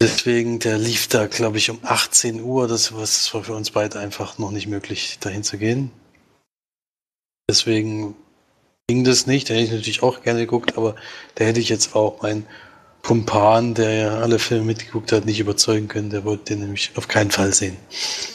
Deswegen, 0.00 0.58
der 0.58 0.78
lief 0.78 1.06
da, 1.06 1.26
glaube 1.26 1.58
ich, 1.58 1.70
um 1.70 1.78
18 1.82 2.42
Uhr. 2.42 2.66
Das, 2.66 2.92
das 2.92 3.32
war 3.32 3.44
für 3.44 3.54
uns 3.54 3.70
beide 3.70 4.00
einfach 4.00 4.36
noch 4.36 4.50
nicht 4.50 4.66
möglich, 4.66 5.18
dahin 5.20 5.44
zu 5.44 5.58
gehen. 5.58 5.92
Deswegen 7.48 8.16
ging 8.92 9.04
das 9.04 9.26
nicht. 9.26 9.48
Da 9.48 9.54
hätte 9.54 9.64
ich 9.64 9.70
natürlich 9.70 10.02
auch 10.02 10.22
gerne 10.22 10.40
geguckt, 10.40 10.76
aber 10.76 10.96
da 11.36 11.46
hätte 11.46 11.60
ich 11.60 11.70
jetzt 11.70 11.96
auch 11.96 12.20
meinen 12.20 12.44
Kumpan, 13.02 13.72
der 13.72 13.92
ja 13.92 14.18
alle 14.18 14.38
Filme 14.38 14.66
mitgeguckt 14.66 15.12
hat, 15.12 15.24
nicht 15.24 15.40
überzeugen 15.40 15.88
können. 15.88 16.10
Der 16.10 16.24
wollte 16.24 16.44
den 16.52 16.60
nämlich 16.60 16.92
auf 16.96 17.08
keinen 17.08 17.30
Fall 17.30 17.54
sehen. 17.54 17.78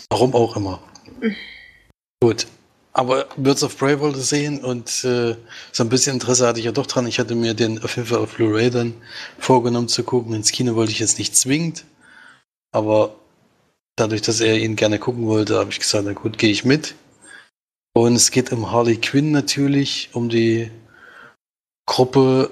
Warum 0.10 0.34
auch 0.34 0.56
immer. 0.56 0.82
Gut. 2.24 2.48
aber 2.94 3.28
Birds 3.38 3.64
of 3.64 3.78
Prey 3.78 4.00
wollte 4.00 4.20
sehen 4.22 4.64
und 4.64 4.90
äh, 5.04 5.36
so 5.72 5.84
ein 5.84 5.90
bisschen 5.90 6.16
Interesse 6.16 6.48
hatte 6.48 6.58
ich 6.60 6.66
ja 6.66 6.72
doch 6.72 6.88
dran. 6.88 7.06
Ich 7.06 7.20
hatte 7.20 7.36
mir 7.36 7.54
den 7.54 7.84
auf 7.84 7.96
jeden 7.96 8.08
Fall 8.08 8.18
auf 8.18 8.36
Blu-ray 8.36 8.72
dann 8.72 8.96
vorgenommen 9.38 9.88
zu 9.88 10.04
gucken. 10.04 10.34
Ins 10.34 10.52
Kino 10.52 10.74
wollte 10.74 10.92
ich 10.92 10.98
jetzt 10.98 11.20
nicht 11.20 11.36
zwingend, 11.36 11.86
aber 12.72 13.14
dadurch, 13.96 14.24
dass 14.24 14.42
er 14.42 14.58
ihn 14.58 14.76
gerne 14.76 14.98
gucken 14.98 15.28
wollte, 15.28 15.60
habe 15.60 15.70
ich 15.70 15.80
gesagt, 15.80 16.06
na 16.08 16.14
gut, 16.14 16.40
gehe 16.40 16.50
ich 16.50 16.66
mit. 16.66 16.96
Und 17.98 18.14
es 18.14 18.30
geht 18.30 18.52
um 18.52 18.72
Harley 18.72 18.98
Quinn 18.98 19.32
natürlich, 19.32 20.12
um 20.14 20.30
die 20.30 20.70
Gruppe, 21.88 22.52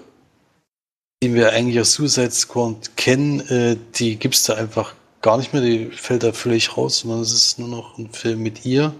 die 1.21 1.35
wir 1.35 1.51
eigentlich 1.51 1.79
aus 1.79 1.93
Suicide 1.93 2.31
Squad 2.31 2.97
kennen. 2.97 3.41
Äh, 3.41 3.77
die 3.93 4.17
es 4.27 4.45
da 4.45 4.55
einfach 4.55 4.95
gar 5.21 5.37
nicht 5.37 5.53
mehr, 5.53 5.61
die 5.61 5.91
fällt 5.91 6.23
da 6.23 6.33
völlig 6.33 6.75
raus, 6.75 7.01
sondern 7.01 7.19
es 7.19 7.31
ist 7.31 7.59
nur 7.59 7.67
noch 7.67 7.99
ein 7.99 8.11
Film 8.11 8.41
mit 8.41 8.65
ihr. 8.65 8.95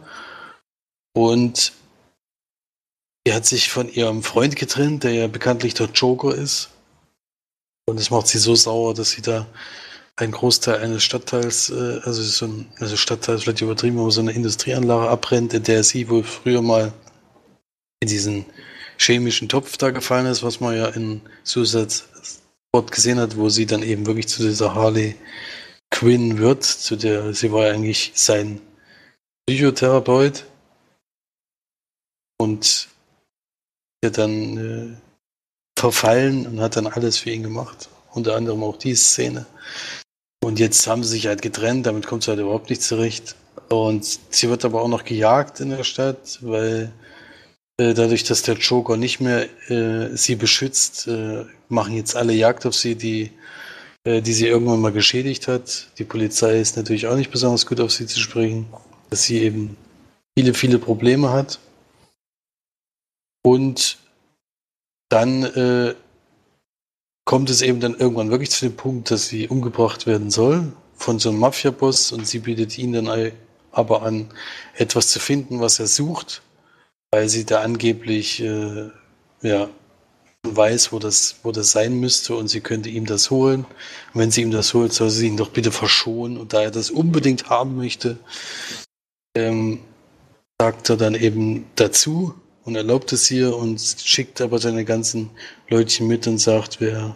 Und 1.15 1.73
sie 3.25 3.33
hat 3.33 3.47
sich 3.47 3.71
von 3.71 3.91
ihrem 3.91 4.21
Freund 4.21 4.55
getrennt, 4.55 5.03
der 5.03 5.13
ja 5.13 5.25
bekanntlich 5.25 5.73
der 5.73 5.87
Joker 5.87 6.35
ist. 6.35 6.69
Und 7.87 7.99
es 7.99 8.11
macht 8.11 8.27
sie 8.27 8.37
so 8.37 8.53
sauer, 8.53 8.93
dass 8.93 9.09
sie 9.09 9.23
da 9.23 9.47
einen 10.18 10.32
Großteil 10.32 10.80
eines 10.80 11.03
Stadtteils, 11.03 11.70
äh, 11.70 11.99
also 12.03 12.24
so 12.24 12.45
ein 12.45 12.68
also 12.80 12.95
Stadtteil 12.95 13.36
ist 13.36 13.43
vielleicht 13.43 13.61
übertrieben, 13.61 13.99
aber 13.99 14.11
so 14.11 14.22
eine 14.22 14.32
Industrieanlage 14.32 15.09
abbrennt, 15.09 15.53
in 15.53 15.63
der 15.63 15.84
sie 15.84 16.09
wohl 16.09 16.24
früher 16.24 16.61
mal 16.61 16.93
in 17.99 18.07
diesen 18.07 18.45
chemischen 18.97 19.49
Topf 19.49 19.78
da 19.78 19.91
gefallen 19.91 20.26
ist, 20.28 20.43
was 20.43 20.59
man 20.59 20.76
ja 20.76 20.88
in 20.88 21.22
Suicide 21.43 21.89
Squad 21.89 22.91
gesehen 22.91 23.20
hat, 23.20 23.36
wo 23.36 23.49
sie 23.49 23.66
dann 23.66 23.84
eben 23.84 24.05
wirklich 24.05 24.28
zu 24.28 24.41
dieser 24.43 24.74
Harley 24.74 25.16
Quinn 25.91 26.38
wird, 26.38 26.63
zu 26.63 26.95
der 26.95 27.34
sie 27.34 27.51
war 27.51 27.68
ja 27.68 27.74
eigentlich 27.74 28.11
sein 28.16 28.61
Psychotherapeut 29.47 30.45
und 32.38 32.88
der 34.03 34.11
dann 34.11 34.57
äh, 34.57 35.80
verfallen 35.80 36.47
und 36.47 36.61
hat 36.61 36.78
dann 36.78 36.88
alles 36.88 37.18
für 37.18 37.32
ihn 37.32 37.43
gemacht. 37.43 37.89
Unter 38.11 38.36
anderem 38.36 38.63
auch 38.63 38.78
die 38.78 38.95
Szene. 38.95 39.45
Und 40.45 40.59
jetzt 40.59 40.85
haben 40.85 41.03
sie 41.03 41.09
sich 41.09 41.25
halt 41.25 41.41
getrennt, 41.41 41.87
damit 41.87 42.05
kommt 42.05 42.21
sie 42.21 42.29
halt 42.29 42.39
überhaupt 42.39 42.69
nicht 42.69 42.83
zurecht. 42.83 43.35
Und 43.69 44.05
sie 44.29 44.47
wird 44.47 44.63
aber 44.63 44.83
auch 44.83 44.87
noch 44.87 45.03
gejagt 45.03 45.59
in 45.59 45.71
der 45.71 45.83
Stadt, 45.83 46.37
weil 46.43 46.93
äh, 47.77 47.95
dadurch, 47.95 48.25
dass 48.25 48.43
der 48.43 48.53
Joker 48.53 48.95
nicht 48.95 49.19
mehr 49.19 49.47
äh, 49.71 50.15
sie 50.15 50.35
beschützt, 50.35 51.07
äh, 51.07 51.45
machen 51.67 51.95
jetzt 51.95 52.15
alle 52.15 52.33
Jagd 52.33 52.67
auf 52.67 52.75
sie, 52.75 52.93
die, 52.93 53.31
äh, 54.03 54.21
die 54.21 54.33
sie 54.33 54.45
irgendwann 54.45 54.81
mal 54.81 54.91
geschädigt 54.91 55.47
hat. 55.47 55.87
Die 55.97 56.03
Polizei 56.03 56.59
ist 56.59 56.77
natürlich 56.77 57.07
auch 57.07 57.15
nicht 57.15 57.31
besonders 57.31 57.65
gut 57.65 57.79
auf 57.79 57.91
sie 57.91 58.05
zu 58.05 58.19
sprechen, 58.19 58.67
dass 59.09 59.23
sie 59.23 59.41
eben 59.41 59.75
viele, 60.37 60.53
viele 60.53 60.77
Probleme 60.77 61.31
hat. 61.31 61.57
Und 63.43 63.97
dann 65.09 65.43
äh, 65.43 65.95
kommt 67.26 67.49
es 67.49 67.61
eben 67.61 67.80
dann 67.80 67.95
irgendwann 67.95 68.30
wirklich 68.30 68.51
zu 68.51 68.65
dem 68.65 68.76
Punkt, 68.76 69.11
dass 69.11 69.28
sie 69.28 69.47
umgebracht 69.47 70.05
werden 70.05 70.30
soll 70.30 70.71
von 70.95 71.19
so 71.19 71.30
einem 71.30 71.39
Mafia-Boss 71.39 72.11
und 72.11 72.26
sie 72.28 72.39
bietet 72.39 72.78
ihn 72.78 72.93
dann 72.93 73.32
aber 73.71 74.03
an, 74.03 74.30
etwas 74.76 75.09
zu 75.09 75.19
finden, 75.19 75.59
was 75.59 75.80
er 75.80 75.88
sucht, 75.88 76.41
weil 77.11 77.28
sie 77.28 77.45
da 77.45 77.61
angeblich 77.61 78.41
äh, 78.41 78.89
ja, 79.41 79.69
weiß, 80.43 80.91
wo 80.91 80.99
das, 80.99 81.39
wo 81.43 81.51
das 81.51 81.71
sein 81.71 81.99
müsste 81.99 82.36
und 82.36 82.47
sie 82.47 82.61
könnte 82.61 82.89
ihm 82.89 83.05
das 83.05 83.32
holen. 83.32 83.65
Und 84.13 84.21
wenn 84.21 84.32
sie 84.32 84.41
ihm 84.41 84.51
das 84.51 84.73
holt, 84.73 84.93
soll 84.93 85.09
sie 85.09 85.28
ihn 85.28 85.38
doch 85.38 85.49
bitte 85.49 85.71
verschonen. 85.71 86.38
Und 86.38 86.53
da 86.53 86.61
er 86.61 86.71
das 86.71 86.91
unbedingt 86.91 87.49
haben 87.49 87.76
möchte, 87.76 88.17
ähm, 89.36 89.82
sagt 90.59 90.89
er 90.89 90.97
dann 90.97 91.15
eben 91.15 91.65
dazu, 91.76 92.34
und 92.66 92.76
erlaubt 92.76 93.13
es 93.13 93.30
ihr 93.32 93.55
und 93.55 93.80
schickt 93.80 94.41
aber 94.41 94.59
seine 94.59 94.84
ganzen 94.84 95.30
Leutchen 95.70 96.07
mit 96.07 96.28
und 96.28 96.39
sagt, 96.39 96.82
wer, 96.82 97.16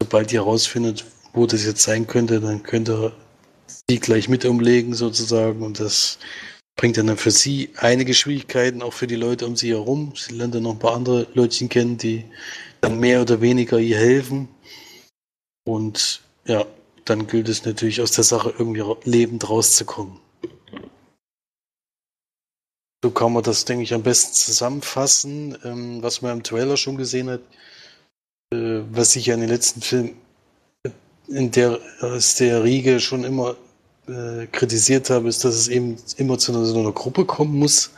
sobald 0.00 0.32
ihr 0.32 0.40
herausfindet, 0.40 1.04
wo 1.32 1.46
das 1.46 1.64
jetzt 1.64 1.82
sein 1.82 2.06
könnte, 2.06 2.40
dann 2.40 2.62
könnte 2.62 2.92
er 2.92 3.12
sie 3.88 3.98
gleich 3.98 4.28
mit 4.28 4.44
umlegen 4.44 4.94
sozusagen 4.94 5.62
und 5.62 5.80
das 5.80 6.18
bringt 6.76 6.98
dann 6.98 7.16
für 7.16 7.30
sie 7.30 7.70
einige 7.76 8.14
Schwierigkeiten, 8.14 8.82
auch 8.82 8.92
für 8.92 9.06
die 9.06 9.16
Leute 9.16 9.46
um 9.46 9.56
sie 9.56 9.70
herum. 9.70 10.12
Sie 10.16 10.34
lernt 10.34 10.54
dann 10.54 10.62
noch 10.64 10.72
ein 10.72 10.78
paar 10.78 10.94
andere 10.94 11.26
Leutchen 11.34 11.68
kennen, 11.68 11.98
die 11.98 12.24
dann 12.80 12.98
mehr 13.00 13.22
oder 13.22 13.40
weniger 13.40 13.78
ihr 13.78 13.98
helfen. 13.98 14.48
Und 15.64 16.22
ja, 16.46 16.66
dann 17.04 17.26
gilt 17.26 17.48
es 17.48 17.64
natürlich 17.64 18.00
aus 18.00 18.12
der 18.12 18.24
Sache 18.24 18.54
irgendwie 18.58 18.84
lebend 19.04 19.48
rauszukommen. 19.48 20.21
So 23.04 23.10
kann 23.10 23.32
man 23.32 23.42
das, 23.42 23.64
denke 23.64 23.82
ich, 23.82 23.94
am 23.94 24.02
besten 24.02 24.32
zusammenfassen, 24.34 25.58
ähm, 25.64 26.02
was 26.02 26.22
man 26.22 26.38
im 26.38 26.42
Trailer 26.44 26.76
schon 26.76 26.96
gesehen 26.96 27.30
hat, 27.30 27.40
äh, 28.52 28.82
was 28.92 29.16
ich 29.16 29.26
ja 29.26 29.34
in 29.34 29.40
den 29.40 29.48
letzten 29.48 29.82
Filmen 29.82 30.16
in 31.28 31.50
der, 31.50 31.80
aus 32.00 32.36
der 32.36 32.62
Riege 32.62 33.00
schon 33.00 33.24
immer 33.24 33.56
äh, 34.06 34.46
kritisiert 34.46 35.10
habe, 35.10 35.28
ist, 35.28 35.44
dass 35.44 35.54
es 35.54 35.68
eben 35.68 35.96
immer 36.16 36.38
zu 36.38 36.52
einer, 36.52 36.64
so 36.64 36.78
einer 36.78 36.92
Gruppe 36.92 37.24
kommen 37.24 37.58
muss. 37.58 37.90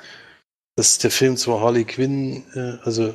Dass 0.76 0.98
der 0.98 1.10
Film 1.10 1.36
zwar 1.36 1.60
Harley 1.60 1.84
Quinn, 1.84 2.44
äh, 2.54 2.78
also 2.84 3.14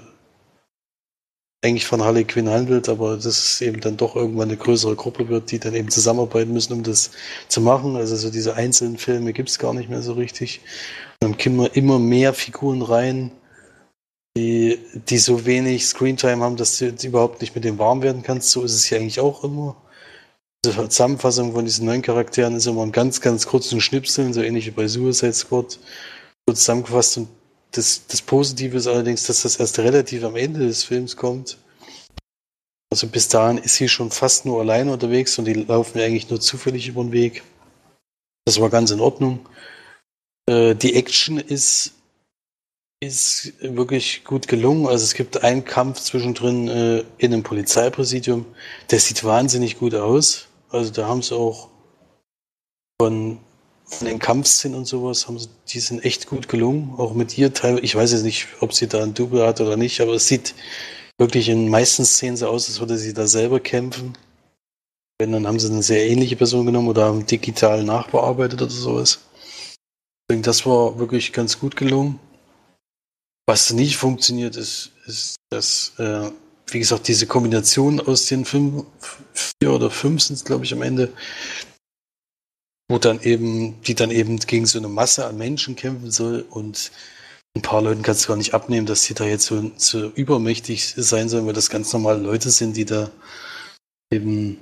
eigentlich 1.62 1.86
von 1.86 2.04
Harley 2.04 2.24
Quinn 2.24 2.50
handelt, 2.50 2.88
aber 2.88 3.16
dass 3.16 3.26
es 3.26 3.62
eben 3.62 3.82
dann 3.82 3.98
doch 3.98 4.16
irgendwann 4.16 4.50
eine 4.50 4.58
größere 4.58 4.96
Gruppe 4.96 5.28
wird, 5.28 5.52
die 5.52 5.60
dann 5.60 5.76
eben 5.76 5.90
zusammenarbeiten 5.90 6.54
müssen, 6.54 6.74
um 6.74 6.84
das 6.84 7.12
zu 7.50 7.60
machen. 7.60 7.98
Also 7.98 8.16
so 8.16 8.30
diese 8.30 8.56
einzelnen 8.56 8.98
Filme 8.98 9.34
gibt 9.34 9.50
es 9.50 9.60
gar 9.60 9.74
nicht 9.74 9.90
mehr 9.90 10.02
so 10.02 10.14
richtig. 10.14 10.62
Dann 11.20 11.38
kommen 11.38 11.70
immer 11.74 12.00
mehr 12.00 12.34
Figuren 12.34 12.82
rein, 12.82 13.32
die, 14.38 14.80
die 15.10 15.18
so 15.18 15.46
wenig 15.46 15.86
Screentime 15.86 16.44
haben, 16.44 16.56
dass 16.56 16.78
du 16.78 16.96
überhaupt 17.04 17.42
nicht 17.42 17.56
mit 17.56 17.66
dem 17.66 17.78
warm 17.78 18.02
werden 18.02 18.24
kannst. 18.24 18.52
So 18.52 18.64
ist 18.64 18.76
es 18.76 18.90
ja 18.90 18.98
eigentlich 18.98 19.20
auch 19.20 19.44
immer. 19.44 19.76
Die 20.66 20.72
Zusammenfassung 20.72 21.54
von 21.54 21.66
diesen 21.66 21.86
neuen 21.86 22.02
Charakteren 22.02 22.56
ist 22.56 22.68
immer 22.68 22.84
ein 22.84 22.92
ganz, 22.94 23.20
ganz 23.20 23.48
kurzen 23.48 23.82
Schnipseln, 23.82 24.34
so 24.34 24.42
ähnlich 24.42 24.66
wie 24.66 24.72
bei 24.72 24.88
Suicide 24.88 25.34
Squad, 25.34 25.80
so 26.48 26.54
zusammengefasst. 26.54 27.18
Und 27.18 27.28
das, 27.72 28.08
das 28.08 28.22
Positive 28.22 28.78
ist 28.78 28.88
allerdings, 28.88 29.24
dass 29.24 29.44
das 29.44 29.58
erst 29.58 29.80
relativ 29.80 30.24
am 30.24 30.36
Ende 30.36 30.60
des 30.62 30.84
Films 30.84 31.16
kommt. 31.16 31.58
Also 32.92 33.08
bis 33.08 33.28
dahin 33.28 33.60
ist 33.60 33.76
sie 33.76 33.88
schon 33.88 34.10
fast 34.10 34.46
nur 34.46 34.62
alleine 34.62 34.92
unterwegs 34.92 35.38
und 35.38 35.46
die 35.46 35.54
laufen 35.54 36.00
eigentlich 36.00 36.30
nur 36.30 36.42
zufällig 36.42 36.88
über 36.88 37.04
den 37.04 37.12
Weg. 37.12 37.44
Das 38.46 38.60
war 38.60 38.70
ganz 38.70 38.90
in 38.90 39.00
Ordnung. 39.00 39.48
Äh, 40.48 40.74
die 40.74 40.96
Action 40.96 41.38
ist, 41.38 41.94
ist 43.00 43.54
wirklich 43.62 44.24
gut 44.24 44.48
gelungen. 44.48 44.88
Also 44.88 45.04
es 45.04 45.14
gibt 45.14 45.44
einen 45.44 45.66
Kampf 45.66 46.00
zwischendrin 46.00 46.68
äh, 46.68 47.04
in 47.20 47.32
einem 47.32 47.44
Polizeipräsidium. 47.44 48.48
Der 48.90 49.00
sieht 49.00 49.24
wahnsinnig 49.24 49.78
gut 49.78 49.94
aus. 49.94 50.48
Also 50.70 50.92
da 50.92 51.08
haben 51.08 51.22
sie 51.22 51.36
auch 51.36 51.70
von, 53.00 53.40
von 53.90 54.08
den 54.08 54.20
Kampfszenen 54.20 54.78
und 54.78 54.86
sowas, 54.86 55.28
haben 55.28 55.40
sie, 55.40 55.50
die 55.70 55.80
sind 55.80 56.06
echt 56.06 56.28
gut 56.28 56.48
gelungen. 56.48 56.94
Auch 56.98 57.14
mit 57.14 57.38
ihr 57.38 57.54
teilweise. 57.54 57.84
Ich 57.84 57.96
weiß 57.96 58.12
jetzt 58.12 58.24
nicht, 58.24 58.48
ob 58.60 58.74
sie 58.74 58.88
da 58.88 59.04
ein 59.04 59.14
Double 59.14 59.46
hat 59.46 59.62
oder 59.62 59.78
nicht, 59.78 60.00
aber 60.00 60.14
es 60.14 60.28
sieht 60.28 60.54
wirklich 61.18 61.50
in 61.50 61.70
meisten 61.70 62.06
Szenen 62.06 62.38
so 62.38 62.48
aus, 62.48 62.68
als 62.68 62.80
würde 62.80 62.98
sie 62.98 63.14
da 63.14 63.28
selber 63.28 63.60
kämpfen. 63.60 64.14
Wenn, 65.20 65.34
dann 65.34 65.48
haben 65.48 65.60
sie 65.60 65.70
eine 65.70 65.84
sehr 65.84 66.08
ähnliche 66.08 66.38
Person 66.38 66.66
genommen 66.66 66.88
oder 66.88 67.06
haben 67.06 67.26
digital 67.26 67.84
nachbearbeitet 67.84 68.62
oder 68.62 68.72
sowas. 68.72 69.20
Das 70.30 70.66
war 70.66 70.98
wirklich 71.00 71.34
ganz 71.34 71.60
gut 71.60 71.76
gelungen. 71.76 72.20
Was 73.48 73.74
nicht 73.74 73.98
funktioniert, 73.98 74.56
ist, 74.56 74.92
ist 75.08 75.36
dass, 75.50 75.94
äh, 75.98 76.30
wie 76.68 76.80
gesagt, 76.80 77.08
diese 77.08 77.26
Kombination 77.26 78.00
aus 78.00 78.28
den 78.28 78.46
fünf, 78.46 78.86
vier 79.34 79.74
oder 79.74 79.90
fünf 79.90 80.22
sind 80.22 80.36
es, 80.36 80.46
glaube 80.46 80.66
ich, 80.66 80.74
am 80.74 80.84
Ende, 80.84 81.12
wo 82.90 82.98
dann 82.98 83.22
eben, 83.22 83.82
die 83.84 83.96
dann 83.96 84.12
eben 84.12 84.38
gegen 84.40 84.66
so 84.66 84.78
eine 84.78 84.90
Masse 84.90 85.26
an 85.26 85.38
Menschen 85.38 85.76
kämpfen 85.76 86.12
soll 86.12 86.46
und 86.50 86.92
ein 87.56 87.62
paar 87.62 87.82
Leuten 87.82 88.02
kannst 88.02 88.26
du 88.26 88.28
gar 88.28 88.38
nicht 88.38 88.54
abnehmen, 88.54 88.86
dass 88.86 89.04
die 89.04 89.14
da 89.14 89.26
jetzt 89.26 89.46
so, 89.46 89.72
so 89.78 90.10
übermächtig 90.10 90.94
sein 90.98 91.30
sollen, 91.30 91.46
weil 91.46 91.54
das 91.54 91.70
ganz 91.70 91.94
normale 91.94 92.20
Leute 92.20 92.50
sind, 92.50 92.76
die 92.76 92.86
da 92.86 93.10
eben 94.12 94.58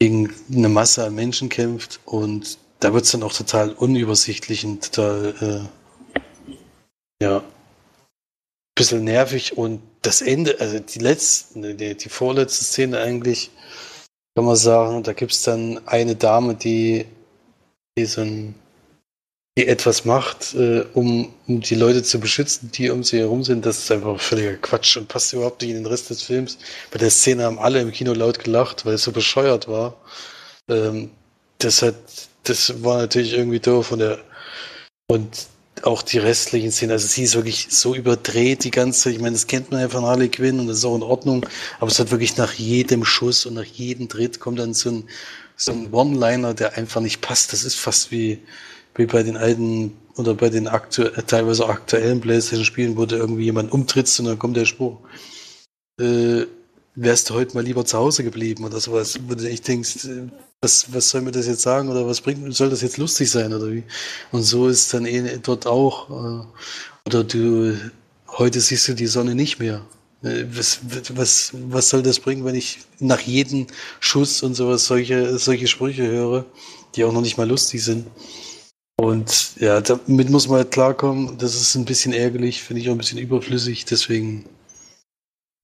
gegen 0.00 0.32
eine 0.52 0.68
Masse 0.68 1.04
an 1.04 1.14
Menschen 1.14 1.48
kämpft 1.48 2.00
und 2.04 2.58
da 2.84 2.92
wird 2.92 3.04
es 3.04 3.12
dann 3.12 3.22
auch 3.22 3.32
total 3.32 3.70
unübersichtlich 3.70 4.64
und 4.64 4.92
total, 4.92 5.34
äh, 5.40 7.24
ja, 7.24 7.38
ein 7.38 7.42
bisschen 8.74 9.04
nervig. 9.04 9.56
Und 9.56 9.80
das 10.02 10.20
Ende, 10.20 10.60
also 10.60 10.78
die 10.80 10.98
letzte, 10.98 11.74
die, 11.74 11.96
die 11.96 12.08
vorletzte 12.10 12.64
Szene 12.64 12.98
eigentlich, 13.00 13.50
kann 14.36 14.44
man 14.44 14.56
sagen, 14.56 15.02
da 15.02 15.14
gibt 15.14 15.32
es 15.32 15.42
dann 15.42 15.80
eine 15.86 16.14
Dame, 16.16 16.56
die, 16.56 17.06
die 17.96 18.06
so 18.06 18.22
ein, 18.22 18.54
die 19.56 19.66
etwas 19.68 20.04
macht, 20.04 20.54
äh, 20.54 20.84
um, 20.94 21.32
um 21.46 21.60
die 21.60 21.74
Leute 21.76 22.02
zu 22.02 22.18
beschützen, 22.18 22.70
die 22.72 22.90
um 22.90 23.04
sie 23.04 23.18
herum 23.18 23.44
sind. 23.44 23.64
Das 23.64 23.78
ist 23.78 23.90
einfach 23.92 24.20
völliger 24.20 24.54
Quatsch 24.56 24.96
und 24.96 25.08
passt 25.08 25.32
überhaupt 25.32 25.62
nicht 25.62 25.70
in 25.70 25.76
den 25.76 25.86
Rest 25.86 26.10
des 26.10 26.22
Films. 26.22 26.58
Bei 26.90 26.98
der 26.98 27.10
Szene 27.10 27.44
haben 27.44 27.58
alle 27.58 27.80
im 27.80 27.92
Kino 27.92 28.12
laut 28.12 28.38
gelacht, 28.40 28.84
weil 28.84 28.94
es 28.94 29.04
so 29.04 29.12
bescheuert 29.12 29.68
war. 29.68 29.96
Ähm, 30.68 31.10
das 31.58 31.82
hat 31.82 31.94
das 32.44 32.82
war 32.82 32.98
natürlich 32.98 33.32
irgendwie 33.32 33.60
doof 33.60 33.92
und 33.92 34.00
der 34.00 34.18
und 35.06 35.46
auch 35.82 36.02
die 36.02 36.18
restlichen 36.18 36.72
Szenen, 36.72 36.92
also 36.92 37.06
sie 37.06 37.24
ist 37.24 37.34
wirklich 37.34 37.66
so 37.70 37.94
überdreht, 37.94 38.64
die 38.64 38.70
ganze, 38.70 39.10
ich 39.10 39.18
meine, 39.18 39.32
das 39.32 39.46
kennt 39.46 39.70
man 39.70 39.80
ja 39.80 39.88
von 39.88 40.04
Harley 40.04 40.28
Quinn 40.28 40.60
und 40.60 40.68
das 40.68 40.78
ist 40.78 40.84
auch 40.84 40.96
in 40.96 41.02
Ordnung, 41.02 41.44
aber 41.78 41.90
es 41.90 41.98
hat 41.98 42.10
wirklich 42.10 42.36
nach 42.36 42.54
jedem 42.54 43.04
Schuss 43.04 43.44
und 43.44 43.54
nach 43.54 43.64
jedem 43.64 44.08
Tritt 44.08 44.40
kommt 44.40 44.60
dann 44.60 44.72
so 44.72 44.90
ein, 44.90 45.04
so 45.56 45.72
ein 45.72 45.92
One-Liner, 45.92 46.54
der 46.54 46.76
einfach 46.76 47.00
nicht 47.00 47.20
passt. 47.20 47.52
Das 47.52 47.64
ist 47.64 47.76
fast 47.76 48.10
wie, 48.10 48.40
wie 48.94 49.06
bei 49.06 49.22
den 49.22 49.36
alten 49.36 49.96
oder 50.16 50.34
bei 50.34 50.48
den 50.48 50.68
aktu 50.68 51.02
äh, 51.02 51.22
teilweise 51.22 51.68
aktuellen 51.68 52.20
Playstation-Spielen, 52.20 52.96
wo 52.96 53.06
du 53.06 53.16
irgendwie 53.16 53.44
jemand 53.44 53.72
umtrittst 53.72 54.20
und 54.20 54.26
dann 54.26 54.38
kommt 54.38 54.56
der 54.56 54.64
Spruch, 54.64 54.98
äh, 56.00 56.44
wärst 56.94 57.30
du 57.30 57.34
heute 57.34 57.54
mal 57.54 57.64
lieber 57.64 57.84
zu 57.84 57.98
Hause 57.98 58.22
geblieben 58.24 58.64
oder 58.64 58.80
sowas, 58.80 59.18
wo 59.26 59.34
du 59.34 59.48
echt 59.48 59.66
denkst, 59.66 60.04
äh, 60.04 60.28
was, 60.60 60.92
was 60.92 61.10
soll 61.10 61.22
mir 61.22 61.32
das 61.32 61.46
jetzt 61.46 61.62
sagen 61.62 61.88
oder 61.88 62.06
was 62.06 62.20
bringt, 62.20 62.54
soll 62.54 62.70
das 62.70 62.80
jetzt 62.80 62.96
lustig 62.96 63.30
sein 63.30 63.52
oder 63.52 63.70
wie? 63.70 63.84
Und 64.32 64.42
so 64.42 64.68
ist 64.68 64.94
dann 64.94 65.04
eh 65.04 65.38
dort 65.42 65.66
auch. 65.66 66.10
Äh, 66.10 66.46
oder 67.06 67.24
du, 67.24 67.76
heute 68.28 68.60
siehst 68.60 68.88
du 68.88 68.94
die 68.94 69.06
Sonne 69.06 69.34
nicht 69.34 69.58
mehr. 69.58 69.84
Was, 70.24 70.80
was, 71.14 71.52
was 71.52 71.90
soll 71.90 72.02
das 72.02 72.18
bringen, 72.18 72.46
wenn 72.46 72.54
ich 72.54 72.78
nach 72.98 73.20
jedem 73.20 73.66
Schuss 74.00 74.42
und 74.42 74.54
sowas 74.54 74.86
solche, 74.86 75.38
solche 75.38 75.66
Sprüche 75.66 76.06
höre, 76.06 76.46
die 76.94 77.04
auch 77.04 77.12
noch 77.12 77.20
nicht 77.20 77.36
mal 77.36 77.46
lustig 77.46 77.84
sind? 77.84 78.06
Und 78.96 79.56
ja, 79.56 79.82
damit 79.82 80.30
muss 80.30 80.48
man 80.48 80.58
halt 80.58 80.70
klarkommen. 80.70 81.36
Das 81.36 81.54
ist 81.54 81.74
ein 81.74 81.84
bisschen 81.84 82.14
ärgerlich, 82.14 82.62
finde 82.62 82.80
ich 82.80 82.88
auch 82.88 82.92
ein 82.92 82.98
bisschen 82.98 83.18
überflüssig. 83.18 83.84
Deswegen 83.84 84.46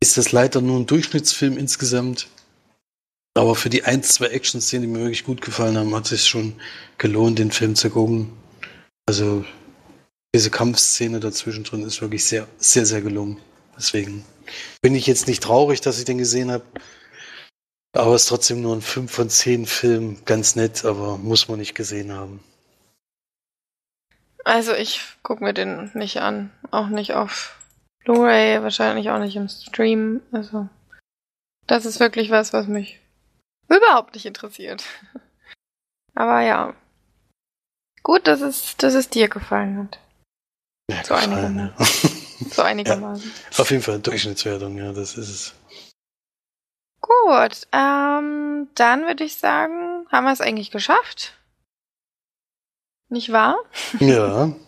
ist 0.03 0.19
das 0.19 0.31
leider 0.31 0.61
nur 0.61 0.79
ein 0.79 0.87
Durchschnittsfilm 0.87 1.57
insgesamt. 1.57 2.29
Aber 3.35 3.55
für 3.55 3.71
die 3.71 3.85
ein, 3.85 4.03
zwei 4.03 4.27
Action-Szenen, 4.27 4.83
die 4.83 4.93
mir 4.93 4.99
wirklich 4.99 5.25
gut 5.25 5.41
gefallen 5.41 5.79
haben, 5.79 5.95
hat 5.95 6.05
es 6.05 6.11
sich 6.11 6.29
schon 6.29 6.55
gelohnt, 6.99 7.39
den 7.39 7.51
Film 7.51 7.77
zu 7.77 7.89
gucken. 7.89 8.31
Also 9.07 9.43
diese 10.35 10.51
Kampfszene 10.51 11.19
dazwischen 11.19 11.65
drin 11.65 11.83
ist 11.83 12.03
wirklich 12.03 12.25
sehr, 12.25 12.47
sehr, 12.59 12.85
sehr 12.85 13.01
gelungen. 13.01 13.39
Deswegen 13.77 14.25
bin 14.83 14.95
ich 14.95 15.07
jetzt 15.07 15.27
nicht 15.27 15.43
traurig, 15.43 15.81
dass 15.81 15.99
ich 15.99 16.05
den 16.05 16.19
gesehen 16.19 16.51
habe. 16.51 16.65
Aber 17.93 18.15
es 18.15 18.23
ist 18.23 18.29
trotzdem 18.29 18.63
nur 18.63 18.77
ein 18.77 18.83
5 18.83 19.11
von 19.11 19.29
10 19.29 19.67
Film. 19.67 20.25
Ganz 20.25 20.57
nett, 20.57 20.85
aber 20.85 21.19
muss 21.19 21.49
man 21.49 21.59
nicht 21.59 21.75
gesehen 21.75 22.13
haben. 22.13 22.41
Also 24.45 24.73
ich 24.75 25.01
gucke 25.23 25.45
mir 25.45 25.53
den 25.53 25.91
nicht 25.95 26.19
an. 26.19 26.51
Auch 26.71 26.89
nicht 26.89 27.15
auf 27.15 27.57
Blu-ray, 28.05 28.63
wahrscheinlich 28.63 29.11
auch 29.11 29.19
nicht 29.19 29.37
im 29.37 29.49
Stream. 29.49 30.23
Also 30.33 30.69
das 31.67 31.85
ist 31.85 32.01
wirklich 32.01 32.31
was, 32.31 32.53
was 32.53 32.67
mich 32.67 33.01
überhaupt 33.69 34.15
nicht 34.15 34.27
interessiert. 34.27 34.85
Aber 36.15 36.41
ja. 36.41 36.75
Gut, 38.03 38.27
dass 38.27 38.41
es, 38.41 38.77
dass 38.77 38.95
es 38.95 39.11
dir 39.11 39.29
gefallen 39.29 39.79
hat. 39.79 39.99
Ja, 40.91 41.05
so 41.05 41.15
einigermaßen. 41.15 41.73
Ja. 41.79 42.10
so 42.55 42.63
einigermaßen. 42.63 43.33
Ja, 43.53 43.59
auf 43.59 43.71
jeden 43.71 43.83
Fall 43.83 44.01
Durchschnittswertung, 44.01 44.77
ja, 44.77 44.93
das 44.93 45.17
ist 45.17 45.29
es. 45.29 45.55
Gut, 47.01 47.67
ähm, 47.73 48.69
dann 48.75 49.07
würde 49.07 49.25
ich 49.25 49.37
sagen, 49.37 50.07
haben 50.11 50.25
wir 50.25 50.33
es 50.33 50.41
eigentlich 50.41 50.71
geschafft. 50.71 51.35
Nicht 53.09 53.33
wahr? 53.33 53.59
Ja. 53.99 54.53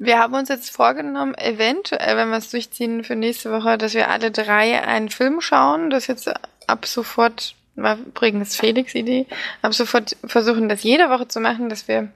Wir 0.00 0.20
haben 0.20 0.34
uns 0.34 0.48
jetzt 0.48 0.70
vorgenommen, 0.70 1.34
eventuell, 1.34 2.16
wenn 2.16 2.30
wir 2.30 2.36
es 2.36 2.52
durchziehen 2.52 3.02
für 3.02 3.16
nächste 3.16 3.50
Woche, 3.50 3.76
dass 3.76 3.94
wir 3.94 4.08
alle 4.08 4.30
drei 4.30 4.80
einen 4.80 5.08
Film 5.08 5.40
schauen. 5.40 5.90
Das 5.90 6.06
jetzt 6.06 6.30
ab 6.68 6.86
sofort, 6.86 7.56
war 7.74 7.98
übrigens 7.98 8.54
Felix 8.54 8.94
Idee, 8.94 9.26
ab 9.60 9.74
sofort 9.74 10.16
versuchen, 10.24 10.68
das 10.68 10.84
jede 10.84 11.10
Woche 11.10 11.26
zu 11.26 11.40
machen, 11.40 11.68
dass 11.68 11.88
wir 11.88 12.12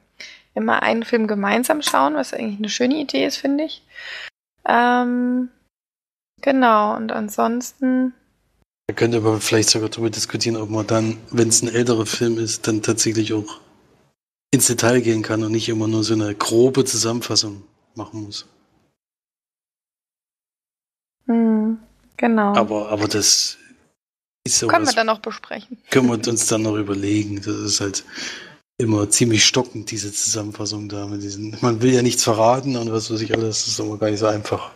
immer 0.54 0.82
einen 0.82 1.04
Film 1.04 1.26
gemeinsam 1.26 1.82
schauen, 1.82 2.14
was 2.14 2.32
eigentlich 2.32 2.58
eine 2.58 2.68
schöne 2.68 2.96
Idee 2.96 3.26
ist, 3.26 3.36
finde 3.36 3.64
ich. 3.64 3.82
Ähm, 4.66 5.48
genau, 6.40 6.96
und 6.96 7.12
ansonsten. 7.12 8.14
Da 8.86 8.94
könnte 8.94 9.20
man 9.20 9.40
vielleicht 9.40 9.70
sogar 9.70 9.88
darüber 9.88 10.10
diskutieren, 10.10 10.56
ob 10.56 10.70
man 10.70 10.86
dann, 10.86 11.18
wenn 11.30 11.48
es 11.48 11.62
ein 11.62 11.68
älterer 11.68 12.06
Film 12.06 12.38
ist, 12.38 12.66
dann 12.66 12.82
tatsächlich 12.82 13.32
auch 13.32 13.60
ins 14.50 14.66
Detail 14.66 15.00
gehen 15.00 15.22
kann 15.22 15.42
und 15.42 15.52
nicht 15.52 15.68
immer 15.68 15.88
nur 15.88 16.04
so 16.04 16.14
eine 16.14 16.34
grobe 16.34 16.84
Zusammenfassung 16.84 17.62
machen 17.94 18.24
muss. 18.24 18.46
Hm, 21.26 21.78
genau. 22.16 22.54
Aber, 22.54 22.90
aber 22.90 23.08
das 23.08 23.56
ist 24.44 24.58
sowas, 24.58 24.72
Können 24.72 24.86
wir 24.86 24.92
dann 24.92 25.06
noch 25.06 25.20
besprechen. 25.20 25.78
Können 25.90 26.08
wir 26.08 26.14
uns 26.14 26.46
dann 26.46 26.62
noch 26.62 26.76
überlegen. 26.76 27.36
Das 27.36 27.56
ist 27.56 27.80
halt 27.80 28.04
immer 28.78 29.08
ziemlich 29.10 29.44
stockend, 29.44 29.90
diese 29.90 30.12
Zusammenfassung 30.12 30.88
da 30.88 31.06
mit 31.06 31.22
diesen. 31.22 31.56
Man 31.60 31.82
will 31.82 31.92
ja 31.92 32.02
nichts 32.02 32.24
verraten 32.24 32.76
und 32.76 32.92
was 32.92 33.12
weiß 33.12 33.20
ich 33.20 33.34
alles, 33.34 33.64
das 33.64 33.68
ist 33.68 33.80
immer 33.80 33.98
gar 33.98 34.10
nicht 34.10 34.20
so 34.20 34.26
einfach. 34.26 34.70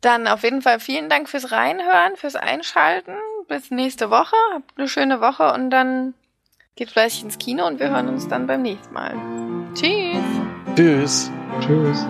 Dann 0.00 0.26
auf 0.26 0.42
jeden 0.42 0.60
Fall 0.60 0.80
vielen 0.80 1.08
Dank 1.08 1.28
fürs 1.30 1.50
Reinhören, 1.50 2.16
fürs 2.16 2.36
Einschalten. 2.36 3.14
Bis 3.48 3.70
nächste 3.70 4.10
Woche. 4.10 4.36
Habt 4.52 4.72
eine 4.76 4.88
schöne 4.88 5.20
Woche 5.20 5.52
und 5.52 5.70
dann 5.70 6.14
geht 6.76 6.90
fleißig 6.90 7.24
ins 7.24 7.38
Kino 7.38 7.66
und 7.66 7.78
wir 7.78 7.90
hören 7.90 8.08
uns 8.08 8.28
dann 8.28 8.46
beim 8.46 8.62
nächsten 8.62 8.92
Mal. 8.92 9.14
Tschüss. 9.74 10.22
Tschüss. 10.76 11.30
Tschüss. 11.60 12.06